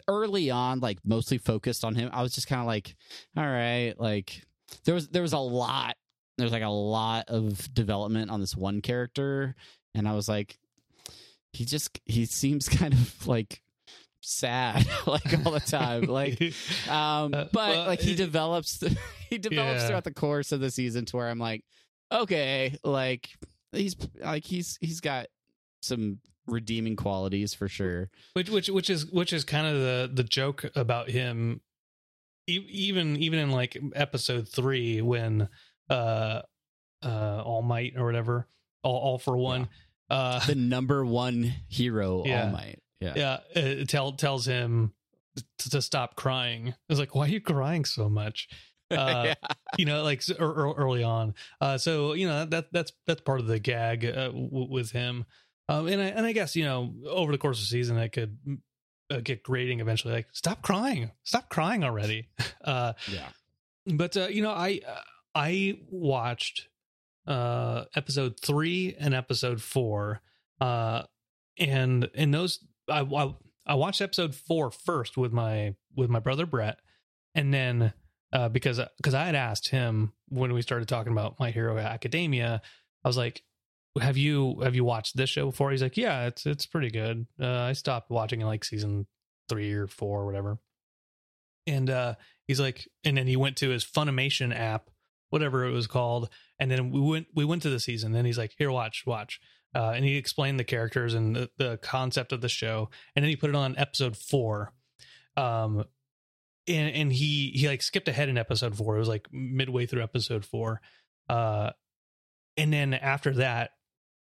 early 0.08 0.50
on 0.50 0.80
like 0.80 0.98
mostly 1.04 1.38
focused 1.38 1.84
on 1.84 1.94
him 1.94 2.08
i 2.12 2.22
was 2.22 2.34
just 2.34 2.46
kind 2.46 2.60
of 2.60 2.66
like 2.66 2.96
all 3.36 3.44
right 3.44 3.94
like 3.98 4.42
there 4.84 4.94
was 4.94 5.08
there 5.08 5.22
was 5.22 5.32
a 5.32 5.38
lot 5.38 5.96
there's 6.38 6.52
like 6.52 6.62
a 6.62 6.68
lot 6.68 7.26
of 7.28 7.72
development 7.74 8.30
on 8.30 8.40
this 8.40 8.56
one 8.56 8.80
character. 8.80 9.54
And 9.94 10.08
i 10.08 10.12
was 10.14 10.28
like 10.28 10.58
he 11.52 11.64
just 11.64 12.00
he 12.06 12.26
seems 12.26 12.68
kind 12.80 12.94
of 12.94 13.26
like 13.26 13.62
sad 14.22 14.86
like 15.06 15.46
all 15.46 15.52
the 15.52 15.60
time 15.60 16.02
like 16.04 16.40
um 16.88 17.34
Uh, 17.34 17.44
but 17.52 17.70
well, 17.70 17.86
like 17.86 18.00
he 18.00 18.14
develops 18.14 18.82
he 19.30 19.38
develops 19.38 19.82
Yeah. 19.82 19.86
throughout 19.88 20.04
the 20.04 20.14
course 20.14 20.52
of 20.52 20.60
the 20.60 20.70
season 20.70 21.04
to 21.06 21.16
where 21.16 21.28
i'm 21.28 21.38
like 21.38 21.64
okay 22.12 22.76
like 22.84 23.30
he's 23.72 23.96
like 24.20 24.44
he's 24.44 24.78
he's 24.80 25.00
got 25.00 25.26
some 25.82 26.18
redeeming 26.46 26.96
qualities 26.96 27.54
for 27.54 27.68
sure 27.68 28.10
which 28.34 28.48
which 28.50 28.68
which 28.68 28.90
is 28.90 29.06
which 29.06 29.32
is 29.32 29.44
kind 29.44 29.66
of 29.66 29.74
the 29.74 30.10
the 30.12 30.24
joke 30.24 30.64
about 30.76 31.08
him 31.10 31.60
even 32.46 33.16
even 33.16 33.38
in 33.38 33.50
like 33.50 33.76
episode 33.94 34.48
3 34.48 35.02
when 35.02 35.48
uh 35.88 36.42
uh 37.04 37.42
all 37.44 37.62
might 37.62 37.94
or 37.96 38.04
whatever 38.04 38.46
all 38.82 38.96
all 38.98 39.18
for 39.18 39.36
one 39.36 39.68
uh 40.10 40.44
the 40.46 40.54
number 40.54 41.04
one 41.04 41.52
hero 41.68 42.22
Yeah. 42.26 42.46
all 42.46 42.50
might 42.50 42.78
yeah. 43.02 43.12
Yeah 43.16 43.38
it 43.62 43.88
tell 43.88 44.12
tells 44.12 44.46
him 44.46 44.92
to, 45.58 45.70
to 45.70 45.82
stop 45.82 46.14
crying. 46.16 46.68
I 46.70 46.74
was 46.88 46.98
like 46.98 47.14
why 47.14 47.24
are 47.26 47.28
you 47.28 47.40
crying 47.40 47.84
so 47.84 48.08
much? 48.08 48.48
Uh 48.92 49.24
Yeah. 49.28 49.34
you 49.78 49.86
know 49.86 50.02
like 50.02 50.22
ear- 50.28 50.36
ear- 50.40 50.74
early 50.74 51.02
on. 51.02 51.34
Uh 51.62 51.78
so 51.78 52.12
you 52.12 52.26
know 52.28 52.44
that 52.44 52.72
that's 52.72 52.92
that's 53.06 53.22
part 53.22 53.40
of 53.40 53.46
the 53.46 53.58
gag 53.58 54.04
uh, 54.04 54.26
w- 54.26 54.68
with 54.70 54.90
him. 54.90 55.24
Um 55.70 55.86
and 55.88 56.00
i 56.02 56.06
and 56.06 56.26
i 56.26 56.32
guess 56.32 56.54
you 56.56 56.64
know 56.64 56.92
over 57.08 57.32
the 57.32 57.38
course 57.38 57.58
of 57.58 57.62
the 57.64 57.68
season 57.68 57.96
i 57.96 58.08
could 58.08 58.36
uh, 59.10 59.20
get 59.24 59.42
grading 59.42 59.80
eventually 59.80 60.12
like 60.12 60.26
stop 60.32 60.60
crying. 60.60 61.10
Stop 61.24 61.48
crying 61.48 61.84
already. 61.84 62.28
Uh 62.64 62.92
yeah. 63.10 63.28
but 63.86 64.14
uh, 64.16 64.28
you 64.28 64.42
know 64.42 64.50
i 64.52 64.80
i 65.34 65.78
watched 65.90 66.68
uh 67.26 67.84
episode 67.96 68.38
3 68.40 68.96
and 69.00 69.14
episode 69.14 69.62
4 69.62 70.20
uh 70.60 71.02
and 71.58 72.10
in 72.14 72.30
those 72.30 72.60
I, 72.88 73.00
I 73.00 73.34
i 73.66 73.74
watched 73.74 74.00
episode 74.00 74.34
four 74.34 74.70
first 74.70 75.16
with 75.16 75.32
my 75.32 75.74
with 75.96 76.10
my 76.10 76.20
brother 76.20 76.46
brett. 76.46 76.78
And 77.34 77.52
then 77.52 77.92
uh 78.32 78.48
because 78.48 78.80
because 78.96 79.14
i 79.14 79.24
had 79.24 79.34
asked 79.34 79.68
him 79.68 80.12
when 80.28 80.52
we 80.52 80.62
started 80.62 80.88
talking 80.88 81.12
about 81.12 81.38
my 81.38 81.50
hero 81.50 81.78
academia 81.78 82.62
i 83.04 83.08
was 83.08 83.16
like 83.16 83.42
have 84.00 84.16
you 84.16 84.60
have 84.62 84.74
you 84.74 84.84
watched 84.84 85.16
this 85.16 85.30
show 85.30 85.46
before? 85.46 85.70
He's 85.70 85.82
like 85.82 85.96
yeah 85.96 86.26
it's 86.26 86.46
it's 86.46 86.66
pretty 86.66 86.90
good. 86.90 87.26
Uh 87.40 87.60
i 87.60 87.72
stopped 87.72 88.10
watching 88.10 88.40
in 88.40 88.46
like 88.46 88.64
season 88.64 89.06
three 89.48 89.72
or 89.72 89.86
four 89.86 90.22
or 90.22 90.26
whatever. 90.26 90.58
And 91.66 91.90
uh 91.90 92.14
he's 92.46 92.60
like 92.60 92.88
and 93.04 93.16
then 93.16 93.26
he 93.26 93.36
went 93.36 93.56
to 93.58 93.68
his 93.68 93.84
funimation 93.84 94.56
app 94.58 94.88
whatever 95.30 95.64
it 95.64 95.72
was 95.72 95.86
called. 95.86 96.28
And 96.58 96.70
then 96.70 96.90
we 96.90 97.00
went 97.00 97.26
we 97.34 97.44
went 97.44 97.62
to 97.62 97.70
the 97.70 97.80
season. 97.80 98.14
And 98.14 98.26
he's 98.26 98.38
like 98.38 98.54
here 98.56 98.70
watch 98.70 99.04
watch 99.06 99.40
uh, 99.74 99.92
and 99.94 100.04
he 100.04 100.16
explained 100.16 100.58
the 100.60 100.64
characters 100.64 101.14
and 101.14 101.34
the, 101.34 101.50
the 101.56 101.78
concept 101.78 102.32
of 102.32 102.40
the 102.40 102.48
show. 102.48 102.90
And 103.14 103.22
then 103.22 103.30
he 103.30 103.36
put 103.36 103.50
it 103.50 103.56
on 103.56 103.76
episode 103.78 104.16
four. 104.16 104.72
Um 105.36 105.84
and 106.68 106.94
and 106.94 107.12
he 107.12 107.50
he 107.54 107.68
like 107.68 107.82
skipped 107.82 108.08
ahead 108.08 108.28
in 108.28 108.38
episode 108.38 108.76
four. 108.76 108.96
It 108.96 109.00
was 109.00 109.08
like 109.08 109.28
midway 109.32 109.86
through 109.86 110.02
episode 110.02 110.44
four. 110.44 110.80
Uh 111.28 111.70
and 112.56 112.72
then 112.72 112.94
after 112.94 113.32
that 113.34 113.70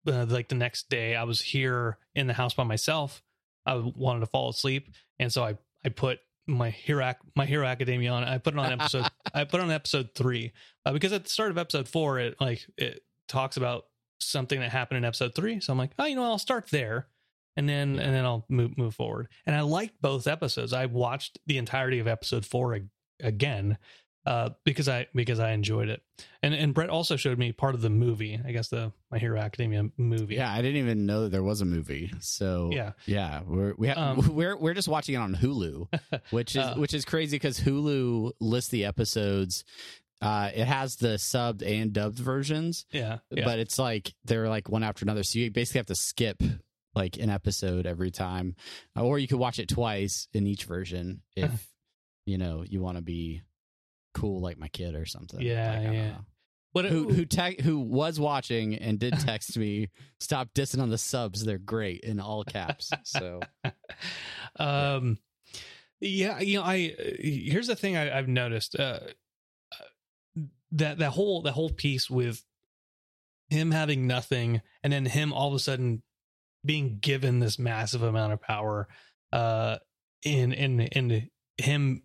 uh, 0.07 0.25
like 0.29 0.47
the 0.47 0.55
next 0.55 0.89
day 0.89 1.15
i 1.15 1.23
was 1.23 1.41
here 1.41 1.97
in 2.13 2.27
the 2.27 2.33
house 2.33 2.53
by 2.53 2.63
myself. 2.63 3.21
I 3.65 3.75
wanted 3.75 4.21
to 4.21 4.27
fall 4.27 4.49
asleep. 4.49 4.89
And 5.19 5.31
so 5.31 5.43
i 5.43 5.57
i 5.85 5.89
put 5.89 6.19
my 6.47 6.69
hero 6.69 7.13
my 7.35 7.45
hero 7.45 7.67
academia 7.67 8.11
on. 8.11 8.23
I 8.23 8.37
put 8.37 8.53
it 8.53 8.59
on 8.59 8.71
episode 8.71 9.05
i 9.33 9.43
put 9.43 9.59
on 9.59 9.69
episode 9.69 10.11
three. 10.15 10.53
Uh, 10.85 10.93
because 10.93 11.11
at 11.11 11.25
the 11.25 11.29
start 11.29 11.51
of 11.51 11.57
episode 11.57 11.89
four 11.89 12.19
it 12.19 12.35
like 12.39 12.65
it 12.77 13.01
talks 13.27 13.57
about 13.57 13.85
something 14.19 14.59
that 14.59 14.71
happened 14.71 14.97
in 14.97 15.05
episode 15.05 15.33
three 15.35 15.59
so 15.59 15.71
i'm 15.73 15.77
like 15.79 15.91
oh 15.99 16.05
you 16.05 16.15
know 16.15 16.23
i'll 16.23 16.37
start 16.39 16.67
there 16.71 17.07
and 17.57 17.67
then 17.69 17.99
and 17.99 18.13
then 18.13 18.25
i'll 18.25 18.45
move 18.49 18.77
move 18.77 18.95
forward 18.95 19.27
and 19.45 19.55
i 19.55 19.61
liked 19.61 20.01
both 20.01 20.27
episodes 20.27 20.73
i 20.73 20.85
watched 20.85 21.37
the 21.47 21.57
entirety 21.57 21.99
of 21.99 22.07
episode 22.07 22.45
four 22.45 22.75
ag- 22.75 22.89
again 23.21 23.77
uh, 24.27 24.49
because 24.63 24.89
I 24.89 25.05
because 25.13 25.39
I 25.39 25.51
enjoyed 25.51 25.87
it. 25.87 26.01
And 26.41 26.55
and 26.55 26.73
Brett 26.73 26.89
also 26.89 27.15
showed 27.15 27.37
me 27.37 27.51
part 27.51 27.75
of 27.75 27.83
the 27.83 27.91
movie. 27.91 28.41
I 28.43 28.53
guess 28.53 28.69
the 28.69 28.91
My 29.11 29.19
Hero 29.19 29.39
Academia 29.39 29.83
movie. 29.97 30.33
Yeah, 30.33 30.51
I 30.51 30.63
didn't 30.63 30.77
even 30.77 31.05
know 31.05 31.21
that 31.21 31.29
there 31.31 31.43
was 31.43 31.61
a 31.61 31.65
movie. 31.65 32.11
So 32.21 32.71
Yeah. 32.73 32.93
yeah, 33.05 33.41
we're 33.45 33.75
we 33.77 33.87
ha- 33.89 34.01
Um, 34.13 34.33
we're 34.35 34.57
we're 34.57 34.73
just 34.73 34.87
watching 34.87 35.13
it 35.13 35.19
on 35.19 35.35
Hulu, 35.35 35.93
which 36.31 36.55
is 36.55 36.63
Uh, 36.63 36.73
which 36.73 36.95
is 36.95 37.05
crazy 37.05 37.35
because 37.35 37.59
Hulu 37.59 38.31
lists 38.39 38.71
the 38.71 38.85
episodes. 38.85 39.63
Uh, 40.21 40.49
it 40.55 40.65
has 40.65 40.95
the 40.95 41.15
subbed 41.15 41.61
and 41.65 41.93
dubbed 41.93 42.17
versions, 42.17 42.85
yeah, 42.91 43.19
yeah. 43.31 43.43
but 43.45 43.59
it's 43.59 43.77
like 43.77 44.13
they're 44.23 44.49
like 44.49 44.69
one 44.69 44.83
after 44.83 45.03
another. 45.03 45.23
So 45.23 45.39
you 45.39 45.51
basically 45.51 45.79
have 45.79 45.85
to 45.87 45.95
skip 45.95 46.41
like 46.95 47.17
an 47.17 47.29
episode 47.29 47.85
every 47.85 48.11
time, 48.11 48.55
or 48.95 49.19
you 49.19 49.27
could 49.27 49.39
watch 49.39 49.59
it 49.59 49.67
twice 49.67 50.27
in 50.33 50.47
each 50.47 50.63
version 50.63 51.21
if 51.35 51.67
you 52.25 52.37
know 52.37 52.63
you 52.67 52.81
want 52.81 52.97
to 52.97 53.03
be 53.03 53.41
cool 54.13 54.39
like 54.41 54.57
my 54.57 54.69
kid 54.69 54.95
or 54.95 55.05
something. 55.05 55.41
Yeah, 55.41 55.79
Like, 55.79 55.93
yeah. 55.93 56.15
what 56.71 56.85
Who 56.85 57.09
who 57.09 57.25
te- 57.25 57.61
who 57.61 57.79
was 57.79 58.19
watching 58.19 58.75
and 58.75 58.97
did 58.97 59.13
text 59.19 59.57
me? 59.57 59.89
Stop 60.21 60.53
dissing 60.55 60.81
on 60.81 60.89
the 60.89 60.97
subs. 60.97 61.43
They're 61.43 61.57
great 61.57 62.01
in 62.01 62.19
all 62.21 62.45
caps. 62.45 62.89
So 63.03 63.41
um 64.59 65.17
yeah 66.01 66.39
you 66.39 66.57
know 66.59 66.63
i 66.63 66.93
uh, 66.99 67.03
here's 67.19 67.67
the 67.67 67.75
thing 67.75 67.95
I, 67.95 68.17
i've 68.17 68.27
noticed 68.27 68.77
uh 68.77 68.83
uh, 68.83 68.99
that 70.71 70.97
that 70.99 71.11
whole 71.11 71.41
that 71.43 71.53
whole 71.53 71.69
piece 71.69 72.09
with 72.09 72.43
him 73.49 73.71
having 73.71 74.07
nothing 74.07 74.61
and 74.83 74.91
then 74.91 75.05
him 75.05 75.31
all 75.31 75.49
of 75.49 75.53
a 75.53 75.59
sudden 75.59 76.01
being 76.65 76.97
given 76.99 77.39
this 77.39 77.59
massive 77.59 78.01
amount 78.01 78.33
of 78.33 78.41
power 78.41 78.87
uh 79.31 79.77
in 80.23 80.51
in 80.51 80.79
in 80.81 81.29
him 81.57 82.01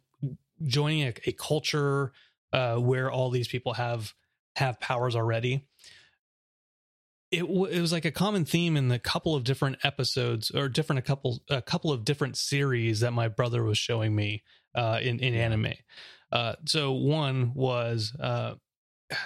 joining 0.65 1.05
a, 1.05 1.15
a 1.27 1.33
culture 1.33 2.13
uh 2.53 2.77
where 2.77 3.11
all 3.11 3.31
these 3.31 3.49
people 3.49 3.73
have 3.73 4.13
have 4.57 4.79
powers 4.81 5.17
already 5.17 5.65
it, 7.31 7.41
w- 7.41 7.67
it 7.67 7.81
was 7.81 7.93
like 7.93 8.05
a 8.05 8.11
common 8.11 8.45
theme 8.45 8.77
in 8.77 8.89
the 8.89 8.99
couple 8.99 9.35
of 9.35 9.45
different 9.45 9.79
episodes 9.85 10.51
or 10.51 10.69
different 10.69 10.99
a 10.99 11.03
couple 11.03 11.41
a 11.49 11.63
couple 11.63 11.93
of 11.93 12.05
different 12.05 12.37
series 12.37 13.01
that 13.01 13.13
my 13.13 13.29
brother 13.29 13.63
was 13.63 13.79
showing 13.79 14.15
me 14.15 14.43
uh, 14.75 14.99
in 15.01 15.21
in 15.21 15.35
anime. 15.35 15.73
Uh, 16.33 16.55
so 16.66 16.93
one 16.93 17.53
was 17.55 18.12
uh, 18.20 18.55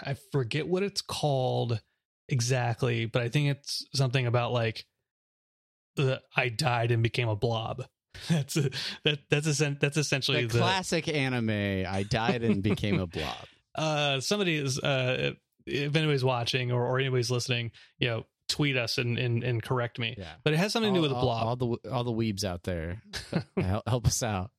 I 0.02 0.16
forget 0.32 0.66
what 0.66 0.82
it's 0.82 1.02
called 1.02 1.80
exactly, 2.28 3.06
but 3.06 3.22
I 3.22 3.28
think 3.28 3.50
it's 3.50 3.84
something 3.94 4.26
about 4.26 4.52
like 4.52 4.86
the 5.96 6.20
I 6.36 6.48
died 6.48 6.90
and 6.90 7.02
became 7.02 7.28
a 7.28 7.36
blob. 7.36 7.84
That's 8.28 8.56
a, 8.56 8.70
that 9.04 9.18
that's 9.28 9.60
a, 9.60 9.76
that's 9.80 9.96
essentially 9.96 10.42
the 10.46 10.52
the, 10.52 10.58
classic 10.60 11.08
anime. 11.08 11.50
I 11.50 12.04
died 12.08 12.44
and 12.44 12.62
became 12.62 13.00
a 13.00 13.06
blob. 13.08 13.36
uh 13.74 14.20
somebody 14.20 14.54
is 14.56 14.78
uh 14.78 15.32
if 15.66 15.96
anybody's 15.96 16.22
watching 16.24 16.70
or, 16.70 16.86
or 16.86 17.00
anybody's 17.00 17.28
listening 17.28 17.72
you 17.98 18.06
know 18.06 18.24
tweet 18.48 18.76
us 18.76 18.98
and 18.98 19.18
and, 19.18 19.42
and 19.42 19.60
correct 19.64 19.98
me 19.98 20.14
Yeah. 20.16 20.26
but 20.44 20.52
it 20.52 20.58
has 20.58 20.72
something 20.72 20.94
to 20.94 20.98
do 20.98 21.02
with 21.02 21.10
a 21.10 21.14
blob 21.16 21.46
All, 21.46 21.56
the 21.56 21.90
all 21.90 22.04
the 22.04 22.12
weebs 22.12 22.44
out 22.44 22.62
there, 22.62 23.02
help, 23.56 23.82
help 23.88 24.06
us 24.06 24.22
out. 24.22 24.52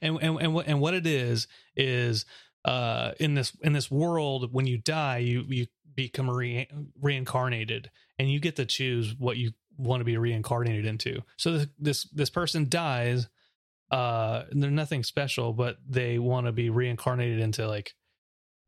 And 0.00 0.18
and 0.20 0.40
and 0.40 0.54
what, 0.54 0.66
and 0.66 0.80
what 0.80 0.94
it 0.94 1.06
is 1.06 1.46
is 1.76 2.24
uh 2.64 3.12
in 3.18 3.34
this 3.34 3.56
in 3.62 3.72
this 3.72 3.90
world 3.90 4.52
when 4.52 4.66
you 4.66 4.78
die 4.78 5.18
you 5.18 5.44
you 5.48 5.66
become 5.94 6.30
re- 6.30 6.68
reincarnated 7.00 7.90
and 8.18 8.30
you 8.30 8.38
get 8.40 8.56
to 8.56 8.64
choose 8.64 9.14
what 9.18 9.36
you 9.36 9.52
want 9.76 10.00
to 10.00 10.04
be 10.04 10.16
reincarnated 10.16 10.86
into. 10.86 11.22
So 11.36 11.52
this 11.52 11.66
this, 11.78 12.02
this 12.10 12.30
person 12.30 12.68
dies 12.68 13.28
uh 13.90 14.44
they're 14.52 14.70
nothing 14.70 15.02
special 15.02 15.52
but 15.52 15.78
they 15.88 16.18
want 16.18 16.46
to 16.46 16.52
be 16.52 16.70
reincarnated 16.70 17.40
into 17.40 17.66
like 17.66 17.94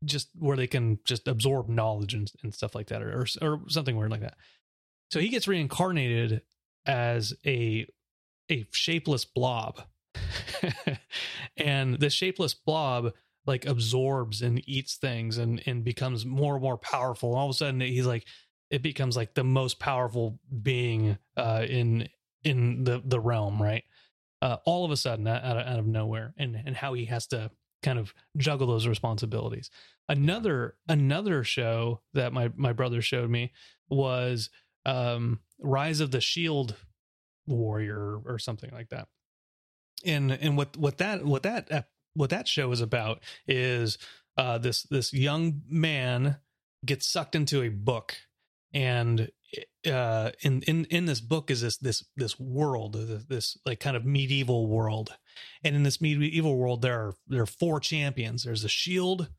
just 0.03 0.29
where 0.37 0.57
they 0.57 0.67
can 0.67 0.99
just 1.05 1.27
absorb 1.29 1.69
knowledge 1.69 2.13
and, 2.13 2.29
and 2.43 2.53
stuff 2.53 2.75
like 2.75 2.87
that 2.87 3.01
or, 3.01 3.21
or 3.21 3.27
or 3.41 3.61
something 3.69 3.95
weird 3.95 4.11
like 4.11 4.21
that. 4.21 4.35
So 5.11 5.19
he 5.19 5.29
gets 5.29 5.47
reincarnated 5.47 6.41
as 6.85 7.33
a 7.45 7.87
a 8.51 8.65
shapeless 8.71 9.25
blob 9.25 9.81
and 11.57 11.99
the 11.99 12.09
shapeless 12.09 12.53
blob 12.53 13.13
like 13.45 13.65
absorbs 13.65 14.41
and 14.41 14.61
eats 14.67 14.95
things 14.95 15.37
and 15.37 15.61
and 15.65 15.83
becomes 15.83 16.25
more 16.25 16.55
and 16.55 16.63
more 16.63 16.77
powerful. 16.77 17.31
And 17.31 17.39
all 17.39 17.49
of 17.49 17.51
a 17.51 17.57
sudden 17.57 17.81
he's 17.81 18.05
like 18.05 18.25
it 18.69 18.81
becomes 18.81 19.15
like 19.15 19.33
the 19.33 19.43
most 19.43 19.79
powerful 19.79 20.39
being 20.61 21.17
uh 21.37 21.65
in 21.67 22.07
in 22.43 22.83
the 22.83 23.01
the 23.03 23.19
realm 23.19 23.61
right? 23.61 23.83
Uh 24.41 24.57
all 24.65 24.85
of 24.85 24.91
a 24.91 24.97
sudden 24.97 25.27
out 25.27 25.43
of, 25.43 25.67
out 25.67 25.79
of 25.79 25.87
nowhere 25.87 26.33
and 26.37 26.55
and 26.65 26.75
how 26.75 26.93
he 26.93 27.05
has 27.05 27.27
to 27.27 27.51
kind 27.81 27.99
of 27.99 28.13
juggle 28.37 28.67
those 28.67 28.87
responsibilities. 28.87 29.69
Another 30.07 30.75
another 30.87 31.43
show 31.43 32.01
that 32.13 32.33
my 32.33 32.51
my 32.55 32.73
brother 32.73 33.01
showed 33.01 33.29
me 33.29 33.51
was 33.89 34.49
um 34.85 35.39
rise 35.59 35.99
of 35.99 36.11
the 36.11 36.21
shield 36.21 36.75
warrior 37.45 38.19
or 38.25 38.39
something 38.39 38.71
like 38.71 38.89
that 38.89 39.07
and 40.05 40.31
and 40.31 40.57
what 40.57 40.75
what 40.77 40.97
that 40.97 41.25
what 41.25 41.43
that 41.43 41.87
what 42.13 42.29
that 42.29 42.47
show 42.47 42.71
is 42.71 42.81
about 42.81 43.21
is 43.47 43.97
uh 44.37 44.57
this 44.57 44.83
this 44.83 45.13
young 45.13 45.61
man 45.67 46.37
gets 46.85 47.07
sucked 47.07 47.35
into 47.35 47.61
a 47.61 47.69
book 47.69 48.15
and 48.73 49.29
uh 49.87 50.31
in 50.41 50.61
in 50.63 50.85
in 50.85 51.05
this 51.05 51.21
book 51.21 51.51
is 51.51 51.61
this 51.61 51.77
this 51.77 52.03
this 52.15 52.39
world 52.39 52.93
this, 52.93 53.23
this 53.25 53.57
like 53.65 53.79
kind 53.79 53.95
of 53.95 54.05
medieval 54.05 54.67
world. 54.67 55.15
And 55.63 55.75
in 55.75 55.83
this 55.83 56.01
medieval 56.01 56.57
world 56.57 56.81
there 56.81 56.99
are 56.99 57.13
there 57.27 57.41
are 57.41 57.47
four 57.47 57.79
champions. 57.79 58.43
There's 58.43 58.63
a 58.63 58.69
shield 58.69 59.29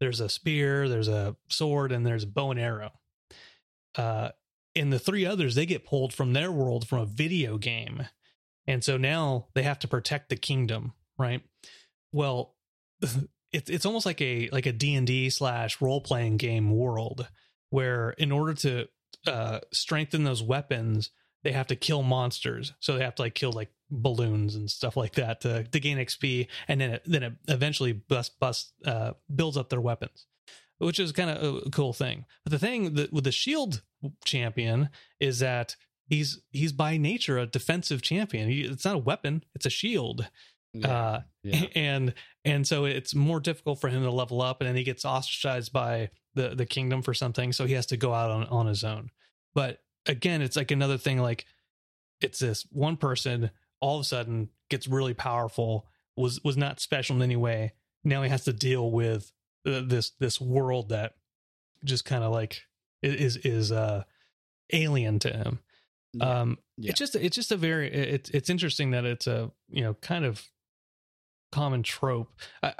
there's 0.00 0.20
a 0.20 0.28
spear 0.28 0.88
there's 0.88 1.08
a 1.08 1.36
sword 1.48 1.92
and 1.92 2.06
there's 2.06 2.24
a 2.24 2.28
bow 2.28 2.50
and 2.50 2.60
arrow. 2.60 2.92
Uh 3.96 4.30
and 4.76 4.92
the 4.92 4.98
three 4.98 5.24
others 5.24 5.54
they 5.54 5.66
get 5.66 5.86
pulled 5.86 6.12
from 6.12 6.32
their 6.32 6.50
world 6.50 6.86
from 6.86 7.00
a 7.00 7.06
video 7.06 7.58
game 7.58 8.06
and 8.66 8.82
so 8.82 8.96
now 8.96 9.46
they 9.54 9.62
have 9.62 9.78
to 9.80 9.88
protect 9.88 10.28
the 10.28 10.36
kingdom 10.36 10.92
right? 11.18 11.42
Well 12.12 12.54
it's 13.52 13.70
it's 13.70 13.86
almost 13.86 14.06
like 14.06 14.20
a 14.20 14.48
like 14.50 14.66
a 14.66 14.72
d&d 14.72 15.30
slash 15.30 15.80
role-playing 15.80 16.36
game 16.36 16.70
world 16.70 17.28
where 17.70 18.10
in 18.10 18.32
order 18.32 18.54
to 18.54 18.88
uh 19.26 19.60
strengthen 19.72 20.24
those 20.24 20.42
weapons 20.42 21.10
they 21.42 21.52
have 21.52 21.66
to 21.66 21.76
kill 21.76 22.02
monsters. 22.02 22.72
So 22.80 22.96
they 22.96 23.04
have 23.04 23.16
to 23.16 23.22
like 23.22 23.34
kill 23.34 23.52
like 23.52 23.70
balloons 23.90 24.54
and 24.54 24.70
stuff 24.70 24.96
like 24.96 25.14
that 25.14 25.42
to, 25.42 25.62
to 25.64 25.80
gain 25.80 25.98
xp 25.98 26.48
and 26.66 26.80
then 26.80 26.90
it 26.90 27.02
then 27.04 27.22
it 27.22 27.32
eventually 27.48 27.92
bust 27.92 28.38
bust 28.40 28.72
uh 28.84 29.12
builds 29.32 29.56
up 29.56 29.68
their 29.68 29.80
weapons 29.80 30.26
which 30.78 30.98
is 30.98 31.12
kind 31.12 31.30
of 31.30 31.62
a 31.66 31.70
cool 31.70 31.92
thing. 31.92 32.24
But 32.44 32.50
the 32.50 32.58
thing 32.58 32.94
that 32.94 33.12
with 33.12 33.24
the 33.24 33.32
shield 33.32 33.82
champion 34.24 34.90
is 35.20 35.38
that 35.38 35.76
he's 36.06 36.40
he's 36.50 36.72
by 36.72 36.96
nature 36.96 37.38
a 37.38 37.46
defensive 37.46 38.02
champion. 38.02 38.48
He, 38.48 38.62
it's 38.62 38.84
not 38.84 38.96
a 38.96 38.98
weapon 38.98 39.44
it's 39.54 39.66
a 39.66 39.70
shield. 39.70 40.28
Uh 40.82 41.20
yeah. 41.42 41.66
and 41.74 42.14
and 42.44 42.66
so 42.66 42.84
it's 42.84 43.14
more 43.14 43.40
difficult 43.40 43.80
for 43.80 43.88
him 43.88 44.02
to 44.02 44.10
level 44.10 44.42
up 44.42 44.60
and 44.60 44.68
then 44.68 44.76
he 44.76 44.84
gets 44.84 45.04
ostracized 45.04 45.72
by 45.72 46.10
the 46.34 46.54
the 46.54 46.66
kingdom 46.66 47.02
for 47.02 47.14
something 47.14 47.52
so 47.52 47.66
he 47.66 47.74
has 47.74 47.86
to 47.86 47.96
go 47.96 48.12
out 48.12 48.30
on 48.30 48.44
on 48.44 48.66
his 48.66 48.84
own. 48.84 49.10
But 49.54 49.80
again 50.06 50.42
it's 50.42 50.56
like 50.56 50.70
another 50.70 50.98
thing 50.98 51.18
like 51.18 51.46
it's 52.20 52.38
this 52.38 52.66
one 52.70 52.96
person 52.96 53.50
all 53.80 53.96
of 53.96 54.02
a 54.02 54.04
sudden 54.04 54.48
gets 54.70 54.88
really 54.88 55.14
powerful 55.14 55.86
was 56.16 56.42
was 56.44 56.56
not 56.56 56.80
special 56.80 57.16
in 57.16 57.22
any 57.22 57.36
way. 57.36 57.72
Now 58.02 58.22
he 58.22 58.28
has 58.28 58.44
to 58.44 58.52
deal 58.52 58.90
with 58.90 59.32
uh, 59.66 59.82
this 59.84 60.10
this 60.18 60.40
world 60.40 60.90
that 60.90 61.14
just 61.84 62.04
kind 62.04 62.24
of 62.24 62.32
like 62.32 62.62
is 63.02 63.36
is 63.38 63.70
uh 63.70 64.04
alien 64.72 65.18
to 65.18 65.30
him 65.30 65.58
Yeah. 66.14 66.40
um 66.40 66.58
Yeah. 66.78 66.90
it's 66.90 66.98
just 66.98 67.16
it's 67.16 67.36
just 67.36 67.52
a 67.52 67.56
very 67.56 67.92
it's 67.92 68.30
it's 68.30 68.48
interesting 68.50 68.92
that 68.92 69.04
it's 69.04 69.26
a 69.26 69.50
you 69.68 69.82
know 69.82 69.94
kind 69.94 70.24
of 70.24 70.42
common 71.52 71.82
trope 71.82 72.30
I, 72.62 72.74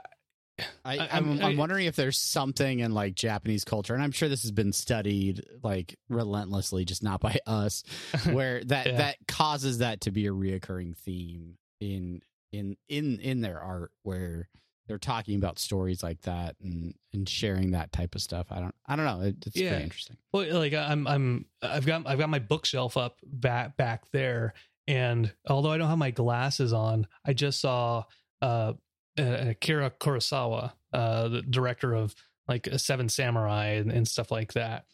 I, 0.84 0.98
I- 0.98 1.08
I'm, 1.12 1.30
I'm- 1.30 1.42
I'm 1.44 1.56
wondering 1.56 1.86
if 1.86 1.96
there's 1.96 2.16
something 2.20 2.78
in 2.78 2.92
like 2.94 3.16
Japanese 3.16 3.64
culture, 3.64 3.92
and 3.92 4.00
I'm 4.00 4.12
sure 4.12 4.28
this 4.28 4.42
has 4.42 4.52
been 4.52 4.72
studied 4.72 5.44
like 5.64 5.98
relentlessly, 6.08 6.84
just 6.84 7.02
not 7.02 7.20
by 7.20 7.40
us, 7.46 7.82
where 8.30 8.62
that 8.66 8.86
Yeah. 8.86 8.96
that 8.98 9.16
causes 9.26 9.78
that 9.78 10.02
to 10.02 10.12
be 10.12 10.26
a 10.28 10.30
reoccurring 10.32 10.96
theme 10.96 11.56
in 11.80 12.20
in 12.52 12.76
in 12.88 13.18
in 13.18 13.40
their 13.40 13.60
art, 13.60 13.90
where 14.04 14.48
they're 14.86 14.98
talking 14.98 15.36
about 15.36 15.58
stories 15.58 16.02
like 16.02 16.20
that 16.22 16.56
and 16.62 16.94
and 17.12 17.28
sharing 17.28 17.70
that 17.70 17.92
type 17.92 18.14
of 18.14 18.20
stuff. 18.20 18.46
I 18.50 18.60
don't 18.60 18.74
I 18.86 18.96
don't 18.96 19.06
know. 19.06 19.26
It, 19.26 19.36
it's 19.46 19.56
Yeah. 19.56 19.70
very 19.70 19.82
interesting. 19.82 20.16
Well, 20.32 20.58
like 20.58 20.74
I'm, 20.74 21.06
I'm, 21.06 21.46
I've 21.62 21.86
got, 21.86 22.06
I've 22.06 22.18
got 22.18 22.28
my 22.28 22.38
bookshelf 22.40 22.96
up 22.96 23.18
back 23.22 23.76
back 23.76 24.10
there, 24.12 24.54
and 24.86 25.32
although 25.48 25.70
I 25.70 25.78
don't 25.78 25.88
have 25.88 25.98
my 25.98 26.10
glasses 26.10 26.72
on, 26.72 27.06
I 27.24 27.32
just 27.32 27.60
saw 27.60 28.04
uh, 28.42 28.74
uh 29.18 29.22
Akira 29.22 29.90
Kurosawa, 29.90 30.72
uh, 30.92 31.28
the 31.28 31.42
director 31.42 31.94
of 31.94 32.14
like 32.46 32.68
Seven 32.76 33.08
Samurai 33.08 33.66
and, 33.76 33.90
and 33.90 34.06
stuff 34.06 34.30
like 34.30 34.52
that. 34.52 34.84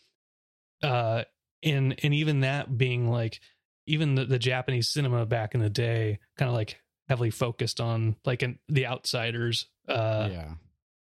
Uh, 0.82 1.24
and 1.62 1.98
and 2.02 2.14
even 2.14 2.40
that 2.40 2.78
being 2.78 3.10
like, 3.10 3.40
even 3.86 4.14
the, 4.14 4.24
the 4.24 4.38
Japanese 4.38 4.88
cinema 4.88 5.26
back 5.26 5.54
in 5.54 5.60
the 5.60 5.70
day, 5.70 6.20
kind 6.38 6.48
of 6.48 6.54
like 6.54 6.80
heavily 7.10 7.30
focused 7.30 7.80
on 7.80 8.14
like 8.24 8.42
an, 8.42 8.60
the 8.68 8.86
outsiders. 8.86 9.66
Uh, 9.88 10.28
yeah. 10.30 10.48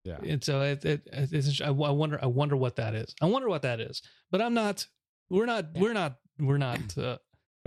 Yeah. 0.03 0.17
And 0.21 0.43
so 0.43 0.61
it, 0.61 0.83
it, 0.83 1.01
it's, 1.11 1.61
I 1.61 1.69
wonder, 1.69 2.19
I 2.21 2.27
wonder 2.27 2.57
what 2.57 2.75
that 2.75 2.93
is. 2.93 3.15
I 3.21 3.27
wonder 3.27 3.47
what 3.47 3.61
that 3.61 3.79
is. 3.79 4.01
But 4.29 4.41
I'm 4.41 4.53
not. 4.53 4.85
We're 5.29 5.45
not. 5.45 5.67
Yeah. 5.73 5.81
We're 5.81 5.93
not. 5.93 6.17
We're 6.37 6.57
not. 6.57 6.79
Uh, 6.97 7.17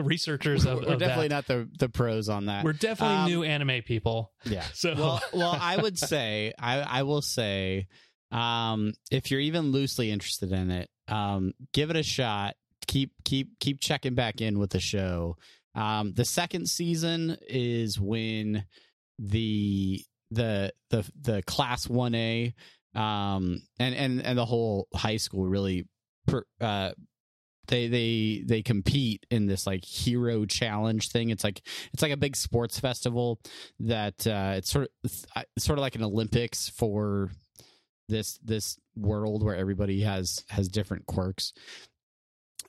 researchers 0.05 0.65
of, 0.65 0.79
we're 0.87 0.93
of 0.93 1.01
definitely 1.01 1.27
that. 1.27 1.35
not 1.35 1.47
the 1.49 1.69
the 1.81 1.89
pros 1.89 2.29
on 2.29 2.47
that 2.47 2.65
we're 2.65 2.73
definitely 2.73 3.17
um, 3.17 3.27
new 3.29 3.43
anime 3.43 3.83
people 3.83 4.33
yeah 4.45 4.63
so 4.73 4.95
well 4.95 5.21
well 5.33 5.59
i 5.61 5.77
would 5.77 5.99
say 5.99 6.53
i 6.57 6.79
i 6.79 7.03
will 7.03 7.21
say 7.21 7.89
um 8.31 8.93
if 9.11 9.33
you're 9.33 9.41
even 9.41 9.73
loosely 9.73 10.13
interested 10.13 10.53
in 10.53 10.71
it 10.71 10.89
um 11.09 11.53
give 11.73 11.91
it 11.91 11.97
a 11.97 12.05
shot 12.05 12.55
keep 12.87 13.11
keep 13.25 13.59
keep 13.59 13.81
checking 13.81 14.15
back 14.15 14.41
in 14.41 14.61
with 14.61 14.71
the 14.71 14.79
show 14.79 15.37
um 15.75 16.13
the 16.15 16.25
second 16.25 16.69
season 16.69 17.37
is 17.49 18.01
when 18.01 18.65
the 19.19 20.03
the 20.31 20.73
the 20.91 21.11
the 21.21 21.43
class 21.43 21.87
1a 21.87 22.53
um 22.95 23.61
and 23.79 23.95
and 23.95 24.23
and 24.23 24.39
the 24.39 24.45
whole 24.45 24.89
high 24.95 25.17
school 25.17 25.47
really 25.47 25.87
per, 26.27 26.45
uh 26.61 26.93
they 27.69 27.87
they 27.87 28.43
they 28.47 28.63
compete 28.63 29.25
in 29.31 29.47
this 29.47 29.67
like 29.67 29.85
hero 29.85 30.45
challenge 30.47 31.11
thing. 31.11 31.31
It's 31.31 31.45
like 31.45 31.63
it's 31.93 32.03
like 32.03 32.13
a 32.13 32.17
big 32.17 32.35
sports 32.35 32.81
festival 32.81 33.41
that 33.81 34.27
uh 34.27 34.55
it's 34.57 34.71
sort 34.71 34.89
of 35.05 35.11
it's 35.55 35.65
sort 35.65 35.79
of 35.79 35.83
like 35.83 35.95
an 35.95 36.03
olympics 36.03 36.69
for 36.71 37.31
this 38.09 38.39
this 38.43 38.79
world 38.97 39.45
where 39.45 39.57
everybody 39.57 40.01
has 40.01 40.45
has 40.49 40.69
different 40.69 41.07
quirks. 41.07 41.53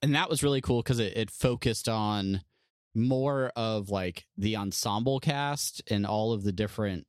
And 0.01 0.15
that 0.15 0.29
was 0.29 0.43
really 0.43 0.61
cool 0.61 0.81
because 0.81 0.99
it, 0.99 1.17
it 1.17 1.31
focused 1.31 1.89
on 1.89 2.41
more 2.95 3.51
of 3.55 3.89
like 3.89 4.25
the 4.37 4.55
ensemble 4.55 5.19
cast 5.19 5.81
and 5.89 6.05
all 6.05 6.33
of 6.33 6.43
the 6.43 6.51
different 6.51 7.07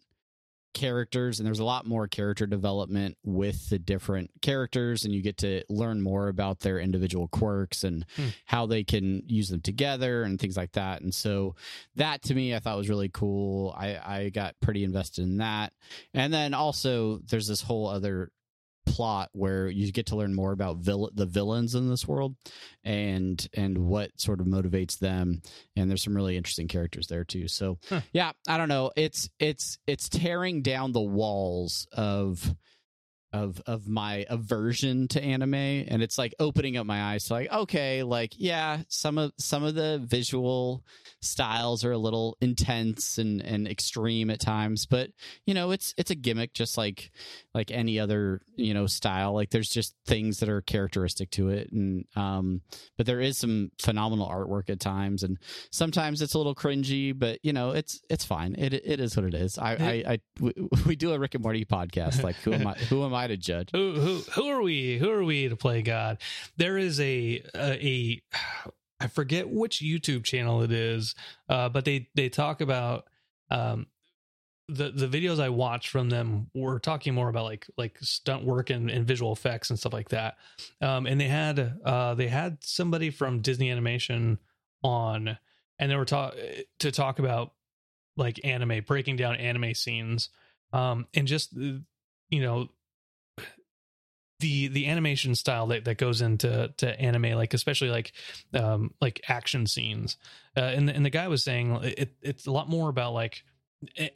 characters 0.72 1.38
and 1.38 1.46
there's 1.46 1.58
a 1.58 1.64
lot 1.64 1.86
more 1.86 2.06
character 2.06 2.46
development 2.46 3.16
with 3.24 3.68
the 3.70 3.78
different 3.78 4.30
characters 4.40 5.04
and 5.04 5.12
you 5.12 5.20
get 5.20 5.36
to 5.36 5.62
learn 5.68 6.00
more 6.00 6.28
about 6.28 6.60
their 6.60 6.78
individual 6.78 7.28
quirks 7.28 7.82
and 7.82 8.06
hmm. 8.16 8.28
how 8.44 8.66
they 8.66 8.84
can 8.84 9.22
use 9.26 9.48
them 9.48 9.60
together 9.60 10.22
and 10.22 10.40
things 10.40 10.56
like 10.56 10.72
that. 10.72 11.02
And 11.02 11.12
so 11.14 11.56
that 11.96 12.22
to 12.22 12.34
me 12.34 12.54
i 12.54 12.60
thought 12.60 12.76
was 12.76 12.88
really 12.88 13.08
cool. 13.08 13.74
I 13.76 13.98
i 14.04 14.28
got 14.28 14.54
pretty 14.60 14.84
invested 14.84 15.22
in 15.22 15.38
that. 15.38 15.72
And 16.14 16.32
then 16.32 16.54
also 16.54 17.18
there's 17.28 17.48
this 17.48 17.62
whole 17.62 17.88
other 17.88 18.30
plot 18.86 19.28
where 19.32 19.68
you 19.68 19.90
get 19.92 20.06
to 20.06 20.16
learn 20.16 20.34
more 20.34 20.52
about 20.52 20.78
vill- 20.78 21.10
the 21.14 21.26
villains 21.26 21.74
in 21.74 21.88
this 21.88 22.06
world 22.06 22.34
and 22.84 23.48
and 23.54 23.78
what 23.78 24.10
sort 24.20 24.40
of 24.40 24.46
motivates 24.46 24.98
them. 24.98 25.42
And 25.76 25.88
there's 25.88 26.02
some 26.02 26.16
really 26.16 26.36
interesting 26.36 26.68
characters 26.68 27.06
there 27.06 27.24
too. 27.24 27.48
So 27.48 27.78
huh. 27.88 28.00
yeah 28.12 28.32
i 28.48 28.56
don't 28.56 28.68
know. 28.68 28.90
It's 28.96 29.28
it's 29.38 29.78
it's 29.86 30.08
tearing 30.08 30.62
down 30.62 30.92
the 30.92 31.00
walls 31.00 31.86
of 31.92 32.54
of 33.32 33.60
of 33.66 33.86
my 33.86 34.26
aversion 34.28 35.06
to 35.08 35.22
anime 35.22 35.54
and 35.54 36.02
it's 36.02 36.18
like 36.18 36.34
opening 36.38 36.76
up 36.76 36.86
my 36.86 37.12
eyes 37.12 37.24
to 37.24 37.32
like 37.32 37.52
okay 37.52 38.02
like 38.02 38.32
yeah 38.36 38.82
some 38.88 39.18
of 39.18 39.32
some 39.38 39.62
of 39.62 39.74
the 39.74 40.02
visual 40.04 40.84
styles 41.22 41.84
are 41.84 41.92
a 41.92 41.98
little 41.98 42.36
intense 42.40 43.18
and 43.18 43.40
and 43.40 43.68
extreme 43.68 44.30
at 44.30 44.40
times 44.40 44.86
but 44.86 45.10
you 45.46 45.54
know 45.54 45.70
it's 45.70 45.94
it's 45.96 46.10
a 46.10 46.14
gimmick 46.14 46.52
just 46.52 46.76
like 46.76 47.10
like 47.54 47.70
any 47.70 47.98
other 47.98 48.40
you 48.56 48.74
know 48.74 48.86
style. 48.86 49.34
Like 49.34 49.50
there's 49.50 49.68
just 49.68 49.94
things 50.06 50.40
that 50.40 50.48
are 50.48 50.60
characteristic 50.60 51.30
to 51.32 51.48
it 51.48 51.72
and 51.72 52.04
um 52.14 52.60
but 52.96 53.06
there 53.06 53.20
is 53.20 53.38
some 53.38 53.70
phenomenal 53.80 54.28
artwork 54.28 54.70
at 54.70 54.80
times 54.80 55.22
and 55.22 55.38
sometimes 55.70 56.22
it's 56.22 56.34
a 56.34 56.38
little 56.38 56.54
cringy 56.54 57.18
but 57.18 57.38
you 57.42 57.52
know 57.52 57.70
it's 57.70 58.00
it's 58.08 58.24
fine. 58.24 58.54
It 58.56 58.74
it 58.74 59.00
is 59.00 59.16
what 59.16 59.24
it 59.24 59.34
is. 59.34 59.58
I 59.58 59.72
i, 59.72 60.12
I 60.12 60.20
we, 60.40 60.52
we 60.86 60.96
do 60.96 61.12
a 61.12 61.18
rick 61.18 61.34
and 61.34 61.42
morty 61.42 61.64
podcast. 61.64 62.22
Like 62.22 62.36
who 62.36 62.52
am 62.52 62.66
i 62.66 62.74
who 62.74 63.04
am 63.04 63.14
i 63.14 63.19
to 63.26 63.36
judge? 63.36 63.70
Who 63.72 63.94
who 63.94 64.16
who 64.32 64.48
are 64.48 64.62
we? 64.62 64.98
Who 64.98 65.10
are 65.10 65.24
we 65.24 65.48
to 65.48 65.56
play 65.56 65.82
God? 65.82 66.18
There 66.56 66.78
is 66.78 67.00
a 67.00 67.42
a, 67.54 67.86
a 67.86 68.22
I 69.00 69.06
forget 69.08 69.48
which 69.48 69.80
YouTube 69.80 70.24
channel 70.24 70.62
it 70.62 70.72
is, 70.72 71.14
uh, 71.48 71.68
but 71.68 71.84
they 71.84 72.08
they 72.14 72.28
talk 72.28 72.60
about 72.60 73.06
um, 73.50 73.86
the 74.68 74.90
the 74.90 75.08
videos 75.08 75.40
I 75.40 75.48
watched 75.48 75.88
from 75.88 76.10
them 76.10 76.48
were 76.54 76.78
talking 76.78 77.14
more 77.14 77.28
about 77.28 77.44
like 77.44 77.66
like 77.76 77.98
stunt 78.00 78.44
work 78.44 78.70
and, 78.70 78.90
and 78.90 79.06
visual 79.06 79.32
effects 79.32 79.70
and 79.70 79.78
stuff 79.78 79.92
like 79.92 80.10
that. 80.10 80.36
Um, 80.80 81.06
and 81.06 81.20
they 81.20 81.28
had 81.28 81.80
uh, 81.84 82.14
they 82.14 82.28
had 82.28 82.58
somebody 82.62 83.10
from 83.10 83.40
Disney 83.40 83.70
Animation 83.70 84.38
on, 84.82 85.38
and 85.78 85.90
they 85.90 85.96
were 85.96 86.04
talk 86.04 86.34
to 86.80 86.92
talk 86.92 87.18
about 87.18 87.52
like 88.16 88.40
anime, 88.44 88.84
breaking 88.86 89.16
down 89.16 89.36
anime 89.36 89.74
scenes, 89.74 90.28
um, 90.72 91.06
and 91.14 91.26
just 91.26 91.52
you 91.54 91.82
know 92.30 92.68
the 94.40 94.68
the 94.68 94.86
animation 94.86 95.34
style 95.34 95.66
that, 95.68 95.84
that 95.84 95.98
goes 95.98 96.20
into 96.20 96.72
to 96.78 97.00
anime 97.00 97.32
like 97.32 97.54
especially 97.54 97.90
like 97.90 98.12
um 98.54 98.92
like 99.00 99.20
action 99.28 99.66
scenes 99.66 100.16
uh, 100.56 100.60
and 100.60 100.88
the, 100.88 100.94
and 100.94 101.04
the 101.04 101.10
guy 101.10 101.28
was 101.28 101.42
saying 101.42 101.78
it 101.82 102.14
it's 102.22 102.46
a 102.46 102.50
lot 102.50 102.68
more 102.68 102.88
about 102.88 103.12
like 103.12 103.44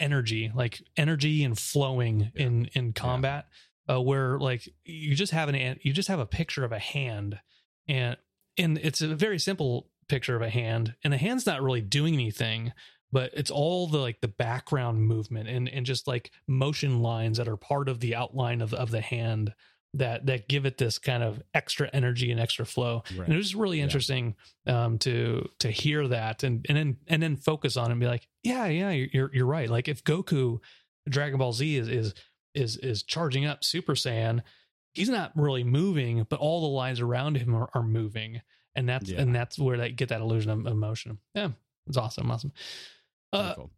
energy 0.00 0.50
like 0.54 0.82
energy 0.96 1.44
and 1.44 1.58
flowing 1.58 2.32
yeah. 2.34 2.46
in 2.46 2.70
in 2.74 2.92
combat 2.92 3.46
yeah. 3.88 3.96
uh, 3.96 4.00
where 4.00 4.38
like 4.38 4.68
you 4.84 5.14
just 5.14 5.32
have 5.32 5.48
an 5.48 5.78
you 5.82 5.92
just 5.92 6.08
have 6.08 6.20
a 6.20 6.26
picture 6.26 6.64
of 6.64 6.72
a 6.72 6.78
hand 6.78 7.38
and 7.88 8.16
and 8.58 8.78
it's 8.78 9.00
a 9.00 9.14
very 9.14 9.38
simple 9.38 9.88
picture 10.08 10.36
of 10.36 10.42
a 10.42 10.50
hand 10.50 10.94
and 11.02 11.12
the 11.12 11.18
hand's 11.18 11.46
not 11.46 11.62
really 11.62 11.80
doing 11.80 12.14
anything 12.14 12.72
but 13.10 13.30
it's 13.32 13.50
all 13.50 13.86
the 13.86 13.98
like 13.98 14.20
the 14.20 14.28
background 14.28 15.00
movement 15.00 15.48
and 15.48 15.68
and 15.68 15.86
just 15.86 16.06
like 16.08 16.30
motion 16.46 17.00
lines 17.00 17.38
that 17.38 17.48
are 17.48 17.56
part 17.56 17.88
of 17.88 18.00
the 18.00 18.14
outline 18.14 18.60
of 18.60 18.74
of 18.74 18.90
the 18.90 19.00
hand 19.00 19.54
that 19.94 20.26
that 20.26 20.48
give 20.48 20.66
it 20.66 20.78
this 20.78 20.98
kind 20.98 21.22
of 21.22 21.42
extra 21.54 21.88
energy 21.92 22.30
and 22.30 22.40
extra 22.40 22.66
flow. 22.66 23.02
Right. 23.16 23.26
And 23.26 23.34
it 23.34 23.36
was 23.36 23.54
really 23.54 23.80
interesting 23.80 24.34
yeah. 24.66 24.84
um, 24.84 24.98
to 24.98 25.48
to 25.60 25.70
hear 25.70 26.06
that 26.08 26.42
and 26.42 26.66
and 26.68 26.76
then 26.76 26.96
and 27.06 27.22
then 27.22 27.36
focus 27.36 27.76
on 27.76 27.88
it 27.88 27.92
and 27.92 28.00
be 28.00 28.06
like, 28.06 28.28
yeah, 28.42 28.66
yeah, 28.66 28.90
you're 28.90 29.30
you're 29.32 29.46
right. 29.46 29.70
Like 29.70 29.88
if 29.88 30.04
Goku, 30.04 30.58
Dragon 31.08 31.38
Ball 31.38 31.52
Z 31.52 31.76
is 31.76 31.88
is 31.88 32.14
is 32.54 32.76
is 32.76 33.02
charging 33.02 33.46
up 33.46 33.64
Super 33.64 33.94
Saiyan, 33.94 34.42
he's 34.92 35.08
not 35.08 35.32
really 35.36 35.64
moving, 35.64 36.26
but 36.28 36.40
all 36.40 36.60
the 36.62 36.74
lines 36.74 37.00
around 37.00 37.36
him 37.36 37.54
are, 37.54 37.68
are 37.74 37.82
moving, 37.82 38.40
and 38.74 38.88
that's 38.88 39.10
yeah. 39.10 39.20
and 39.20 39.34
that's 39.34 39.58
where 39.58 39.76
they 39.76 39.90
get 39.90 40.08
that 40.08 40.20
illusion 40.20 40.50
of 40.50 40.66
emotion. 40.66 41.18
Yeah, 41.34 41.50
it's 41.86 41.96
awesome, 41.96 42.30
awesome. 42.30 42.52
Uh, 43.32 43.54
cool. 43.54 43.70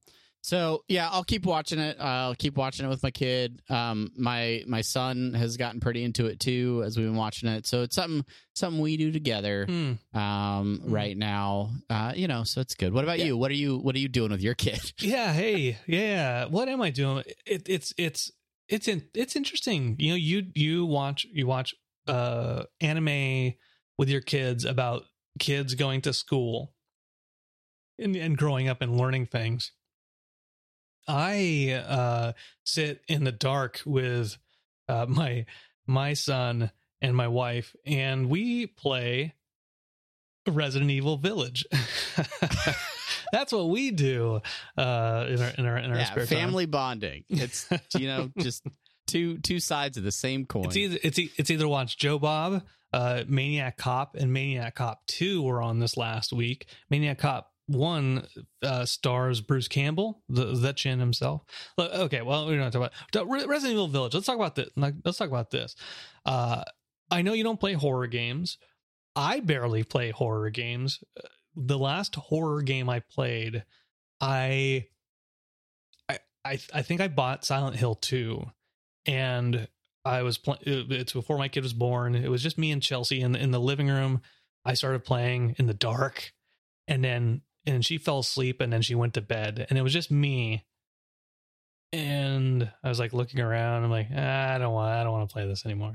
So 0.47 0.85
yeah, 0.87 1.09
I'll 1.11 1.25
keep 1.25 1.45
watching 1.45 1.81
it. 1.81 1.97
I'll 1.99 2.37
keep 2.37 2.57
watching 2.57 2.87
it 2.87 2.89
with 2.89 3.03
my 3.03 3.11
kid. 3.11 3.61
Um, 3.69 4.13
my 4.17 4.63
my 4.69 4.81
son 4.81 5.35
has 5.35 5.57
gotten 5.57 5.81
pretty 5.81 6.05
into 6.05 6.27
it 6.27 6.39
too 6.39 6.85
as 6.87 6.97
we've 6.97 7.05
been 7.05 7.17
watching 7.17 7.49
it. 7.49 7.67
So 7.67 7.83
it's 7.83 7.97
something 7.97 8.25
something 8.55 8.81
we 8.81 8.97
do 8.97 9.11
together 9.11 9.67
mm. 9.67 9.99
um, 10.15 10.83
mm. 10.85 10.93
right 10.93 11.17
now. 11.17 11.73
Uh, 11.91 12.13
you 12.15 12.29
know, 12.29 12.45
so 12.45 12.61
it's 12.61 12.77
good. 12.77 12.93
What 12.93 13.03
about 13.03 13.19
yeah. 13.19 13.25
you? 13.25 13.37
What 13.37 13.51
are 13.51 13.57
you 13.57 13.79
What 13.79 13.97
are 13.97 13.99
you 13.99 14.07
doing 14.07 14.31
with 14.31 14.41
your 14.41 14.55
kid? 14.55 14.79
Yeah. 15.01 15.33
Hey. 15.33 15.79
Yeah. 15.89 16.45
What 16.45 16.69
am 16.69 16.81
I 16.81 16.91
doing? 16.91 17.25
It, 17.45 17.69
it's 17.69 17.93
it's 17.99 18.31
it's 18.69 18.87
in, 18.87 19.03
it's 19.15 19.35
interesting. 19.35 19.97
You 19.99 20.11
know, 20.11 20.17
you 20.17 20.45
you 20.55 20.87
watch 20.87 21.27
you 21.29 21.49
watch 21.49 21.75
uh 22.07 22.63
anime 22.81 23.55
with 23.99 24.09
your 24.09 24.21
kids 24.21 24.65
about 24.65 25.03
kids 25.41 25.75
going 25.75 26.03
to 26.03 26.13
school 26.13 26.73
and, 27.99 28.15
and 28.15 28.39
growing 28.39 28.69
up 28.69 28.81
and 28.81 28.97
learning 28.97 29.27
things 29.27 29.73
I 31.09 31.83
uh, 31.87 32.33
sit 32.65 33.03
in 33.09 33.25
the 33.25 33.33
dark 33.33 33.81
with 33.85 34.37
uh, 34.89 35.07
my 35.09 35.47
my 35.87 36.15
son 36.15 36.71
and 37.01 37.17
my 37.17 37.29
wife, 37.29 37.75
and 37.85 38.29
we 38.29 38.67
play 38.67 39.35
Resident 40.49 40.91
Evil 40.91 41.17
Village. 41.17 41.67
That's 43.33 43.53
what 43.53 43.69
we 43.69 43.91
do 43.91 44.41
uh, 44.77 45.27
in 45.29 45.43
our 45.43 45.49
in 45.51 45.67
our 45.67 45.79
in 45.79 45.91
our 45.91 45.99
yeah, 45.99 46.25
family 46.25 46.65
time. 46.65 46.71
bonding. 46.71 47.25
It's 47.29 47.69
you 47.97 48.07
know 48.07 48.31
just 48.39 48.65
two 49.07 49.39
two 49.39 49.61
sides 49.61 49.97
of 49.97 50.05
the 50.05 50.13
same 50.13 50.47
coin. 50.47 50.67
It's 50.67 50.77
either 50.77 50.99
it's 51.03 51.19
it's 51.19 51.51
either 51.51 51.69
watch 51.69 51.99
Joe 51.99 52.19
Bob, 52.19 52.63
uh, 52.93 53.25
Maniac 53.27 53.77
Cop, 53.77 54.15
and 54.17 54.33
Maniac 54.33 54.77
Cop 54.77 55.07
Two 55.07 55.43
were 55.43 55.61
on 55.61 55.79
this 55.79 55.97
last 55.97 56.33
week. 56.33 56.67
Maniac 56.91 57.19
Cop 57.19 57.53
one 57.67 58.27
uh, 58.63 58.85
stars 58.85 59.41
Bruce 59.41 59.69
Campbell, 59.69 60.23
the 60.29 60.55
Zetchin 60.55 61.01
himself. 61.01 61.43
Okay, 61.79 62.23
well, 62.23 62.47
we're 62.47 62.59
not 62.59 62.73
talking 62.73 62.91
about 63.13 63.29
Resident 63.29 63.73
Evil 63.73 63.89
Village. 63.89 64.15
Let's 64.15 64.27
talk 64.27 64.37
about 64.37 64.55
this. 64.55 64.71
Let's 64.77 65.19
talk 65.19 65.29
about 65.29 65.51
this. 65.51 65.75
Uh, 66.25 66.63
I 67.11 67.23
know 67.23 67.33
you 67.33 67.45
don't 67.45 67.61
play 67.61 67.73
horror 67.73 68.07
games. 68.07 68.59
I 69.15 69.41
barely 69.41 69.83
play 69.83 70.11
horror 70.11 70.51
games. 70.51 71.03
The 71.57 71.79
last 71.79 72.15
horror 72.17 72.63
game 72.63 72.91
I 72.91 73.01
played, 73.01 73.65
I, 74.21 74.87
I, 76.09 76.19
I, 76.45 76.59
I 76.75 76.83
think 76.83 77.01
I 77.01 77.09
bought 77.09 77.45
Silent 77.45 77.77
Hill 77.77 77.95
two, 77.95 78.45
and 79.07 79.67
I 80.05 80.23
was 80.23 80.39
playing. 80.39 80.61
It's 80.65 81.15
before 81.15 81.39
my 81.39 81.49
kid 81.49 81.63
was 81.63 81.73
born. 81.73 82.15
It 82.15 82.31
was 82.31 82.43
just 82.43 82.59
me 82.59 82.71
and 82.73 82.83
Chelsea 82.83 83.23
in 83.23 83.33
the, 83.33 83.41
in 83.41 83.51
the 83.53 83.61
living 83.61 83.89
room. 83.89 84.21
I 84.65 84.75
started 84.75 85.05
playing 85.05 85.57
in 85.59 85.67
the 85.67 85.75
dark, 85.75 86.33
and 86.87 87.03
then 87.03 87.41
and 87.67 87.85
she 87.85 87.99
fell 87.99 88.21
asleep 88.21 88.61
and 88.61 88.73
then 88.73 88.83
she 88.83 88.95
went 88.95 89.15
to 89.15 89.21
bed 89.21 89.67
and 89.69 89.79
it 89.79 89.83
was 89.83 89.93
just 89.93 90.11
me 90.11 90.65
and 91.93 92.71
I 92.83 92.89
was 92.89 92.99
like 92.99 93.13
looking 93.13 93.41
around. 93.41 93.85
I'm 93.85 93.91
like, 93.91 94.09
ah, 94.15 94.55
I 94.55 94.59
don't 94.59 94.73
want, 94.75 94.91
I 94.93 95.05
don't 95.05 95.13
want 95.13 95.29
to 95.29 95.33
play 95.33 95.47
this 95.47 95.65
anymore. 95.65 95.93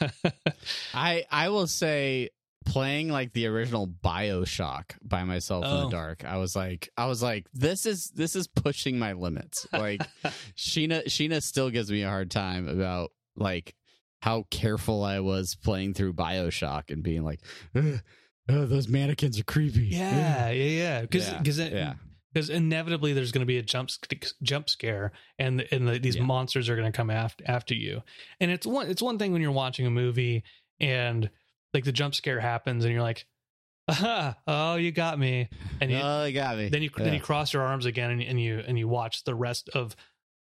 I 0.94 1.24
I 1.30 1.48
will 1.48 1.66
say 1.66 2.30
playing 2.66 3.08
like 3.08 3.32
the 3.32 3.46
original 3.46 3.86
BioShock 3.86 4.96
by 5.02 5.24
myself 5.24 5.64
in 5.64 5.70
Oh. 5.70 5.84
the 5.84 5.90
dark. 5.90 6.24
I 6.24 6.36
was 6.38 6.54
like 6.56 6.90
I 6.96 7.06
was 7.06 7.22
like 7.22 7.46
this 7.54 7.86
is 7.86 8.10
this 8.14 8.34
is 8.36 8.46
pushing 8.48 8.98
my 8.98 9.12
limits. 9.12 9.66
Like 9.72 10.02
Sheena 10.56 11.04
Sheena 11.06 11.42
still 11.42 11.70
gives 11.70 11.90
me 11.90 12.02
a 12.02 12.08
hard 12.08 12.30
time 12.30 12.68
about 12.68 13.10
like 13.36 13.74
how 14.20 14.44
careful 14.50 15.04
I 15.04 15.20
was 15.20 15.54
playing 15.54 15.94
through 15.94 16.14
BioShock 16.14 16.90
and 16.90 17.02
being 17.02 17.22
like 17.22 17.40
"Ugh, 17.76 18.00
oh, 18.48 18.66
those 18.66 18.88
mannequins 18.88 19.38
are 19.38 19.44
creepy. 19.44 19.86
yeah, 19.88 20.50
yeah, 20.50 20.64
yeah. 20.64 21.00
Because 21.02 21.28
Yeah, 21.28 21.38
because 21.38 21.58
yeah. 21.58 21.94
because 22.32 22.50
inevitably 22.50 23.12
there's 23.12 23.32
going 23.32 23.40
to 23.40 23.46
be 23.46 23.58
a 23.58 23.62
jump 23.62 23.90
jump 24.42 24.68
scare 24.68 25.12
and 25.38 25.66
and 25.70 25.88
the, 25.88 25.98
these 25.98 26.16
Yeah. 26.16 26.22
monsters 26.22 26.68
are 26.68 26.76
going 26.76 26.90
to 26.90 26.96
come 26.96 27.10
after 27.10 27.44
after 27.46 27.74
you 27.74 28.02
and 28.40 28.50
it's 28.50 28.66
one 28.66 28.88
it's 28.88 29.02
one 29.02 29.18
thing 29.18 29.32
when 29.32 29.42
you're 29.42 29.50
watching 29.52 29.86
a 29.86 29.90
movie 29.90 30.44
and 30.80 31.30
like 31.74 31.84
the 31.84 31.92
jump 31.92 32.14
scare 32.14 32.40
happens 32.40 32.84
and 32.84 32.92
you're 32.92 33.02
like 33.02 33.26
Aha, 33.88 34.36
oh 34.46 34.74
you 34.76 34.92
got 34.92 35.18
me 35.18 35.48
and 35.80 35.90
you, 35.90 35.98
oh, 36.02 36.24
you 36.24 36.34
got 36.34 36.58
me. 36.58 36.68
then 36.68 36.82
you 36.82 36.90
then 36.96 37.14
you 37.14 37.20
cross 37.20 37.52
your 37.54 37.62
arms 37.62 37.86
again 37.86 38.10
and, 38.10 38.22
and 38.22 38.40
you 38.40 38.62
and 38.66 38.78
you 38.78 38.86
watch 38.86 39.24
the 39.24 39.34
rest 39.34 39.70
of 39.70 39.96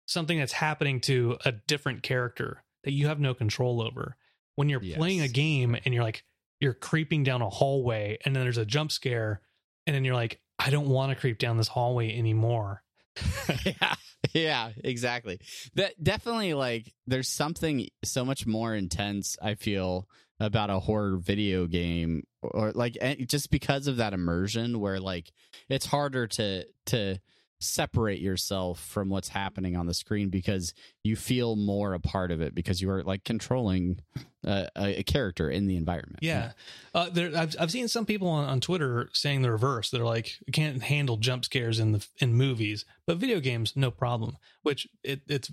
something 0.08 0.38
that's 0.40 0.54
happening 0.54 1.00
to 1.02 1.38
a 1.46 1.52
different 1.52 2.02
character 2.04 2.64
that 2.84 2.92
you 2.94 3.08
have 3.08 3.20
no 3.20 3.34
control 3.36 3.82
over 3.82 4.16
when 4.56 4.68
you're 4.70 4.80
playing 4.80 5.22
a 5.22 5.28
game 5.28 5.76
and 5.86 5.94
you're 5.94 6.04
like 6.04 6.24
you're 6.60 6.74
creeping 6.74 7.24
down 7.24 7.42
a 7.42 7.50
hallway 7.50 8.18
and 8.26 8.36
then 8.36 8.44
there's 8.44 8.58
a 8.58 8.66
jump 8.66 8.92
scare 8.92 9.42
and 9.86 9.96
then 9.96 10.04
you're 10.04 10.16
like 10.16 10.40
i 10.60 10.70
don't 10.70 10.88
want 10.88 11.12
to 11.12 11.16
creep 11.16 11.38
down 11.38 11.58
this 11.58 11.68
hallway 11.68 12.18
anymore. 12.18 12.82
Yeah 13.66 13.96
yeah 14.34 14.72
exactly. 14.84 15.40
That 15.76 16.02
definitely 16.04 16.54
like 16.54 16.94
there's 17.08 17.30
something 17.30 17.88
so 18.04 18.26
much 18.26 18.46
more 18.46 18.74
intense 18.76 19.38
i 19.42 19.56
feel 19.56 20.08
about 20.40 20.70
a 20.70 20.80
horror 20.80 21.18
video 21.18 21.66
game 21.68 22.24
or 22.42 22.72
like 22.74 22.98
eh, 23.00 23.16
just 23.26 23.50
because 23.50 23.88
of 23.88 23.98
that 23.98 24.14
immersion 24.14 24.80
where 24.80 25.00
like 25.00 25.32
it's 25.70 25.86
harder 25.86 26.28
to 26.28 26.66
to 26.88 27.18
separate 27.60 28.20
yourself 28.20 28.80
from 28.80 29.10
what's 29.10 29.30
happening 29.30 29.76
on 29.76 29.86
the 29.86 29.94
screen 29.94 30.30
because 30.30 30.74
you 31.04 31.16
feel 31.16 31.56
more 31.56 31.94
a 31.94 32.00
part 32.00 32.32
of 32.32 32.42
it 32.42 32.54
because 32.54 32.82
you 32.82 32.90
are 32.90 33.02
like 33.04 33.24
controlling 33.24 34.00
a, 34.46 34.68
a, 34.76 35.04
character 35.04 35.50
in 35.50 35.66
the 35.66 35.78
environment 35.78 36.20
yeah 36.22 36.52
uh, 36.94 37.10
there 37.10 37.32
I've, 37.36 37.56
I've 37.60 37.72
seen 37.72 37.88
some 37.88 38.06
people 38.06 38.28
on, 38.28 38.46
on 38.46 38.60
twitter 38.60 39.10
saying 39.14 39.42
the 39.42 39.52
reverse 39.52 39.90
they're 39.90 40.04
like 40.04 40.38
can't 40.52 40.84
handle 40.84 41.18
jump 41.18 41.46
scares 41.46 41.80
in 41.80 41.94
the 41.94 42.06
in 42.20 42.34
movies 42.34 42.84
but 43.08 43.18
video 43.18 43.40
games 43.40 43.74
no 43.76 43.90
problem 43.90 44.38
which 44.64 44.88
it, 45.04 45.22
it's 45.28 45.50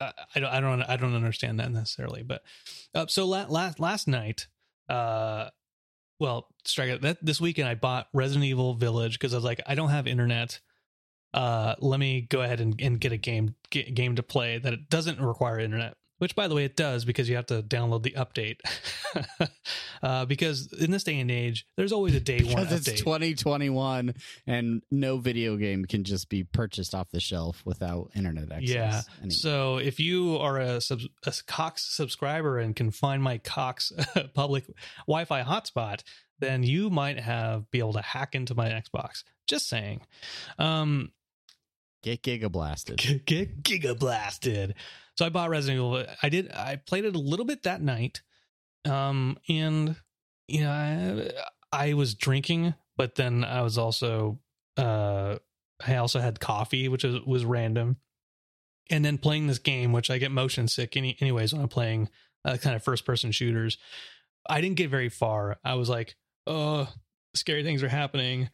I 0.00 0.12
I 0.34 0.40
don't, 0.40 0.50
I 0.50 0.60
don't, 0.60 0.82
I 0.82 0.96
don't 0.96 1.14
understand 1.14 1.60
that 1.60 1.70
necessarily, 1.70 2.22
but 2.22 2.42
uh, 2.94 3.06
so 3.08 3.26
la- 3.26 3.46
last 3.48 3.78
last 3.78 4.08
night, 4.08 4.46
uh, 4.88 5.50
well, 6.18 6.48
strike 6.64 6.88
it. 6.88 7.02
That 7.02 7.18
this 7.24 7.40
weekend 7.40 7.68
I 7.68 7.74
bought 7.74 8.08
Resident 8.12 8.44
Evil 8.44 8.74
Village 8.74 9.18
because 9.18 9.34
I 9.34 9.36
was 9.36 9.44
like, 9.44 9.60
I 9.66 9.74
don't 9.74 9.90
have 9.90 10.06
internet. 10.06 10.60
Uh, 11.32 11.74
let 11.80 12.00
me 12.00 12.22
go 12.22 12.42
ahead 12.42 12.60
and, 12.60 12.80
and 12.80 13.00
get 13.00 13.12
a 13.12 13.16
game 13.16 13.54
get, 13.70 13.94
game 13.94 14.16
to 14.16 14.22
play 14.22 14.58
that 14.58 14.72
it 14.72 14.88
doesn't 14.88 15.20
require 15.20 15.58
internet. 15.58 15.96
Which, 16.20 16.36
by 16.36 16.48
the 16.48 16.54
way, 16.54 16.66
it 16.66 16.76
does 16.76 17.06
because 17.06 17.30
you 17.30 17.36
have 17.36 17.46
to 17.46 17.62
download 17.62 18.02
the 18.02 18.10
update. 18.10 18.58
uh, 20.02 20.26
because 20.26 20.70
in 20.70 20.90
this 20.90 21.02
day 21.02 21.18
and 21.18 21.30
age, 21.30 21.64
there's 21.76 21.92
always 21.92 22.14
a 22.14 22.20
day 22.20 22.40
one 22.42 22.66
update. 22.66 22.88
it's 22.88 23.00
2021 23.00 24.12
and 24.46 24.82
no 24.90 25.16
video 25.16 25.56
game 25.56 25.86
can 25.86 26.04
just 26.04 26.28
be 26.28 26.44
purchased 26.44 26.94
off 26.94 27.10
the 27.10 27.20
shelf 27.20 27.62
without 27.64 28.10
internet 28.14 28.52
access 28.52 28.68
Yeah. 28.68 29.00
So 29.30 29.78
if 29.78 29.98
you 29.98 30.36
are 30.36 30.58
a, 30.58 30.82
sub, 30.82 31.00
a 31.24 31.32
Cox 31.46 31.86
subscriber 31.96 32.58
and 32.58 32.76
can 32.76 32.90
find 32.90 33.22
my 33.22 33.38
Cox 33.38 33.90
public 34.34 34.66
Wi-Fi 35.06 35.42
hotspot, 35.42 36.02
then 36.38 36.62
you 36.62 36.90
might 36.90 37.18
have 37.18 37.70
be 37.70 37.78
able 37.78 37.94
to 37.94 38.02
hack 38.02 38.34
into 38.34 38.54
my 38.54 38.68
Xbox. 38.68 39.24
Just 39.46 39.70
saying. 39.70 40.02
Um, 40.58 41.12
get 42.02 42.22
giga 42.22 42.50
blasted 42.50 42.98
get, 43.26 43.62
giga 43.62 43.98
blasted. 43.98 44.74
So 45.16 45.26
I 45.26 45.28
bought 45.28 45.50
Resident 45.50 45.76
Evil. 45.76 46.06
I 46.22 46.28
did. 46.30 46.50
I 46.50 46.76
played 46.76 47.04
it 47.04 47.14
a 47.14 47.18
little 47.18 47.44
bit 47.44 47.64
that 47.64 47.82
night. 47.82 48.22
Um, 48.88 49.36
and 49.50 49.96
you 50.48 50.62
know, 50.62 50.70
I, 51.72 51.88
I 51.90 51.92
was 51.92 52.14
drinking, 52.14 52.74
but 52.96 53.16
then 53.16 53.44
I 53.44 53.60
was 53.62 53.76
also, 53.76 54.38
uh, 54.76 55.36
I 55.86 55.96
also 55.96 56.20
had 56.20 56.40
coffee, 56.40 56.88
which 56.88 57.04
was 57.04 57.20
was 57.26 57.44
random. 57.44 57.96
And 58.90 59.04
then 59.04 59.18
playing 59.18 59.46
this 59.46 59.58
game, 59.58 59.92
which 59.92 60.10
I 60.10 60.18
get 60.18 60.32
motion 60.32 60.66
sick 60.66 60.96
any, 60.96 61.16
anyways 61.20 61.52
when 61.52 61.62
I'm 61.62 61.68
playing 61.68 62.08
uh, 62.44 62.56
kind 62.56 62.74
of 62.74 62.82
first 62.82 63.04
person 63.04 63.30
shooters. 63.30 63.78
I 64.48 64.60
didn't 64.60 64.76
get 64.76 64.90
very 64.90 65.10
far. 65.10 65.58
I 65.62 65.74
was 65.74 65.88
like, 65.88 66.16
oh, 66.46 66.88
scary 67.34 67.62
things 67.62 67.82
are 67.82 67.88
happening. 67.88 68.50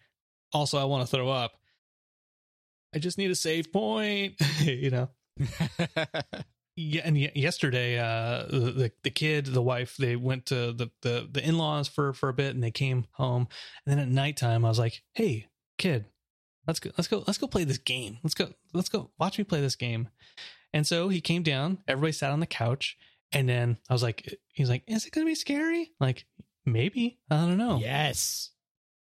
Also, 0.53 0.79
I 0.79 0.85
want 0.85 1.09
to 1.09 1.17
throw 1.17 1.29
up. 1.29 1.53
I 2.97 2.99
just 2.99 3.19
need 3.19 3.31
a 3.31 3.35
save 3.35 3.71
point, 3.75 4.41
you 4.61 4.91
know. 4.91 5.11
Yeah, 6.79 7.03
and 7.07 7.17
ye- 7.17 7.33
yesterday, 7.35 7.99
uh, 7.99 8.45
the, 8.51 8.59
the 8.71 8.93
the 9.03 9.11
kid, 9.11 9.47
the 9.47 9.63
wife, 9.63 9.97
they 9.97 10.15
went 10.15 10.45
to 10.47 10.75
the 10.75 10.91
the 11.01 11.27
the 11.33 11.43
in 11.43 11.57
laws 11.57 11.89
for 11.89 12.13
for 12.13 12.29
a 12.29 12.35
bit, 12.35 12.55
and 12.55 12.63
they 12.63 12.71
came 12.71 13.07
home. 13.13 13.49
And 13.87 13.99
then 13.99 13.99
at 13.99 14.13
nighttime, 14.13 14.63
I 14.63 14.69
was 14.69 14.79
like, 14.79 15.03
"Hey, 15.15 15.47
kid, 15.79 16.05
let's 16.67 16.79
go, 16.79 16.91
let's 16.99 17.09
go, 17.09 17.25
let's 17.27 17.39
go 17.39 17.47
play 17.47 17.65
this 17.65 17.79
game. 17.79 18.19
Let's 18.23 18.35
go, 18.35 18.51
let's 18.75 18.91
go, 18.91 19.11
watch 19.19 19.39
me 19.39 19.45
play 19.45 19.63
this 19.63 19.75
game." 19.75 20.11
And 20.75 20.87
so 20.87 21.09
he 21.09 21.23
came 21.23 21.43
down. 21.43 21.79
Everybody 21.89 22.13
sat 22.13 22.31
on 22.31 22.41
the 22.41 22.47
couch, 22.47 22.99
and 23.33 23.49
then 23.49 23.79
I 23.89 23.95
was 23.95 24.03
like, 24.03 24.37
"He's 24.53 24.69
like, 24.69 24.83
is 24.87 25.07
it 25.07 25.13
gonna 25.13 25.25
be 25.25 25.35
scary? 25.35 25.93
Like, 25.99 26.27
maybe. 26.67 27.21
I 27.31 27.37
don't 27.37 27.57
know." 27.57 27.79
yes 27.79 28.51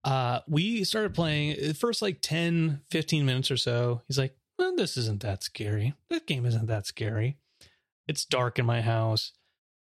uh 0.04 0.40
we 0.48 0.84
started 0.84 1.14
playing 1.14 1.56
the 1.60 1.74
first 1.74 2.02
like 2.02 2.18
10 2.20 2.82
15 2.90 3.26
minutes 3.26 3.50
or 3.50 3.56
so. 3.56 4.02
He's 4.06 4.18
like 4.18 4.36
well, 4.58 4.74
this 4.74 4.96
isn't 4.96 5.22
that 5.22 5.44
scary. 5.44 5.94
This 6.10 6.22
game 6.22 6.44
isn't 6.44 6.66
that 6.66 6.86
scary. 6.86 7.36
It's 8.08 8.24
dark 8.24 8.58
in 8.58 8.66
my 8.66 8.80
house. 8.80 9.32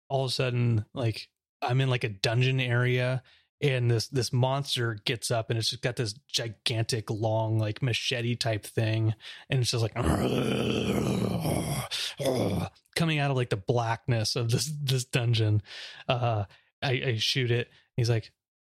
All 0.09 0.25
of 0.25 0.31
a 0.31 0.33
sudden 0.33 0.85
like 0.93 1.29
i'm 1.61 1.81
in 1.81 1.89
like 1.89 2.03
a 2.03 2.09
dungeon 2.09 2.59
area 2.59 3.23
and 3.61 3.89
this 3.89 4.07
this 4.07 4.33
monster 4.33 4.99
gets 5.05 5.31
up 5.31 5.49
and 5.49 5.57
it's 5.57 5.69
just 5.69 5.81
got 5.81 5.95
this 5.95 6.13
gigantic 6.27 7.09
long 7.09 7.57
like 7.57 7.81
machete 7.81 8.35
type 8.35 8.65
thing 8.65 9.15
and 9.49 9.61
it's 9.61 9.71
just 9.71 9.81
like 9.81 9.93
coming 12.95 13.19
out 13.19 13.31
of 13.31 13.37
like 13.37 13.49
the 13.49 13.55
blackness 13.55 14.35
of 14.35 14.51
this 14.51 14.71
this 14.81 15.05
dungeon. 15.05 15.61
Uh 16.07 16.43
i, 16.83 16.91
I 16.91 17.15
shoot 17.17 17.51
it. 17.51 17.69
He's 17.95 18.09
like 18.09 18.31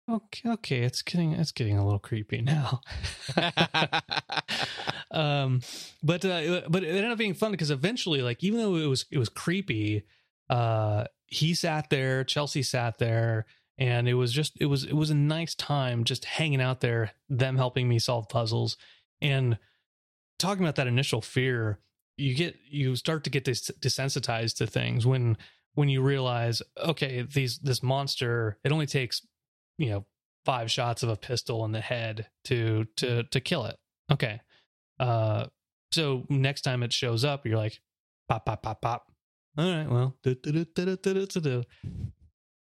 okay 0.10 0.50
okay 0.50 0.82
it's 0.82 1.02
getting 1.02 1.34
it's 1.34 1.52
getting 1.52 1.78
a 1.78 1.84
little 1.84 2.00
creepy 2.00 2.42
now. 2.42 2.82
Um 5.12 5.62
but 6.04 6.26
uh 6.26 6.64
but 6.68 6.84
it 6.84 6.90
ended 6.90 7.12
up 7.12 7.18
being 7.18 7.36
fun 7.36 7.52
because 7.52 7.72
eventually 7.72 8.22
like 8.22 8.44
even 8.44 8.60
though 8.60 8.76
it 8.76 8.88
was 8.88 9.06
it 9.12 9.18
was 9.18 9.30
creepy 9.30 10.04
uh 10.50 11.06
he 11.28 11.54
sat 11.54 11.90
there 11.90 12.26
chelsea 12.26 12.64
sat 12.64 12.98
there 12.98 13.46
and 13.78 14.08
it 14.08 14.14
was 14.14 14.32
just 14.32 14.54
it 14.60 14.66
was 14.66 14.84
it 14.84 14.94
was 14.94 15.10
a 15.10 15.16
nice 15.16 15.54
time 15.56 16.04
just 16.04 16.26
hanging 16.26 16.62
out 16.62 16.82
there 16.82 17.12
them 17.30 17.58
helping 17.58 17.88
me 17.88 18.00
solve 18.00 18.30
puzzles. 18.30 18.78
And 19.22 19.58
talking 20.40 20.64
about 20.64 20.76
that 20.76 20.88
initial 20.88 21.22
fear 21.22 21.80
you 22.18 22.34
get 22.36 22.56
you 22.70 22.96
start 22.96 23.24
to 23.26 23.30
get 23.30 23.44
des- 23.44 23.74
desensitized 23.82 24.58
to 24.58 24.68
things 24.68 25.06
when 25.06 25.38
when 25.74 25.90
you 25.90 26.02
realize 26.02 26.62
okay 26.78 27.22
these 27.22 27.58
this 27.60 27.84
monster 27.84 28.58
it 28.64 28.72
only 28.72 28.86
takes 28.86 29.22
you 29.78 29.90
know 29.90 30.06
five 30.46 30.70
shots 30.70 31.04
of 31.04 31.10
a 31.10 31.16
pistol 31.16 31.66
in 31.66 31.72
the 31.72 31.82
head 31.82 32.28
to 32.46 32.86
to 32.98 33.24
to 33.24 33.40
kill 33.40 33.66
it. 33.66 33.78
Okay. 34.12 34.40
Uh 35.00 35.46
so 35.92 36.26
next 36.30 36.62
time 36.62 36.84
it 36.84 36.94
shows 36.94 37.24
up 37.24 37.46
you're 37.46 37.58
like 37.58 37.80
pop 38.30 38.46
pop 38.46 38.62
pop 38.64 38.82
pop. 38.82 39.12
All 39.58 39.72
right 39.72 39.90
well 39.90 40.16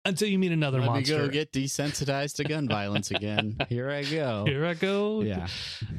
until 0.08 0.28
you 0.28 0.40
meet 0.40 0.52
another 0.52 0.80
let 0.80 0.88
monster 0.88 1.20
me 1.20 1.26
go 1.26 1.30
get 1.30 1.52
desensitized 1.52 2.36
to 2.36 2.44
gun 2.44 2.68
violence 2.78 3.12
again 3.12 3.56
here 3.70 3.90
i 3.90 4.04
go 4.04 4.46
here 4.46 4.66
i 4.66 4.74
go 4.74 5.22
yeah 5.22 5.48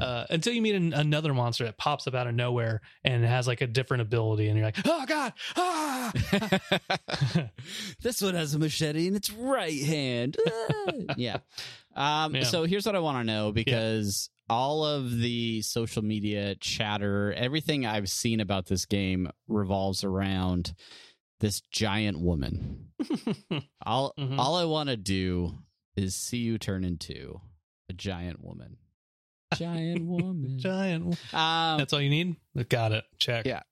uh, 0.01 0.25
until 0.31 0.53
you 0.53 0.63
meet 0.63 0.75
an, 0.75 0.93
another 0.93 1.35
monster 1.35 1.65
that 1.65 1.77
pops 1.79 2.07
up 2.07 2.15
out 2.15 2.27
of 2.27 2.35
nowhere 2.35 2.81
and 3.05 3.25
has 3.25 3.47
like 3.47 3.61
a 3.61 3.67
different 3.67 4.01
ability 4.01 4.49
and 4.49 4.57
you're 4.57 4.67
like 4.67 4.79
oh 4.85 5.05
god 5.07 5.33
ah 5.57 6.13
this 8.03 8.23
one 8.23 8.35
has 8.35 8.55
a 8.55 8.59
machete 8.59 9.07
in 9.07 9.17
its 9.17 9.31
right 9.31 9.83
hand. 9.83 10.37
Ah. 10.47 10.93
yeah. 11.17 11.39
Um, 11.95 12.35
Yeah. 12.35 12.45
So 12.45 12.65
here's 12.65 12.87
what 12.87 12.97
I 12.97 13.01
want 13.01 13.19
to 13.19 13.25
know 13.25 13.53
because 13.53 14.31
all 14.49 14.85
of 14.85 15.19
the 15.19 15.63
social 15.63 16.03
media 16.03 16.55
chatter, 16.57 17.33
everything 17.37 17.85
I've 17.85 18.09
seen 18.09 18.41
about 18.41 18.67
this 18.67 18.87
game 18.87 19.31
revolves 19.47 20.05
around 20.05 20.75
this 21.41 21.61
giant 21.71 22.21
woman. 22.21 22.89
All 23.87 24.13
Mhm. 24.19 24.39
all 24.39 24.57
I 24.57 24.65
want 24.65 24.89
to 24.89 24.97
do 24.97 25.59
is 25.97 26.15
see 26.15 26.39
you 26.39 26.59
turn 26.59 26.85
into 26.85 27.41
a 27.89 27.93
giant 27.93 28.43
woman. 28.45 28.77
Giant 29.57 30.05
woman. 30.07 30.59
Giant. 30.59 31.05
wo- 31.07 31.39
Um, 31.39 31.79
That's 31.79 31.93
all 31.93 32.01
you 32.01 32.11
need. 32.11 32.37
Got 32.69 32.93
it. 32.93 33.05
Check. 33.19 33.47
Yeah. 33.47 33.63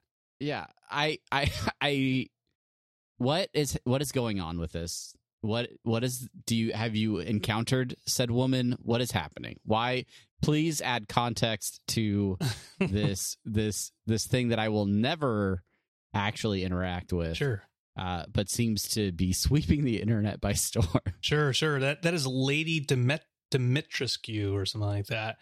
yeah. 0.41 0.67
I, 0.91 1.19
I, 1.31 1.51
I. 1.81 2.27
What 3.19 3.49
is 3.55 3.79
what 3.85 4.03
is 4.03 4.12
going 4.12 4.41
on 4.41 4.59
with 4.59 4.73
this? 4.73 5.14
What 5.41 5.69
what 5.83 6.05
is 6.05 6.29
do 6.47 6.55
you 6.57 6.73
have 6.73 6.95
you 6.97 7.19
encountered 7.19 7.95
said 8.07 8.31
woman? 8.31 8.77
What 8.83 9.01
is 9.01 9.11
happening? 9.12 9.59
Why? 9.64 10.05
Please 10.43 10.81
add 10.83 11.09
context 11.09 11.81
to 11.89 12.37
this 12.79 13.37
this 13.45 13.91
this 14.07 14.27
thing 14.27 14.49
that 14.49 14.59
I 14.59 14.69
will 14.69 14.85
never 14.87 15.62
actually 16.15 16.63
interact 16.65 17.13
with. 17.13 17.37
Sure. 17.37 17.63
uh, 17.99 18.25
but 18.33 18.49
seems 18.51 18.89
to 18.89 19.13
be 19.13 19.33
sweeping 19.33 19.85
the 19.85 20.01
internet 20.01 20.41
by 20.41 20.53
storm. 20.55 20.89
Sure, 21.21 21.53
sure. 21.53 21.81
That 21.81 22.03
that 22.03 22.15
is 22.15 22.27
Lady 22.27 22.81
Demet 22.81 23.21
Dimitrescu 23.53 24.53
or 24.53 24.67
something 24.67 24.89
like 24.89 25.07
that. 25.07 25.37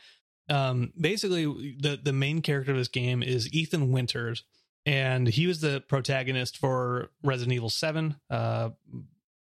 Um, 0.48 0.92
basically, 1.00 1.46
the 1.80 1.98
the 2.02 2.12
main 2.12 2.42
character 2.42 2.72
of 2.72 2.78
this 2.78 2.88
game 2.88 3.22
is 3.22 3.52
Ethan 3.52 3.92
Winters, 3.92 4.44
and 4.84 5.26
he 5.26 5.46
was 5.46 5.60
the 5.60 5.80
protagonist 5.88 6.58
for 6.58 7.10
Resident 7.22 7.54
Evil 7.54 7.70
Seven, 7.70 8.16
uh, 8.30 8.70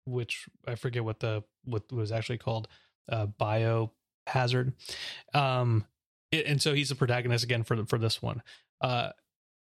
which 0.05 0.47
I 0.67 0.75
forget 0.75 1.03
what 1.03 1.19
the 1.19 1.43
what 1.65 1.91
was 1.91 2.11
actually 2.11 2.39
called, 2.39 2.67
uh, 3.11 3.27
Biohazard. 3.39 4.73
Um, 5.33 5.85
it- 6.31 6.45
and 6.47 6.61
so 6.61 6.73
he's 6.73 6.89
the 6.89 6.95
protagonist 6.95 7.43
again 7.43 7.63
for 7.63 7.75
the, 7.75 7.85
for 7.85 7.97
this 7.99 8.21
one. 8.21 8.41
Uh, 8.81 9.09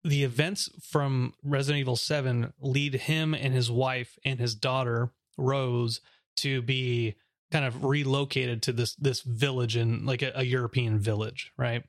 the 0.03 0.23
events 0.23 0.69
from 0.81 1.33
Resident 1.43 1.79
Evil 1.79 1.95
7 1.95 2.53
lead 2.59 2.93
him 2.95 3.33
and 3.33 3.53
his 3.53 3.69
wife 3.69 4.17
and 4.25 4.39
his 4.39 4.55
daughter 4.55 5.11
Rose 5.37 6.01
to 6.37 6.61
be 6.61 7.15
kind 7.51 7.65
of 7.65 7.83
relocated 7.83 8.61
to 8.63 8.73
this 8.73 8.95
this 8.95 9.21
village 9.21 9.75
in 9.75 10.05
like 10.05 10.21
a, 10.21 10.31
a 10.35 10.43
European 10.43 10.99
village, 10.99 11.51
right? 11.57 11.83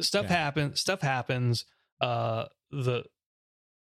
Stuff 0.00 0.26
Okay. 0.26 0.34
happens. 0.34 0.80
Stuff 0.80 1.00
happens. 1.00 1.64
Uh, 2.00 2.46
the 2.70 3.04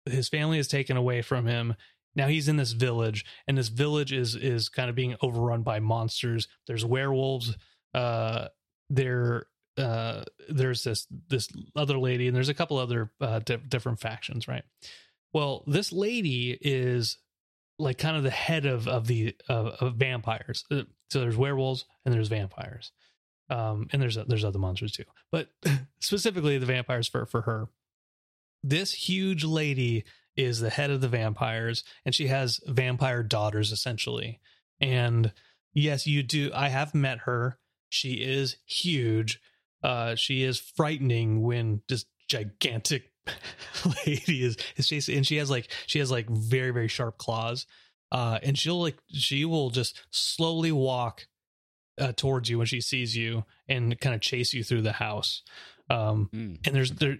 his 0.06 0.28
family 0.28 0.58
is 0.58 0.66
taken 0.68 0.96
away 0.96 1.22
from 1.22 1.46
him. 1.46 1.74
Now 2.16 2.26
he's 2.26 2.48
in 2.48 2.56
this 2.56 2.72
village, 2.72 3.24
and 3.46 3.56
this 3.56 3.68
village 3.68 4.12
is 4.12 4.34
is 4.34 4.68
kind 4.68 4.90
of 4.90 4.96
being 4.96 5.14
overrun 5.22 5.62
by 5.62 5.78
monsters. 5.78 6.48
There's 6.66 6.84
werewolves. 6.84 7.56
Uh, 7.94 8.48
there 8.88 9.46
uh 9.78 10.24
there's 10.48 10.84
this 10.84 11.06
this 11.28 11.48
other 11.76 11.98
lady 11.98 12.26
and 12.26 12.36
there's 12.36 12.48
a 12.48 12.54
couple 12.54 12.76
other 12.76 13.10
uh 13.20 13.38
di- 13.40 13.56
different 13.56 14.00
factions 14.00 14.48
right? 14.48 14.64
Well 15.32 15.64
this 15.66 15.92
lady 15.92 16.58
is 16.60 17.18
like 17.78 17.98
kind 17.98 18.16
of 18.16 18.22
the 18.22 18.30
head 18.30 18.66
of 18.66 18.88
of 18.88 19.06
the 19.06 19.34
of, 19.48 19.66
of 19.80 19.94
vampires. 19.94 20.64
Uh, 20.70 20.82
so 21.10 21.20
there's 21.20 21.36
werewolves 21.36 21.86
and 22.04 22.14
there's 22.14 22.28
vampires. 22.28 22.92
Um 23.48 23.88
and 23.92 24.02
there's 24.02 24.16
there's 24.26 24.44
other 24.44 24.58
monsters 24.58 24.92
too. 24.92 25.04
But 25.32 25.48
specifically 26.00 26.58
the 26.58 26.66
vampires 26.66 27.08
for 27.08 27.26
for 27.26 27.42
her. 27.42 27.68
This 28.62 28.92
huge 28.92 29.44
lady 29.44 30.04
is 30.36 30.60
the 30.60 30.70
head 30.70 30.90
of 30.90 31.00
the 31.00 31.08
vampires 31.08 31.84
and 32.04 32.14
she 32.14 32.26
has 32.26 32.60
vampire 32.66 33.22
daughters 33.22 33.72
essentially. 33.72 34.40
And 34.80 35.32
yes 35.72 36.06
you 36.06 36.22
do 36.22 36.50
i 36.54 36.68
have 36.68 36.94
met 36.94 37.20
her. 37.20 37.58
She 37.88 38.14
is 38.14 38.56
huge 38.66 39.40
uh 39.82 40.14
she 40.14 40.42
is 40.42 40.58
frightening 40.58 41.42
when 41.42 41.82
this 41.88 42.04
gigantic 42.28 43.10
lady 44.06 44.44
is 44.44 44.56
is 44.76 44.88
chasing 44.88 45.16
and 45.16 45.26
she 45.26 45.36
has 45.36 45.50
like 45.50 45.70
she 45.86 45.98
has 45.98 46.10
like 46.10 46.28
very 46.28 46.70
very 46.70 46.88
sharp 46.88 47.18
claws 47.18 47.66
uh 48.12 48.38
and 48.42 48.58
she'll 48.58 48.80
like 48.80 48.98
she 49.10 49.44
will 49.44 49.70
just 49.70 50.00
slowly 50.10 50.72
walk 50.72 51.26
uh, 52.00 52.12
towards 52.12 52.48
you 52.48 52.56
when 52.58 52.66
she 52.66 52.80
sees 52.80 53.16
you 53.16 53.44
and 53.68 54.00
kind 54.00 54.14
of 54.14 54.20
chase 54.22 54.54
you 54.54 54.64
through 54.64 54.80
the 54.82 54.92
house. 54.92 55.42
Um 55.90 56.30
Mm. 56.32 56.66
and 56.66 56.74
there's 56.74 56.92
there 56.92 57.18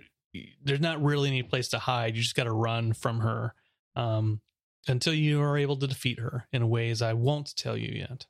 there's 0.65 0.81
not 0.81 1.03
really 1.03 1.29
any 1.29 1.43
place 1.43 1.69
to 1.71 1.79
hide. 1.79 2.17
You 2.17 2.23
just 2.23 2.37
got 2.37 2.45
to 2.45 2.53
run 2.53 2.93
from 2.95 3.21
her 3.21 3.55
um 3.97 4.41
until 4.89 5.13
you 5.13 5.43
are 5.43 5.59
able 5.59 5.77
to 5.77 5.87
defeat 5.87 6.19
her 6.19 6.47
in 6.53 6.71
ways 6.71 7.03
i 7.03 7.13
won't 7.13 7.55
tell 7.55 7.77
you 7.77 7.93
yet 7.99 8.27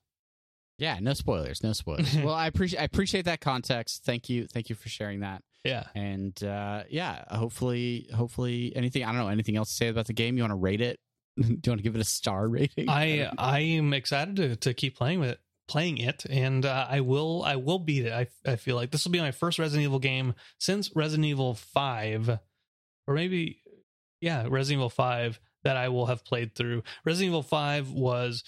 Yeah, 0.80 0.98
no 0.98 1.12
spoilers, 1.12 1.62
no 1.62 1.74
spoilers. 1.74 2.16
well, 2.24 2.34
I 2.34 2.46
appreciate 2.46 2.80
I 2.80 2.84
appreciate 2.84 3.26
that 3.26 3.40
context. 3.40 4.02
Thank 4.04 4.30
you, 4.30 4.46
thank 4.46 4.70
you 4.70 4.74
for 4.74 4.88
sharing 4.88 5.20
that. 5.20 5.42
yeah 5.62 5.84
And 5.94 6.42
uh, 6.42 6.84
yeah, 6.88 7.24
hopefully, 7.28 8.08
hopefully, 8.14 8.72
anything 8.74 9.04
I 9.04 9.12
don't 9.12 9.20
know 9.20 9.28
anything 9.28 9.56
else 9.56 9.68
to 9.68 9.74
say 9.74 9.88
about 9.88 10.06
the 10.06 10.14
game. 10.14 10.38
You 10.38 10.42
want 10.42 10.52
to 10.52 10.56
rate 10.56 10.80
it? 10.80 10.98
Do 11.36 11.44
you 11.44 11.70
want 11.70 11.78
to 11.78 11.82
give 11.82 11.94
it 11.94 12.00
a 12.00 12.04
star 12.04 12.48
rating? 12.48 12.88
I 12.88 13.30
I 13.38 13.60
am 13.60 13.92
excited 13.92 14.36
to 14.36 14.56
to 14.56 14.72
keep 14.72 14.96
playing 14.96 15.20
with 15.20 15.30
it, 15.30 15.40
playing 15.68 15.98
it, 15.98 16.24
and 16.30 16.64
uh, 16.64 16.86
I 16.88 17.02
will 17.02 17.42
I 17.44 17.56
will 17.56 17.78
beat 17.78 18.06
it. 18.06 18.12
I 18.14 18.28
I 18.50 18.56
feel 18.56 18.74
like 18.74 18.90
this 18.90 19.04
will 19.04 19.12
be 19.12 19.20
my 19.20 19.32
first 19.32 19.58
Resident 19.58 19.84
Evil 19.84 19.98
game 19.98 20.34
since 20.58 20.90
Resident 20.96 21.26
Evil 21.26 21.54
Five, 21.54 22.38
or 23.06 23.14
maybe 23.14 23.60
yeah, 24.22 24.46
Resident 24.48 24.78
Evil 24.78 24.90
Five 24.90 25.40
that 25.62 25.76
I 25.76 25.90
will 25.90 26.06
have 26.06 26.24
played 26.24 26.54
through. 26.54 26.84
Resident 27.04 27.28
Evil 27.28 27.42
Five 27.42 27.90
was 27.90 28.44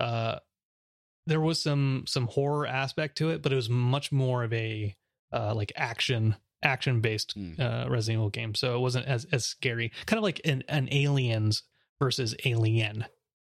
uh 0.00 0.38
there 1.26 1.40
was 1.40 1.62
some 1.62 2.04
some 2.06 2.26
horror 2.28 2.66
aspect 2.66 3.16
to 3.18 3.30
it, 3.30 3.42
but 3.42 3.52
it 3.52 3.56
was 3.56 3.68
much 3.70 4.12
more 4.12 4.44
of 4.44 4.52
a 4.52 4.94
uh 5.32 5.54
like 5.54 5.72
action 5.76 6.36
action 6.62 7.00
based 7.00 7.32
Hmm. 7.34 7.52
uh 7.60 7.86
Resident 7.88 8.18
Evil 8.20 8.30
game, 8.30 8.54
so 8.54 8.76
it 8.76 8.80
wasn't 8.80 9.06
as 9.06 9.26
as 9.32 9.44
scary. 9.44 9.90
Kind 10.06 10.18
of 10.18 10.24
like 10.24 10.40
an 10.44 10.62
an 10.68 10.88
Aliens 10.92 11.62
versus 12.00 12.34
Alien. 12.44 13.04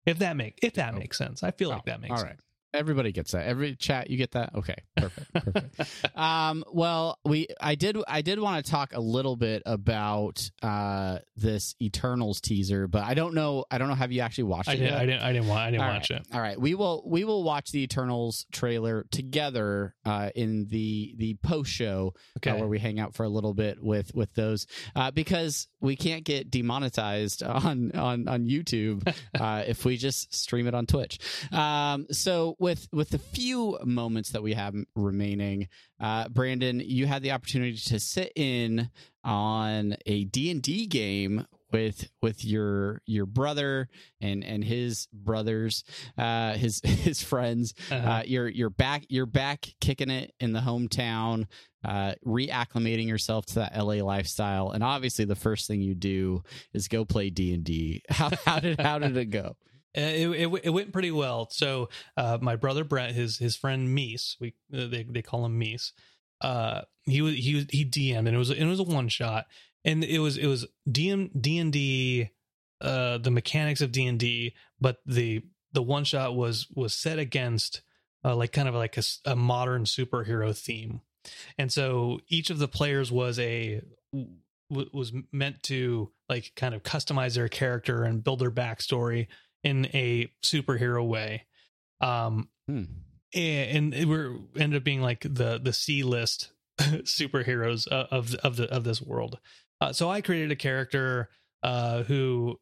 If 0.05 0.19
that 0.19 0.35
make 0.35 0.59
if 0.63 0.73
that 0.73 0.93
Oh. 0.95 0.97
makes 0.97 1.17
sense, 1.17 1.43
I 1.43 1.51
feel 1.51 1.69
like 1.69 1.79
Oh, 1.79 1.83
that 1.91 2.01
makes 2.01 2.11
all 2.11 2.17
sense. 2.27 2.41
Everybody 2.73 3.11
gets 3.11 3.31
that. 3.33 3.45
Every 3.47 3.75
chat, 3.75 4.09
you 4.09 4.17
get 4.17 4.31
that. 4.31 4.55
Okay, 4.55 4.75
perfect, 4.95 5.33
perfect. 5.33 6.17
um, 6.17 6.63
well, 6.71 7.19
we 7.25 7.47
I 7.59 7.75
did 7.75 7.97
I 8.07 8.21
did 8.21 8.39
want 8.39 8.63
to 8.65 8.71
talk 8.71 8.93
a 8.93 8.99
little 9.01 9.35
bit 9.35 9.61
about 9.65 10.49
uh 10.61 11.19
this 11.35 11.75
Eternals 11.81 12.39
teaser, 12.39 12.87
but 12.87 13.03
I 13.03 13.13
don't 13.13 13.33
know 13.33 13.65
I 13.69 13.77
don't 13.77 13.89
know. 13.89 13.95
Have 13.95 14.11
you 14.11 14.21
actually 14.21 14.45
watched 14.45 14.69
I 14.69 14.73
it? 14.73 14.79
yet? 14.79 14.93
I 14.93 15.05
didn't 15.05 15.21
I 15.21 15.33
didn't 15.33 15.47
want 15.47 15.59
I 15.61 15.71
didn't 15.71 15.83
All 15.83 15.89
watch 15.89 16.09
right. 16.11 16.19
it. 16.21 16.27
All 16.33 16.39
right, 16.41 16.59
we 16.59 16.75
will 16.75 17.03
we 17.05 17.23
will 17.25 17.43
watch 17.43 17.71
the 17.71 17.83
Eternals 17.83 18.45
trailer 18.51 19.05
together 19.11 19.93
uh, 20.05 20.29
in 20.35 20.67
the 20.67 21.13
the 21.17 21.33
post 21.43 21.71
show 21.71 22.13
Okay. 22.37 22.51
uh, 22.51 22.55
where 22.57 22.67
we 22.67 22.79
hang 22.79 22.99
out 22.99 23.15
for 23.15 23.23
a 23.23 23.29
little 23.29 23.53
bit 23.53 23.83
with 23.83 24.13
with 24.15 24.33
those 24.33 24.65
uh, 24.95 25.11
because 25.11 25.67
we 25.81 25.95
can't 25.95 26.23
get 26.23 26.49
demonetized 26.49 27.43
on 27.43 27.91
on 27.95 28.27
on 28.29 28.45
YouTube 28.47 29.13
uh, 29.39 29.63
if 29.67 29.83
we 29.83 29.97
just 29.97 30.33
stream 30.33 30.67
it 30.67 30.73
on 30.73 30.85
Twitch. 30.85 31.19
Um, 31.51 32.07
so 32.11 32.55
with 32.61 32.87
with 32.93 33.09
the 33.09 33.17
few 33.17 33.77
moments 33.83 34.31
that 34.31 34.43
we 34.43 34.53
have 34.53 34.75
remaining, 34.95 35.67
uh, 35.99 36.29
Brandon, 36.29 36.79
you 36.79 37.07
had 37.07 37.23
the 37.23 37.31
opportunity 37.31 37.75
to 37.75 37.99
sit 37.99 38.31
in 38.35 38.89
on 39.23 39.95
a 40.05 40.23
D 40.25 40.51
and 40.51 40.61
D 40.61 40.85
game 40.85 41.47
with 41.71 42.09
with 42.21 42.45
your 42.45 43.01
your 43.05 43.25
brother 43.25 43.87
and 44.19 44.43
and 44.43 44.63
his 44.63 45.07
brothers 45.13 45.83
uh 46.17 46.53
his 46.53 46.81
his 46.83 47.23
friends. 47.23 47.73
Uh-huh. 47.89 48.09
uh 48.09 48.23
you're 48.25 48.47
you're 48.47 48.69
back 48.69 49.05
you're 49.09 49.25
back 49.25 49.67
kicking 49.79 50.09
it 50.09 50.33
in 50.39 50.51
the 50.51 50.59
hometown 50.59 51.47
uh 51.85 52.13
reacclimating 52.25 53.07
yourself 53.07 53.45
to 53.47 53.55
that 53.55 53.77
LA 53.77 54.03
lifestyle. 54.03 54.71
And 54.71 54.83
obviously 54.83 55.25
the 55.25 55.35
first 55.35 55.67
thing 55.67 55.81
you 55.81 55.95
do 55.95 56.43
is 56.73 56.87
go 56.87 57.05
play 57.05 57.29
D&D 57.29 58.03
how 58.09 58.29
how 58.45 58.59
did 58.59 58.79
how 58.79 58.99
did 58.99 59.15
it 59.17 59.25
go 59.27 59.55
it, 59.93 60.29
it 60.29 60.61
it 60.63 60.69
went 60.69 60.93
pretty 60.93 61.11
well. 61.11 61.49
So 61.51 61.89
uh, 62.15 62.37
my 62.41 62.55
brother 62.55 62.83
Brett, 62.83 63.13
his 63.13 63.37
his 63.37 63.55
friend 63.55 63.95
Meese, 63.95 64.37
we 64.39 64.53
uh, 64.73 64.87
they 64.87 65.03
they 65.03 65.21
call 65.21 65.45
him 65.45 65.59
Meese. 65.59 65.91
Uh, 66.39 66.81
he 67.03 67.21
was 67.21 67.35
he 67.35 67.55
was 67.55 67.65
he 67.69 67.85
DM'd 67.85 68.27
and 68.27 68.35
it 68.35 68.37
was 68.37 68.49
it 68.49 68.65
was 68.65 68.79
a 68.79 68.83
one 68.83 69.09
shot, 69.09 69.47
and 69.83 70.03
it 70.03 70.19
was 70.19 70.37
it 70.37 70.47
was 70.47 70.65
DM 70.89 71.29
D 71.39 71.57
and 71.57 71.73
D, 71.73 72.29
uh, 72.79 73.17
the 73.17 73.31
mechanics 73.31 73.81
of 73.81 73.91
D 73.91 74.05
and 74.05 74.19
D, 74.19 74.53
but 74.79 74.97
the 75.05 75.43
the 75.73 75.81
one 75.81 76.03
shot 76.03 76.35
was 76.35 76.67
was 76.73 76.93
set 76.93 77.19
against 77.19 77.81
uh, 78.23 78.35
like 78.35 78.51
kind 78.51 78.67
of 78.67 78.75
like 78.75 78.97
a, 78.97 79.03
a 79.25 79.35
modern 79.35 79.83
superhero 79.83 80.57
theme, 80.57 81.01
and 81.57 81.71
so 81.71 82.19
each 82.29 82.49
of 82.49 82.59
the 82.59 82.67
players 82.67 83.11
was 83.11 83.39
a 83.39 83.81
was 84.69 85.11
meant 85.33 85.61
to 85.63 86.11
like 86.29 86.53
kind 86.55 86.73
of 86.73 86.81
customize 86.81 87.35
their 87.35 87.49
character 87.49 88.03
and 88.03 88.23
build 88.23 88.39
their 88.39 88.51
backstory 88.51 89.27
in 89.63 89.85
a 89.93 90.31
superhero 90.43 91.05
way. 91.07 91.45
Um, 91.99 92.49
Hmm. 92.67 92.83
and, 93.33 93.93
and 93.93 94.09
we're 94.09 94.37
ended 94.57 94.77
up 94.77 94.83
being 94.83 95.01
like 95.01 95.21
the 95.21 95.59
the 95.61 95.73
C 95.73 96.03
list 96.03 96.51
superheroes 96.79 97.91
uh, 97.91 98.07
of 98.11 98.33
of 98.35 98.55
the 98.55 98.71
of 98.73 98.83
this 98.83 99.01
world. 99.01 99.39
Uh, 99.79 99.93
so 99.93 100.09
I 100.09 100.21
created 100.21 100.51
a 100.51 100.55
character 100.55 101.29
uh, 101.63 102.03
who 102.03 102.59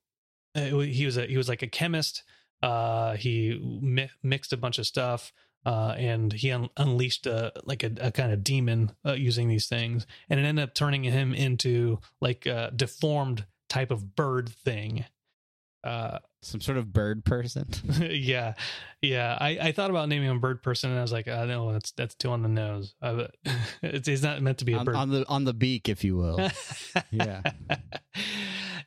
uh, 0.55 0.61
he 0.79 1.05
was 1.05 1.17
a 1.17 1.25
he 1.25 1.37
was 1.37 1.49
like 1.49 1.61
a 1.61 1.67
chemist. 1.67 2.23
Uh, 2.63 3.15
he 3.15 3.59
mi- 3.81 4.09
mixed 4.23 4.53
a 4.53 4.57
bunch 4.57 4.79
of 4.79 4.87
stuff. 4.87 5.31
Uh, 5.65 5.93
and 5.97 6.31
he 6.31 6.53
un- 6.53 6.69
unleashed 6.77 7.27
a 7.27 7.51
like 7.65 7.83
a, 7.83 7.91
a 7.99 8.11
kind 8.13 8.31
of 8.31 8.45
demon 8.45 8.93
uh, 9.05 9.11
using 9.11 9.49
these 9.49 9.67
things, 9.67 10.07
and 10.29 10.39
it 10.39 10.43
ended 10.43 10.63
up 10.63 10.73
turning 10.73 11.03
him 11.03 11.33
into 11.33 11.99
like 12.21 12.45
a 12.45 12.71
deformed 12.73 13.45
type 13.67 13.91
of 13.91 14.15
bird 14.15 14.47
thing 14.47 15.03
uh, 15.83 16.19
Some 16.41 16.61
sort 16.61 16.77
of 16.77 16.91
bird 16.91 17.23
person. 17.25 17.67
yeah, 18.11 18.53
yeah. 19.01 19.37
I, 19.39 19.57
I 19.61 19.71
thought 19.71 19.89
about 19.89 20.09
naming 20.09 20.29
him 20.29 20.39
bird 20.39 20.61
person, 20.61 20.89
and 20.89 20.99
I 20.99 21.01
was 21.01 21.11
like, 21.11 21.27
oh, 21.27 21.45
no, 21.45 21.71
that's 21.73 21.91
that's 21.91 22.15
too 22.15 22.29
on 22.31 22.41
the 22.41 22.49
nose. 22.49 22.95
Uh, 23.01 23.27
it's, 23.81 24.07
he's 24.07 24.23
not 24.23 24.41
meant 24.41 24.57
to 24.59 24.65
be 24.65 24.73
a 24.73 24.77
on, 24.77 24.85
bird. 24.85 24.95
on 24.95 25.09
the 25.09 25.25
on 25.27 25.43
the 25.45 25.53
beak, 25.53 25.87
if 25.89 26.03
you 26.03 26.17
will. 26.17 26.49
Yeah. 27.11 27.41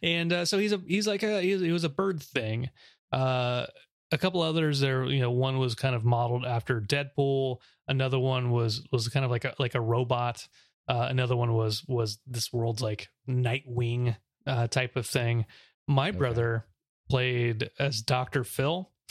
and 0.02 0.32
uh, 0.32 0.44
so 0.44 0.58
he's 0.58 0.72
a 0.72 0.80
he's 0.86 1.06
like 1.06 1.22
a 1.22 1.40
he's, 1.40 1.60
he 1.60 1.72
was 1.72 1.84
a 1.84 1.88
bird 1.88 2.22
thing. 2.22 2.70
Uh, 3.12 3.66
a 4.10 4.18
couple 4.18 4.42
others 4.42 4.80
there, 4.80 5.04
you 5.06 5.20
know, 5.20 5.30
one 5.30 5.58
was 5.58 5.74
kind 5.74 5.94
of 5.94 6.04
modeled 6.04 6.44
after 6.44 6.80
Deadpool. 6.80 7.58
Another 7.88 8.18
one 8.18 8.50
was 8.50 8.86
was 8.92 9.08
kind 9.08 9.24
of 9.24 9.30
like 9.30 9.44
a 9.44 9.54
like 9.58 9.74
a 9.74 9.80
robot. 9.80 10.46
Uh, 10.88 11.06
another 11.08 11.36
one 11.36 11.54
was 11.54 11.84
was 11.86 12.18
this 12.26 12.52
world's 12.52 12.82
like 12.82 13.08
Nightwing 13.28 14.16
uh, 14.46 14.66
type 14.66 14.96
of 14.96 15.06
thing. 15.06 15.46
My 15.88 16.08
Okay. 16.10 16.18
brother 16.18 16.66
played 17.12 17.68
as 17.78 18.00
Doctor 18.00 18.42
Phil. 18.42 18.90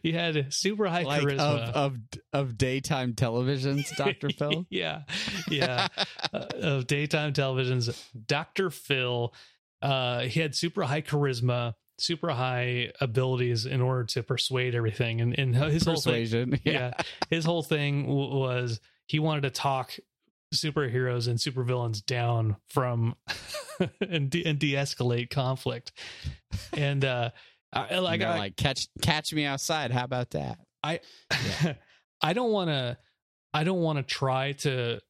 he 0.00 0.12
had 0.12 0.54
super 0.54 0.86
high 0.86 1.02
like 1.02 1.22
charisma. 1.22 1.38
of 1.38 1.74
of 1.74 1.98
of 2.32 2.56
daytime 2.56 3.14
televisions, 3.14 3.84
Doctor 3.96 4.28
Phil. 4.38 4.64
yeah, 4.70 5.02
yeah. 5.50 5.88
uh, 6.32 6.46
of 6.60 6.86
daytime 6.86 7.32
televisions, 7.32 7.92
Dr. 8.28 8.70
Phil. 8.70 9.34
Uh, 9.82 10.20
he 10.20 10.38
had 10.38 10.54
super 10.54 10.84
high 10.84 11.02
charisma, 11.02 11.74
super 11.98 12.30
high 12.30 12.92
abilities 13.00 13.66
in 13.66 13.80
order 13.80 14.04
to 14.04 14.22
persuade 14.22 14.76
everything. 14.76 15.20
And, 15.20 15.36
and 15.36 15.56
his 15.56 15.84
whole 15.84 15.96
thing, 15.96 16.12
Persuasion. 16.12 16.60
yeah, 16.64 16.92
his 17.28 17.44
whole 17.44 17.64
thing 17.64 18.04
w- 18.06 18.36
was 18.36 18.78
he 19.06 19.18
wanted 19.18 19.40
to 19.40 19.50
talk 19.50 19.96
superheroes 20.56 21.28
and 21.28 21.38
supervillains 21.38 22.04
down 22.04 22.56
from 22.68 23.14
and, 24.00 24.30
de- 24.30 24.44
and 24.44 24.58
de-escalate 24.58 25.30
conflict. 25.30 25.92
And 26.72 27.04
uh, 27.04 27.30
I, 27.72 27.98
like, 27.98 28.22
I, 28.22 28.38
like 28.38 28.56
catch 28.56 28.88
catch 29.02 29.32
me 29.32 29.44
outside. 29.44 29.90
How 29.90 30.04
about 30.04 30.30
that? 30.30 30.58
I 30.82 31.00
I 32.22 32.32
don't 32.32 32.52
want 32.52 32.70
to 32.70 32.96
I 33.52 33.64
don't 33.64 33.80
want 33.80 33.98
to 33.98 34.02
try 34.02 34.52
to 34.52 35.00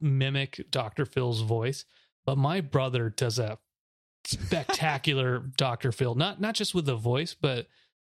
mimic 0.00 0.66
Dr. 0.70 1.04
Phil's 1.04 1.40
voice, 1.40 1.84
but 2.26 2.38
my 2.38 2.60
brother 2.60 3.10
does 3.10 3.38
a 3.38 3.58
spectacular 4.26 5.38
Dr. 5.56 5.92
Phil. 5.92 6.14
Not 6.14 6.40
not 6.40 6.54
just 6.54 6.74
with 6.74 6.86
the 6.86 6.96
voice, 6.96 7.34
but 7.34 7.66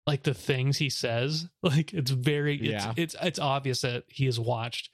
like 0.06 0.22
the 0.22 0.34
things 0.34 0.78
he 0.78 0.90
says. 0.90 1.48
Like 1.62 1.92
it's 1.92 2.10
very 2.10 2.56
it's 2.56 2.84
Yeah. 2.84 2.92
it's 2.96 3.16
it's 3.22 3.38
obvious 3.38 3.80
that 3.82 4.04
he 4.08 4.26
has 4.26 4.38
watched 4.38 4.90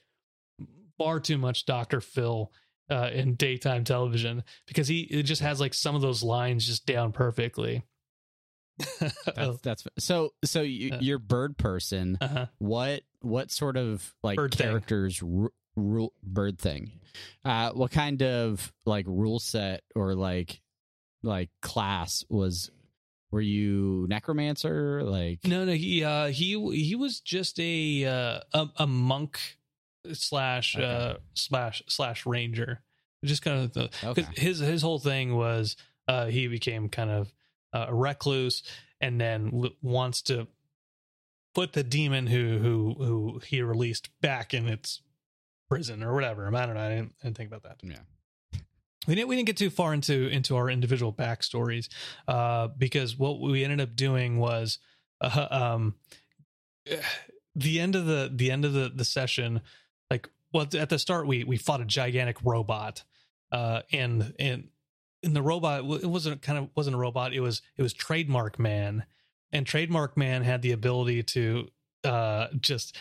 far 1.03 1.19
too 1.19 1.37
much 1.37 1.65
Dr. 1.65 2.01
Phil 2.01 2.51
uh, 2.89 3.09
in 3.13 3.35
daytime 3.35 3.83
television 3.83 4.43
because 4.67 4.87
he 4.87 5.01
it 5.01 5.23
just 5.23 5.41
has 5.41 5.59
like 5.59 5.73
some 5.73 5.95
of 5.95 6.01
those 6.01 6.21
lines 6.23 6.65
just 6.65 6.85
down 6.85 7.11
perfectly. 7.11 7.83
That's, 9.35 9.61
that's 9.61 9.83
so. 9.99 10.33
So 10.43 10.61
you, 10.61 10.93
Uh. 10.93 10.97
you're 11.01 11.19
bird 11.19 11.57
person. 11.57 12.17
uh-huh. 12.19 12.47
What 12.57 13.01
what 13.19 13.51
sort 13.51 13.77
of 13.77 14.11
like 14.23 14.37
Bird 14.37 14.55
thing. 14.55 14.67
characters 14.67 15.21
ru- 15.21 15.53
rule 15.75 16.13
bird 16.23 16.57
thing? 16.57 16.91
Uh, 17.45 17.71
what 17.71 17.91
kind 17.91 18.23
of 18.23 18.73
like 18.85 19.05
rule 19.07 19.39
set 19.39 19.83
or 19.95 20.15
like 20.15 20.61
like 21.21 21.49
class 21.61 22.23
was? 22.29 22.71
Were 23.29 23.41
you 23.41 24.07
necromancer? 24.09 25.03
Like 25.03 25.39
No, 25.45 25.63
no, 25.65 25.73
he 25.73 26.03
uh 26.03 26.27
he 26.27 26.59
he 26.75 26.95
was 26.95 27.19
just 27.21 27.59
a 27.59 28.05
uh 28.05 28.39
a, 28.53 28.67
a 28.77 28.87
monk 28.87 29.39
slash 30.13 30.75
uh 30.75 31.15
slash 31.33 31.83
slash 31.87 32.25
ranger. 32.25 32.81
Just 33.23 33.41
kind 33.43 33.63
of 33.63 33.73
the 33.73 33.89
Okay. 34.03 34.25
his 34.35 34.59
his 34.59 34.81
whole 34.81 34.99
thing 34.99 35.35
was 35.35 35.75
uh 36.07 36.25
he 36.25 36.47
became 36.47 36.89
kind 36.89 37.09
of 37.09 37.33
uh, 37.73 37.85
a 37.89 37.93
recluse 37.95 38.63
and 38.99 39.19
then 39.21 39.45
w- 39.51 39.75
wants 39.81 40.21
to 40.23 40.47
put 41.53 41.73
the 41.73 41.83
demon 41.83 42.27
who 42.27 42.57
who 42.57 42.95
who 43.03 43.41
he 43.45 43.61
released 43.61 44.09
back 44.21 44.53
in 44.53 44.67
its 44.67 45.01
prison 45.69 46.03
or 46.03 46.13
whatever. 46.13 46.47
I 46.55 46.65
don't 46.65 46.75
know. 46.75 46.81
I 46.81 46.89
didn't, 46.89 47.13
I 47.21 47.27
didn't 47.27 47.37
think 47.37 47.51
about 47.51 47.63
that 47.63 47.77
yeah. 47.83 48.59
we 49.07 49.15
didn't 49.15 49.27
we 49.29 49.35
didn't 49.35 49.47
get 49.47 49.57
too 49.57 49.69
far 49.69 49.93
into 49.93 50.27
into 50.27 50.55
our 50.55 50.69
individual 50.69 51.13
backstories 51.13 51.87
uh 52.27 52.67
because 52.77 53.17
what 53.17 53.39
we 53.39 53.63
ended 53.63 53.79
up 53.81 53.95
doing 53.95 54.37
was 54.37 54.79
uh, 55.21 55.47
um 55.51 55.95
the 57.55 57.79
end 57.79 57.95
of 57.95 58.05
the 58.05 58.31
the 58.33 58.51
end 58.51 58.65
of 58.65 58.73
the 58.73 58.91
the 58.93 59.05
session 59.05 59.61
well 60.53 60.67
at 60.77 60.89
the 60.89 60.99
start 60.99 61.27
we 61.27 61.43
we 61.43 61.57
fought 61.57 61.81
a 61.81 61.85
gigantic 61.85 62.37
robot 62.43 63.03
uh 63.51 63.81
and 63.91 64.33
and 64.39 64.69
and 65.23 65.35
the 65.35 65.41
robot 65.41 65.79
it 66.03 66.07
wasn't 66.07 66.41
kind 66.41 66.57
of 66.57 66.69
wasn't 66.75 66.95
a 66.95 66.99
robot 66.99 67.33
it 67.33 67.39
was 67.39 67.61
it 67.77 67.81
was 67.81 67.93
trademark 67.93 68.59
man. 68.59 69.05
And 69.53 69.67
trademark 69.67 70.15
man 70.15 70.43
had 70.43 70.61
the 70.61 70.71
ability 70.71 71.23
to 71.23 71.67
uh 72.03 72.47
just 72.59 72.97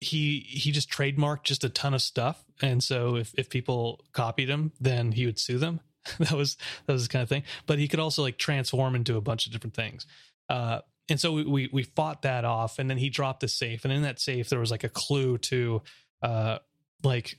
he 0.00 0.40
he 0.40 0.72
just 0.72 0.90
trademarked 0.90 1.44
just 1.44 1.64
a 1.64 1.68
ton 1.68 1.94
of 1.94 2.02
stuff. 2.02 2.44
And 2.62 2.82
so 2.82 3.16
if 3.16 3.34
if 3.36 3.48
people 3.48 4.04
copied 4.12 4.48
him 4.48 4.72
then 4.80 5.12
he 5.12 5.26
would 5.26 5.38
sue 5.38 5.58
them. 5.58 5.80
That 6.18 6.32
was 6.32 6.56
that 6.86 6.92
was 6.92 7.08
the 7.08 7.12
kind 7.12 7.22
of 7.24 7.28
thing. 7.28 7.42
But 7.66 7.80
he 7.80 7.88
could 7.88 8.00
also 8.00 8.22
like 8.22 8.38
transform 8.38 8.94
into 8.94 9.16
a 9.16 9.20
bunch 9.20 9.46
of 9.46 9.52
different 9.52 9.74
things. 9.74 10.06
Uh 10.48 10.80
and 11.08 11.20
so 11.20 11.32
we, 11.32 11.44
we 11.44 11.70
we 11.72 11.82
fought 11.82 12.22
that 12.22 12.44
off 12.44 12.78
and 12.78 12.88
then 12.88 12.98
he 12.98 13.10
dropped 13.10 13.40
the 13.40 13.48
safe. 13.48 13.84
And 13.84 13.92
in 13.92 14.02
that 14.02 14.20
safe 14.20 14.48
there 14.48 14.60
was 14.60 14.70
like 14.70 14.84
a 14.84 14.88
clue 14.88 15.38
to 15.38 15.82
uh 16.26 16.58
like 17.04 17.38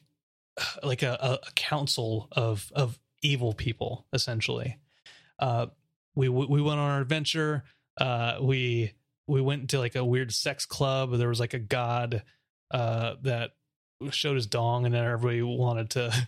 like 0.84 1.04
a, 1.04 1.40
a, 1.46 1.52
council 1.52 2.30
of 2.32 2.72
of 2.74 2.98
evil 3.22 3.54
people 3.54 4.06
essentially. 4.14 4.78
Uh 5.40 5.68
we 6.16 6.30
we 6.30 6.62
went 6.62 6.80
on 6.80 6.92
our 6.92 7.02
adventure. 7.02 7.64
Uh 8.00 8.38
we 8.42 8.94
we 9.28 9.42
went 9.42 9.62
into 9.62 9.78
like 9.78 9.96
a 9.96 10.06
weird 10.06 10.32
sex 10.32 10.66
club. 10.66 11.12
There 11.18 11.28
was 11.28 11.40
like 11.40 11.54
a 11.54 11.60
god 11.60 12.24
uh 12.72 13.16
that 13.24 13.52
showed 14.12 14.36
his 14.36 14.48
dong 14.48 14.86
and 14.86 14.94
then 14.94 15.04
everybody 15.04 15.42
wanted 15.42 15.90
to 15.90 16.28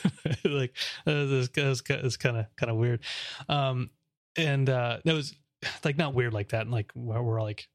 like 0.44 0.74
uh, 1.06 1.26
this 1.26 1.50
is 1.56 2.16
kind 2.16 2.38
of 2.38 2.46
kind 2.56 2.70
of 2.70 2.76
weird. 2.76 3.00
Um 3.48 3.90
and 4.36 4.68
uh 4.70 4.98
that 5.04 5.14
was 5.14 5.34
like 5.84 5.98
not 5.98 6.14
weird 6.14 6.32
like 6.32 6.50
that 6.50 6.62
and 6.62 6.70
like 6.70 6.90
we're, 6.94 7.22
we're 7.22 7.42
like 7.42 7.68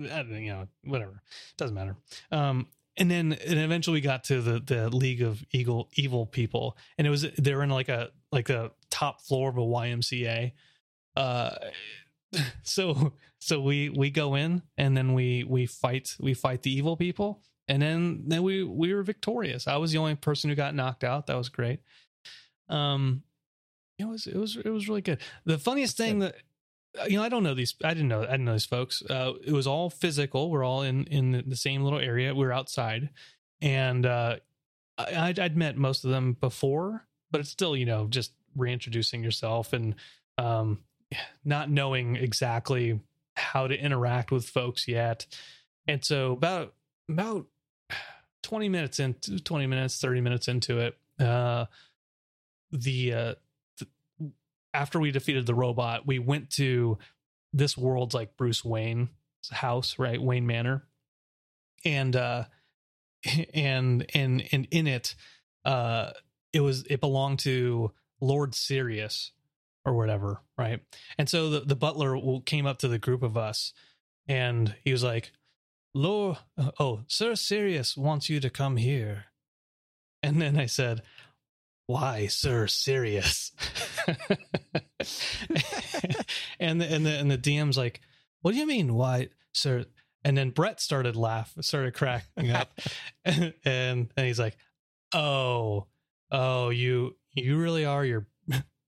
I 0.00 0.22
don't, 0.22 0.42
you 0.42 0.52
know 0.52 0.68
whatever. 0.84 1.22
Doesn't 1.56 1.74
matter. 1.74 1.96
Um 2.30 2.68
and 2.98 3.10
then 3.10 3.32
and 3.32 3.58
eventually 3.58 3.94
we 3.94 4.00
got 4.00 4.24
to 4.24 4.42
the 4.42 4.60
the 4.60 4.94
league 4.94 5.22
of 5.22 5.42
evil 5.52 5.88
evil 5.94 6.26
people. 6.26 6.76
And 6.98 7.06
it 7.06 7.10
was 7.10 7.26
they're 7.38 7.62
in 7.62 7.70
like 7.70 7.88
a 7.88 8.10
like 8.32 8.50
a 8.50 8.72
top 8.90 9.22
floor 9.22 9.50
of 9.50 9.56
a 9.56 9.60
ymca 9.60 10.52
uh 11.16 11.50
so 12.62 13.14
so 13.38 13.60
we 13.60 13.88
we 13.88 14.10
go 14.10 14.34
in 14.34 14.62
and 14.76 14.96
then 14.96 15.14
we 15.14 15.44
we 15.44 15.66
fight 15.66 16.14
we 16.20 16.34
fight 16.34 16.62
the 16.62 16.72
evil 16.74 16.96
people. 16.96 17.42
And 17.68 17.80
then 17.82 18.24
then 18.26 18.42
we 18.42 18.64
we 18.64 18.92
were 18.92 19.02
victorious. 19.02 19.68
I 19.68 19.76
was 19.76 19.92
the 19.92 19.98
only 19.98 20.16
person 20.16 20.50
who 20.50 20.56
got 20.56 20.74
knocked 20.74 21.04
out. 21.04 21.26
That 21.26 21.36
was 21.36 21.48
great. 21.48 21.80
Um 22.68 23.22
it 23.98 24.06
was 24.06 24.26
it 24.26 24.36
was 24.36 24.56
it 24.56 24.70
was 24.70 24.88
really 24.88 25.02
good. 25.02 25.20
The 25.44 25.58
funniest 25.58 25.96
thing 25.96 26.20
that 26.20 26.36
you 27.06 27.16
know 27.16 27.22
i 27.22 27.28
don't 27.28 27.42
know 27.42 27.54
these 27.54 27.74
i 27.84 27.94
didn't 27.94 28.08
know 28.08 28.22
i 28.22 28.32
didn't 28.32 28.44
know 28.44 28.52
these 28.52 28.64
folks. 28.64 29.02
Uh 29.08 29.32
it 29.44 29.52
was 29.52 29.66
all 29.66 29.90
physical. 29.90 30.50
We're 30.50 30.64
all 30.64 30.82
in 30.82 31.04
in 31.04 31.44
the 31.46 31.56
same 31.56 31.82
little 31.82 31.98
area. 31.98 32.34
We 32.34 32.44
are 32.46 32.52
outside. 32.52 33.10
And 33.60 34.06
uh 34.06 34.36
I, 34.96 35.28
I'd, 35.28 35.38
I'd 35.38 35.56
met 35.56 35.76
most 35.76 36.04
of 36.04 36.10
them 36.10 36.36
before 36.40 37.06
but 37.30 37.40
it's 37.40 37.50
still 37.50 37.76
you 37.76 37.86
know 37.86 38.06
just 38.08 38.32
reintroducing 38.56 39.22
yourself 39.22 39.72
and 39.72 39.94
um 40.38 40.80
not 41.44 41.70
knowing 41.70 42.16
exactly 42.16 43.00
how 43.36 43.66
to 43.66 43.78
interact 43.78 44.30
with 44.30 44.44
folks 44.48 44.88
yet. 44.88 45.26
And 45.86 46.04
so 46.04 46.32
about 46.32 46.74
about 47.08 47.46
20 48.42 48.68
minutes 48.68 48.98
into 48.98 49.38
20 49.38 49.66
minutes 49.66 50.00
30 50.00 50.20
minutes 50.20 50.48
into 50.48 50.78
it 50.78 50.96
uh 51.20 51.66
the 52.70 53.12
uh 53.12 53.34
after 54.74 55.00
we 55.00 55.10
defeated 55.10 55.46
the 55.46 55.54
robot 55.54 56.06
we 56.06 56.18
went 56.18 56.50
to 56.50 56.98
this 57.52 57.76
world's 57.76 58.14
like 58.14 58.36
bruce 58.36 58.64
wayne's 58.64 59.08
house 59.50 59.98
right? 59.98 60.20
Wayne 60.20 60.46
manor. 60.46 60.84
And 61.84 62.14
uh 62.14 62.44
and 63.54 64.06
and 64.14 64.44
and 64.52 64.68
in 64.70 64.86
it 64.86 65.14
uh 65.64 66.10
it 66.52 66.60
was 66.60 66.84
it 66.84 67.00
belonged 67.00 67.40
to 67.40 67.92
lord 68.20 68.54
sirius 68.54 69.32
or 69.84 69.94
whatever 69.94 70.40
right? 70.56 70.80
And 71.16 71.28
so 71.28 71.50
the, 71.50 71.60
the 71.60 71.76
butler 71.76 72.18
came 72.44 72.66
up 72.66 72.78
to 72.78 72.88
the 72.88 72.98
group 72.98 73.22
of 73.22 73.36
us 73.36 73.72
and 74.26 74.74
he 74.84 74.92
was 74.92 75.02
like 75.02 75.32
lord 75.94 76.38
oh 76.78 77.00
sir 77.06 77.34
sirius 77.34 77.96
wants 77.96 78.28
you 78.28 78.40
to 78.40 78.50
come 78.50 78.76
here. 78.76 79.26
And 80.22 80.42
then 80.42 80.58
i 80.58 80.66
said 80.66 81.02
why 81.88 82.28
sir 82.28 82.68
serious? 82.68 83.50
and 86.60 86.80
the, 86.80 86.86
and 86.86 87.04
the 87.04 87.10
and 87.18 87.30
the 87.30 87.36
dm's 87.36 87.76
like 87.76 88.00
what 88.40 88.52
do 88.52 88.58
you 88.58 88.66
mean 88.66 88.94
why 88.94 89.28
sir 89.52 89.84
and 90.24 90.38
then 90.38 90.50
brett 90.50 90.80
started 90.80 91.16
laugh 91.16 91.52
started 91.60 91.92
cracking 91.92 92.50
up 92.50 92.72
and, 93.24 93.52
and 93.64 94.12
and 94.16 94.26
he's 94.26 94.38
like 94.38 94.56
oh 95.12 95.86
oh 96.30 96.70
you 96.70 97.16
you 97.34 97.58
really 97.58 97.84
are 97.84 98.04
your 98.04 98.26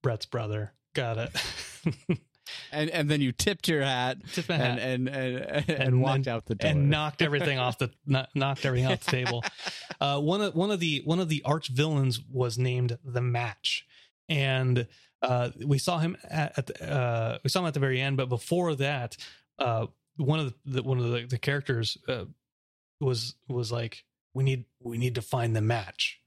brett's 0.03 0.27
brother 0.27 0.73
Got 0.95 1.19
it. 1.19 2.21
and 2.73 2.91
and 2.91 3.11
then 3.11 3.21
you 3.21 3.33
tipped 3.33 3.69
your 3.69 3.83
hat, 3.83 4.19
Tipped 4.33 4.49
my 4.49 4.57
and, 4.57 4.79
hat. 4.79 4.89
and 4.89 5.09
and 5.09 5.37
and, 5.39 5.71
And 5.71 6.03
walked 6.03 6.29
out 6.29 6.47
the 6.47 6.55
door 6.55 6.71
and 6.71 6.91
knocked 6.91 7.23
everything 7.23 7.59
off 7.59 7.79
the 7.79 7.91
knocked 8.35 8.65
everything 8.65 8.91
off 8.91 9.05
the 9.05 9.11
table. 9.11 9.45
Uh, 10.01 10.19
one 10.19 10.41
of 10.41 10.55
one 10.55 10.71
of 10.71 10.81
the 10.81 11.03
one 11.05 11.21
of 11.21 11.29
the 11.29 11.43
arch 11.45 11.69
villains 11.69 12.19
was 12.33 12.57
named 12.57 12.97
the 13.05 13.21
Match, 13.21 13.85
and 14.31 14.87
uh, 15.21 15.51
we 15.67 15.77
saw 15.77 15.99
him 15.99 16.17
at, 16.25 16.57
at 16.57 16.67
the, 16.69 16.91
uh, 16.91 17.39
we 17.45 17.51
saw 17.51 17.61
him 17.61 17.67
at 17.67 17.75
the 17.75 17.81
very 17.81 18.01
end. 18.01 18.17
But 18.17 18.31
before 18.31 18.75
that, 18.77 19.19
uh, 19.59 19.89
one 20.17 20.41
of 20.41 20.55
the 20.65 20.83
one 20.83 20.97
of 20.99 21.11
the, 21.11 21.27
the 21.27 21.39
characters 21.39 21.99
uh, 22.09 22.25
was 22.99 23.35
was 23.47 23.71
like, 23.71 24.05
"We 24.33 24.43
need 24.43 24.65
we 24.81 24.97
need 24.97 25.17
to 25.17 25.23
find 25.23 25.55
the 25.55 25.61
match," 25.61 26.19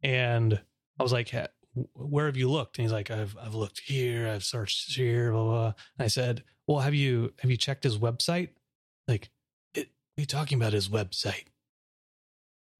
and 0.00 0.60
I 1.00 1.02
was 1.02 1.12
like, 1.12 1.30
"Ha- 1.30 1.48
"Where 1.94 2.26
have 2.26 2.36
you 2.36 2.50
looked?" 2.50 2.78
And 2.78 2.84
he's 2.84 2.92
like, 2.92 3.10
"I've 3.10 3.36
I've 3.40 3.54
looked 3.54 3.80
here, 3.80 4.28
I've 4.28 4.44
searched 4.44 4.94
here, 4.94 5.32
blah 5.32 5.44
blah." 5.44 5.52
blah. 5.52 5.72
And 5.98 6.04
I 6.04 6.08
said, 6.08 6.44
"Well, 6.66 6.80
have 6.80 6.94
you 6.94 7.32
have 7.40 7.50
you 7.50 7.56
checked 7.56 7.84
his 7.84 7.98
website?" 7.98 8.50
Like, 9.06 9.30
it, 9.74 9.88
what 10.14 10.20
are 10.20 10.22
you 10.22 10.26
talking 10.26 10.60
about 10.60 10.72
his 10.72 10.88
website? 10.88 11.46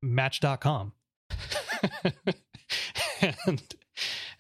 Match.com. 0.03 0.92
and 3.20 3.62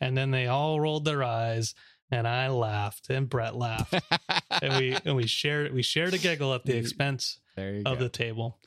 and 0.00 0.16
then 0.16 0.30
they 0.30 0.46
all 0.46 0.80
rolled 0.80 1.04
their 1.04 1.22
eyes 1.24 1.74
and 2.10 2.26
I 2.26 2.48
laughed 2.48 3.10
and 3.10 3.28
Brett 3.28 3.54
laughed. 3.56 3.94
and 4.62 4.76
we 4.78 4.96
and 5.04 5.16
we 5.16 5.26
shared 5.26 5.72
we 5.72 5.82
shared 5.82 6.14
a 6.14 6.18
giggle 6.18 6.54
at 6.54 6.64
the 6.64 6.76
expense 6.78 7.38
of 7.56 7.84
go. 7.84 7.94
the 7.96 8.08
table. 8.08 8.58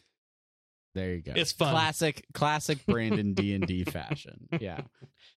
There 0.94 1.14
you 1.14 1.22
go. 1.22 1.34
It's 1.36 1.52
fun. 1.52 1.72
Classic, 1.72 2.26
classic 2.34 2.86
Brandon 2.88 3.34
D 3.34 3.54
and 3.54 3.66
D 3.66 3.84
fashion. 3.84 4.48
Yeah. 4.60 4.82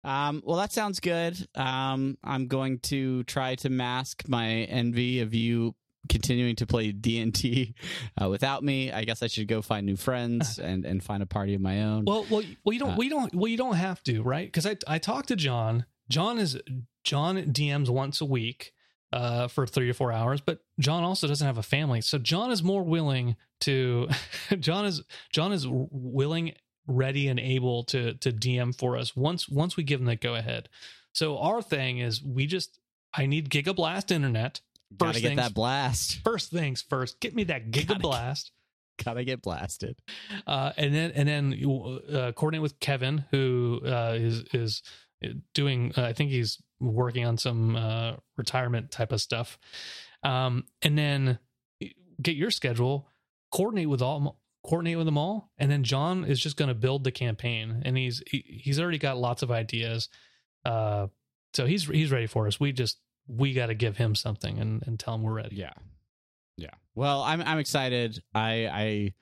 Um, 0.04 0.42
well, 0.44 0.56
that 0.56 0.72
sounds 0.72 0.98
good. 1.00 1.36
Um, 1.54 2.16
I'm 2.24 2.48
going 2.48 2.78
to 2.80 3.22
try 3.24 3.54
to 3.56 3.68
mask 3.70 4.24
my 4.28 4.48
envy 4.48 5.20
of 5.20 5.34
you 5.34 5.74
continuing 6.08 6.56
to 6.56 6.66
play 6.66 6.90
D 6.90 7.20
and 7.20 7.32
D 7.32 7.74
uh, 8.20 8.28
without 8.28 8.64
me. 8.64 8.90
I 8.90 9.04
guess 9.04 9.22
I 9.22 9.28
should 9.28 9.46
go 9.46 9.62
find 9.62 9.86
new 9.86 9.96
friends 9.96 10.58
and 10.62 10.84
and 10.84 11.02
find 11.02 11.22
a 11.22 11.26
party 11.26 11.54
of 11.54 11.60
my 11.60 11.82
own. 11.82 12.04
Well, 12.06 12.26
well, 12.30 12.42
well, 12.64 12.72
you 12.72 12.80
don't, 12.80 12.90
Uh, 12.92 12.96
we 12.96 13.08
don't, 13.08 13.34
well, 13.34 13.48
you 13.48 13.56
don't 13.56 13.76
have 13.76 14.02
to, 14.04 14.22
right? 14.22 14.46
Because 14.46 14.66
I, 14.66 14.76
I 14.88 14.98
talked 14.98 15.28
to 15.28 15.36
John. 15.36 15.86
John 16.08 16.38
is 16.38 16.58
John 17.04 17.36
DMs 17.36 17.88
once 17.88 18.20
a 18.20 18.24
week, 18.24 18.72
uh, 19.12 19.48
for 19.48 19.66
three 19.66 19.86
to 19.88 19.92
four 19.92 20.12
hours. 20.12 20.40
But 20.40 20.60
John 20.80 21.04
also 21.04 21.26
doesn't 21.26 21.46
have 21.46 21.58
a 21.58 21.62
family, 21.62 22.00
so 22.00 22.18
John 22.18 22.50
is 22.50 22.62
more 22.62 22.82
willing 22.82 23.36
to. 23.60 24.08
John 24.58 24.86
is 24.86 25.02
John 25.32 25.52
is 25.52 25.66
willing, 25.68 26.54
ready, 26.86 27.28
and 27.28 27.38
able 27.38 27.84
to 27.84 28.14
to 28.14 28.32
DM 28.32 28.76
for 28.76 28.96
us 28.96 29.14
once 29.16 29.48
once 29.48 29.76
we 29.76 29.82
give 29.84 30.00
him 30.00 30.06
the 30.06 30.16
go 30.16 30.34
ahead. 30.34 30.68
So 31.12 31.38
our 31.38 31.60
thing 31.62 31.98
is 31.98 32.22
we 32.22 32.46
just 32.46 32.78
I 33.14 33.26
need 33.26 33.50
Gigablast 33.50 34.10
internet. 34.10 34.60
Gotta 34.96 35.12
first 35.12 35.22
get 35.22 35.28
things- 35.28 35.40
that 35.40 35.54
blast. 35.54 36.20
First 36.24 36.50
things 36.50 36.82
first, 36.82 37.20
get 37.20 37.34
me 37.34 37.44
that 37.44 37.70
Gotta 37.70 37.86
Gigablast. 37.94 38.50
Gotta 39.02 39.24
get 39.24 39.40
blasted. 39.42 39.96
uh, 40.46 40.72
and 40.76 40.94
then 40.94 41.12
and 41.12 41.28
then 41.28 42.04
uh, 42.14 42.32
coordinate 42.32 42.62
with 42.62 42.78
Kevin, 42.78 43.24
who 43.30 43.80
uh, 43.84 44.14
is 44.18 44.44
is 44.52 44.82
doing. 45.54 45.92
Uh, 45.96 46.02
I 46.02 46.12
think 46.12 46.30
he's 46.30 46.62
working 46.80 47.24
on 47.24 47.38
some 47.38 47.76
uh, 47.76 48.14
retirement 48.36 48.90
type 48.90 49.12
of 49.12 49.20
stuff. 49.20 49.58
Um, 50.22 50.64
and 50.82 50.96
then 50.96 51.38
get 52.20 52.36
your 52.36 52.50
schedule, 52.50 53.08
coordinate 53.52 53.88
with 53.88 54.02
all, 54.02 54.38
coordinate 54.64 54.96
with 54.96 55.06
them 55.06 55.18
all, 55.18 55.50
and 55.58 55.70
then 55.70 55.82
John 55.82 56.24
is 56.24 56.40
just 56.40 56.56
going 56.56 56.68
to 56.68 56.74
build 56.74 57.04
the 57.04 57.10
campaign, 57.10 57.82
and 57.84 57.96
he's 57.96 58.22
he, 58.30 58.44
he's 58.62 58.80
already 58.80 58.98
got 58.98 59.18
lots 59.18 59.42
of 59.42 59.50
ideas. 59.50 60.08
Uh, 60.64 61.08
so 61.54 61.66
he's 61.66 61.86
he's 61.86 62.12
ready 62.12 62.26
for 62.26 62.46
us. 62.46 62.60
We 62.60 62.72
just 62.72 62.98
we 63.26 63.52
got 63.52 63.66
to 63.66 63.74
give 63.74 63.96
him 63.96 64.14
something 64.14 64.58
and, 64.58 64.82
and 64.86 64.98
tell 64.98 65.14
him 65.14 65.22
we're 65.22 65.34
ready. 65.34 65.56
Yeah. 65.56 65.72
Yeah. 66.56 66.70
Well, 66.94 67.22
I'm 67.22 67.40
I'm 67.42 67.58
excited. 67.58 68.22
I 68.34 68.66
I 68.66 69.14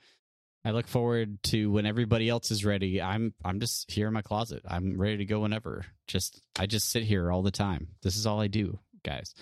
I 0.64 0.72
look 0.72 0.86
forward 0.86 1.42
to 1.44 1.70
when 1.70 1.86
everybody 1.86 2.28
else 2.28 2.50
is 2.50 2.64
ready. 2.64 3.00
I'm 3.00 3.32
I'm 3.44 3.60
just 3.60 3.90
here 3.90 4.06
in 4.08 4.12
my 4.12 4.22
closet. 4.22 4.62
I'm 4.68 5.00
ready 5.00 5.18
to 5.18 5.24
go 5.24 5.40
whenever. 5.40 5.86
Just 6.06 6.40
I 6.58 6.66
just 6.66 6.90
sit 6.90 7.02
here 7.04 7.32
all 7.32 7.42
the 7.42 7.50
time. 7.50 7.88
This 8.02 8.16
is 8.16 8.26
all 8.26 8.40
I 8.40 8.48
do, 8.48 8.78
guys. 9.04 9.34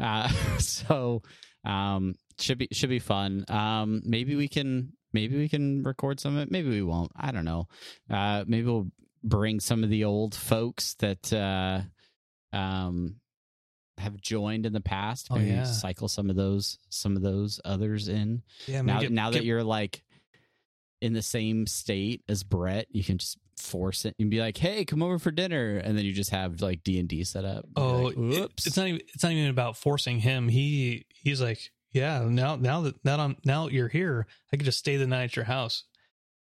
Uh 0.00 0.28
so 0.58 1.22
um 1.64 2.14
should 2.38 2.58
be 2.58 2.68
should 2.72 2.90
be 2.90 3.00
fun. 3.00 3.44
Um 3.48 4.02
maybe 4.04 4.34
we 4.34 4.48
can 4.48 4.94
maybe 5.12 5.36
we 5.36 5.48
can 5.48 5.82
record 5.82 6.20
some 6.20 6.36
of 6.36 6.42
it. 6.42 6.50
Maybe 6.50 6.70
we 6.70 6.82
won't. 6.82 7.12
I 7.14 7.32
don't 7.32 7.44
know. 7.44 7.68
Uh 8.10 8.44
maybe 8.46 8.66
we'll 8.66 8.90
bring 9.22 9.60
some 9.60 9.84
of 9.84 9.90
the 9.90 10.04
old 10.04 10.34
folks 10.34 10.94
that 11.00 11.32
uh 11.32 11.82
um 12.56 13.16
have 13.98 14.20
joined 14.20 14.64
in 14.66 14.72
the 14.72 14.80
past. 14.80 15.28
Oh, 15.30 15.34
Maybe 15.34 15.50
yeah. 15.50 15.64
cycle 15.64 16.08
some 16.08 16.30
of 16.30 16.36
those 16.36 16.78
some 16.88 17.14
of 17.14 17.22
those 17.22 17.60
others 17.62 18.08
in. 18.08 18.42
Yeah, 18.66 18.80
now 18.80 19.00
now 19.02 19.30
that 19.30 19.44
you're 19.44 19.62
like 19.62 20.02
in 21.02 21.12
the 21.12 21.22
same 21.22 21.66
state 21.66 22.22
as 22.28 22.42
Brett, 22.42 22.86
you 22.90 23.04
can 23.04 23.18
just 23.18 23.36
force 23.58 24.04
it 24.04 24.14
and 24.18 24.30
be 24.30 24.40
like, 24.40 24.56
"Hey, 24.56 24.84
come 24.84 25.02
over 25.02 25.18
for 25.18 25.30
dinner," 25.30 25.76
and 25.76 25.96
then 25.98 26.04
you 26.04 26.12
just 26.12 26.30
have 26.30 26.60
like 26.62 26.82
D 26.82 26.98
and 26.98 27.08
D 27.08 27.22
set 27.24 27.44
up. 27.44 27.66
Oh, 27.76 28.02
like, 28.04 28.16
it- 28.16 28.50
it's 28.66 28.76
not 28.76 28.86
even 28.88 29.00
it's 29.14 29.22
not 29.22 29.32
even 29.32 29.50
about 29.50 29.76
forcing 29.76 30.20
him. 30.20 30.48
He 30.48 31.04
he's 31.14 31.40
like, 31.40 31.70
yeah, 31.92 32.24
now 32.28 32.56
now 32.56 32.80
that 32.82 33.04
now 33.04 33.18
I'm 33.18 33.36
now 33.44 33.68
you're 33.68 33.88
here, 33.88 34.26
I 34.52 34.56
could 34.56 34.64
just 34.64 34.78
stay 34.78 34.96
the 34.96 35.06
night 35.06 35.24
at 35.24 35.36
your 35.36 35.44
house, 35.44 35.84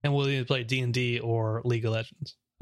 and 0.03 0.13
we'll 0.13 0.29
either 0.29 0.45
play 0.45 0.63
D 0.63 0.79
and 0.81 0.93
D 0.93 1.19
or 1.19 1.61
League 1.65 1.85
of 1.85 1.93
Legends. 1.93 2.35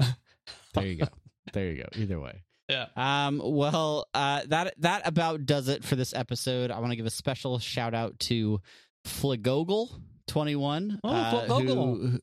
there 0.74 0.86
you 0.86 0.96
go. 0.96 1.08
There 1.52 1.70
you 1.70 1.82
go. 1.82 1.88
Either 2.00 2.18
way. 2.20 2.42
Yeah. 2.68 2.86
Um, 2.96 3.40
well, 3.42 4.06
uh, 4.12 4.42
that 4.48 4.74
that 4.80 5.02
about 5.06 5.46
does 5.46 5.68
it 5.68 5.84
for 5.84 5.96
this 5.96 6.12
episode. 6.14 6.70
I 6.70 6.78
want 6.80 6.92
to 6.92 6.96
give 6.96 7.06
a 7.06 7.10
special 7.10 7.58
shout 7.58 7.94
out 7.94 8.18
to 8.20 8.60
Flagogle 9.06 10.00
twenty 10.28 10.56
one, 10.56 11.00
Oh, 11.02 11.08
uh, 11.10 11.46
who, 11.60 12.20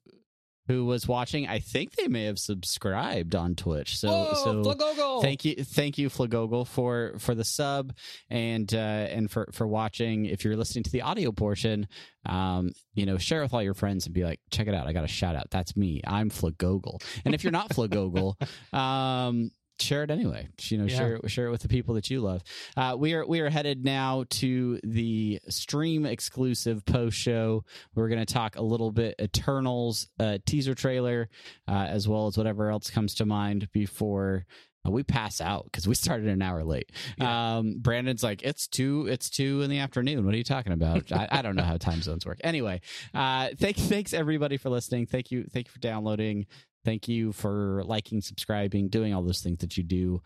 who 0.67 0.85
was 0.85 1.07
watching. 1.07 1.47
I 1.47 1.59
think 1.59 1.95
they 1.95 2.07
may 2.07 2.25
have 2.25 2.39
subscribed 2.39 3.35
on 3.35 3.55
Twitch. 3.55 3.97
So 3.97 4.07
oh, 4.09 4.43
so 4.43 4.63
Flagogo! 4.63 5.21
Thank 5.21 5.45
you, 5.45 5.55
thank 5.63 5.97
you, 5.97 6.09
Flagogle, 6.09 6.65
for 6.67 7.15
for 7.19 7.35
the 7.35 7.43
sub 7.43 7.93
and 8.29 8.73
uh, 8.73 8.77
and 8.77 9.29
for 9.29 9.47
for 9.51 9.67
watching. 9.67 10.25
If 10.25 10.43
you're 10.43 10.55
listening 10.55 10.83
to 10.83 10.91
the 10.91 11.01
audio 11.03 11.31
portion, 11.31 11.87
um, 12.25 12.71
you 12.93 13.05
know, 13.05 13.17
share 13.17 13.41
with 13.41 13.53
all 13.53 13.61
your 13.61 13.75
friends 13.75 14.05
and 14.05 14.15
be 14.15 14.23
like, 14.23 14.39
check 14.49 14.67
it 14.67 14.73
out. 14.73 14.87
I 14.87 14.93
got 14.93 15.03
a 15.03 15.07
shout 15.07 15.35
out. 15.35 15.49
That's 15.51 15.75
me. 15.75 16.01
I'm 16.05 16.29
Flagogle. 16.29 17.01
And 17.25 17.35
if 17.35 17.43
you're 17.43 17.51
not 17.51 17.69
Flagogle, 17.69 18.35
um, 18.73 19.51
share 19.79 20.03
it 20.03 20.11
anyway. 20.11 20.47
You 20.61 20.77
know, 20.79 20.85
Yeah. 20.85 20.97
share 20.97 21.15
it, 21.15 21.29
share 21.31 21.47
it 21.47 21.51
with 21.51 21.61
the 21.61 21.67
people 21.67 21.95
that 21.95 22.09
you 22.09 22.21
love. 22.21 22.41
Uh, 22.77 22.95
we 22.97 23.13
are 23.13 23.25
we 23.25 23.39
are 23.41 23.49
headed 23.49 23.83
now 23.83 24.25
to 24.29 24.79
the 24.83 25.39
stream 25.49 26.05
exclusive 26.05 26.85
post 26.85 27.17
show. 27.17 27.63
We're 27.93 28.09
going 28.09 28.25
to 28.25 28.33
talk 28.33 28.55
a 28.55 28.61
little 28.61 28.91
bit 28.91 29.15
Eternals 29.21 30.07
uh, 30.19 30.37
teaser 30.45 30.75
trailer, 30.75 31.29
uh, 31.67 31.71
as 31.89 32.07
well 32.07 32.27
as 32.27 32.37
whatever 32.37 32.69
else 32.69 32.89
comes 32.89 33.15
to 33.15 33.25
mind 33.25 33.69
before. 33.71 34.45
uh, 34.87 34.91
we 34.91 35.01
pass 35.03 35.41
out 35.41 35.65
because 35.65 35.87
we 35.87 35.95
started 35.95 36.27
an 36.27 36.41
hour 36.41 36.63
late. 36.63 36.91
Um, 37.19 37.77
Brandon's 37.79 38.21
like, 38.23 38.43
it's 38.43 38.67
two, 38.67 39.07
it's 39.09 39.29
two 39.31 39.61
in 39.63 39.69
the 39.71 39.79
afternoon. 39.79 40.23
What 40.25 40.33
are 40.35 40.37
you 40.37 40.43
talking 40.43 40.73
about? 40.73 41.11
I, 41.11 41.27
I 41.31 41.41
don't 41.41 41.55
know 41.55 41.63
how 41.63 41.77
time 41.77 42.01
zones 42.03 42.23
work. 42.25 42.39
Anyway, 42.43 42.81
uh, 43.13 43.49
thank, 43.57 43.77
thanks 43.77 44.13
everybody 44.13 44.57
for 44.57 44.69
listening. 44.69 45.07
Thank 45.07 45.31
you, 45.31 45.45
thank 45.51 45.65
you 45.67 45.71
for 45.71 45.79
downloading. 45.79 46.45
Thank 46.85 47.07
you 47.09 47.33
for 47.33 47.83
liking, 47.85 48.21
subscribing, 48.21 48.87
doing 48.89 49.13
all 49.13 49.23
those 49.23 49.41
things 49.41 49.57
that 49.59 49.75
you 49.75 49.83
do. 49.83 50.21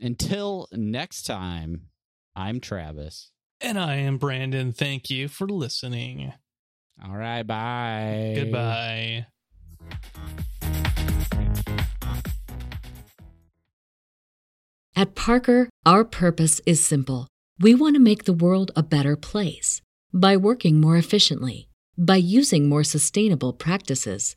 Until 0.00 0.68
next 0.72 1.22
time, 1.22 1.88
I'm 2.36 2.60
Travis. 2.60 3.30
and 3.60 3.78
I 3.78 3.94
am 3.96 4.18
Brandon. 4.18 4.72
Thank 4.72 5.08
you 5.10 5.28
for 5.28 5.46
listening. 5.48 6.32
All 7.04 7.16
right, 7.16 7.42
bye. 7.44 8.34
Goodbye. 8.36 9.26
At 14.94 15.14
Parker, 15.14 15.68
our 15.86 16.04
purpose 16.04 16.60
is 16.66 16.84
simple. 16.84 17.26
We 17.58 17.74
want 17.74 17.94
to 17.96 18.00
make 18.00 18.24
the 18.24 18.32
world 18.32 18.70
a 18.76 18.82
better 18.82 19.16
place 19.16 19.80
by 20.12 20.36
working 20.36 20.80
more 20.80 20.96
efficiently, 20.96 21.68
by 21.96 22.16
using 22.16 22.68
more 22.68 22.84
sustainable 22.84 23.52
practices, 23.52 24.36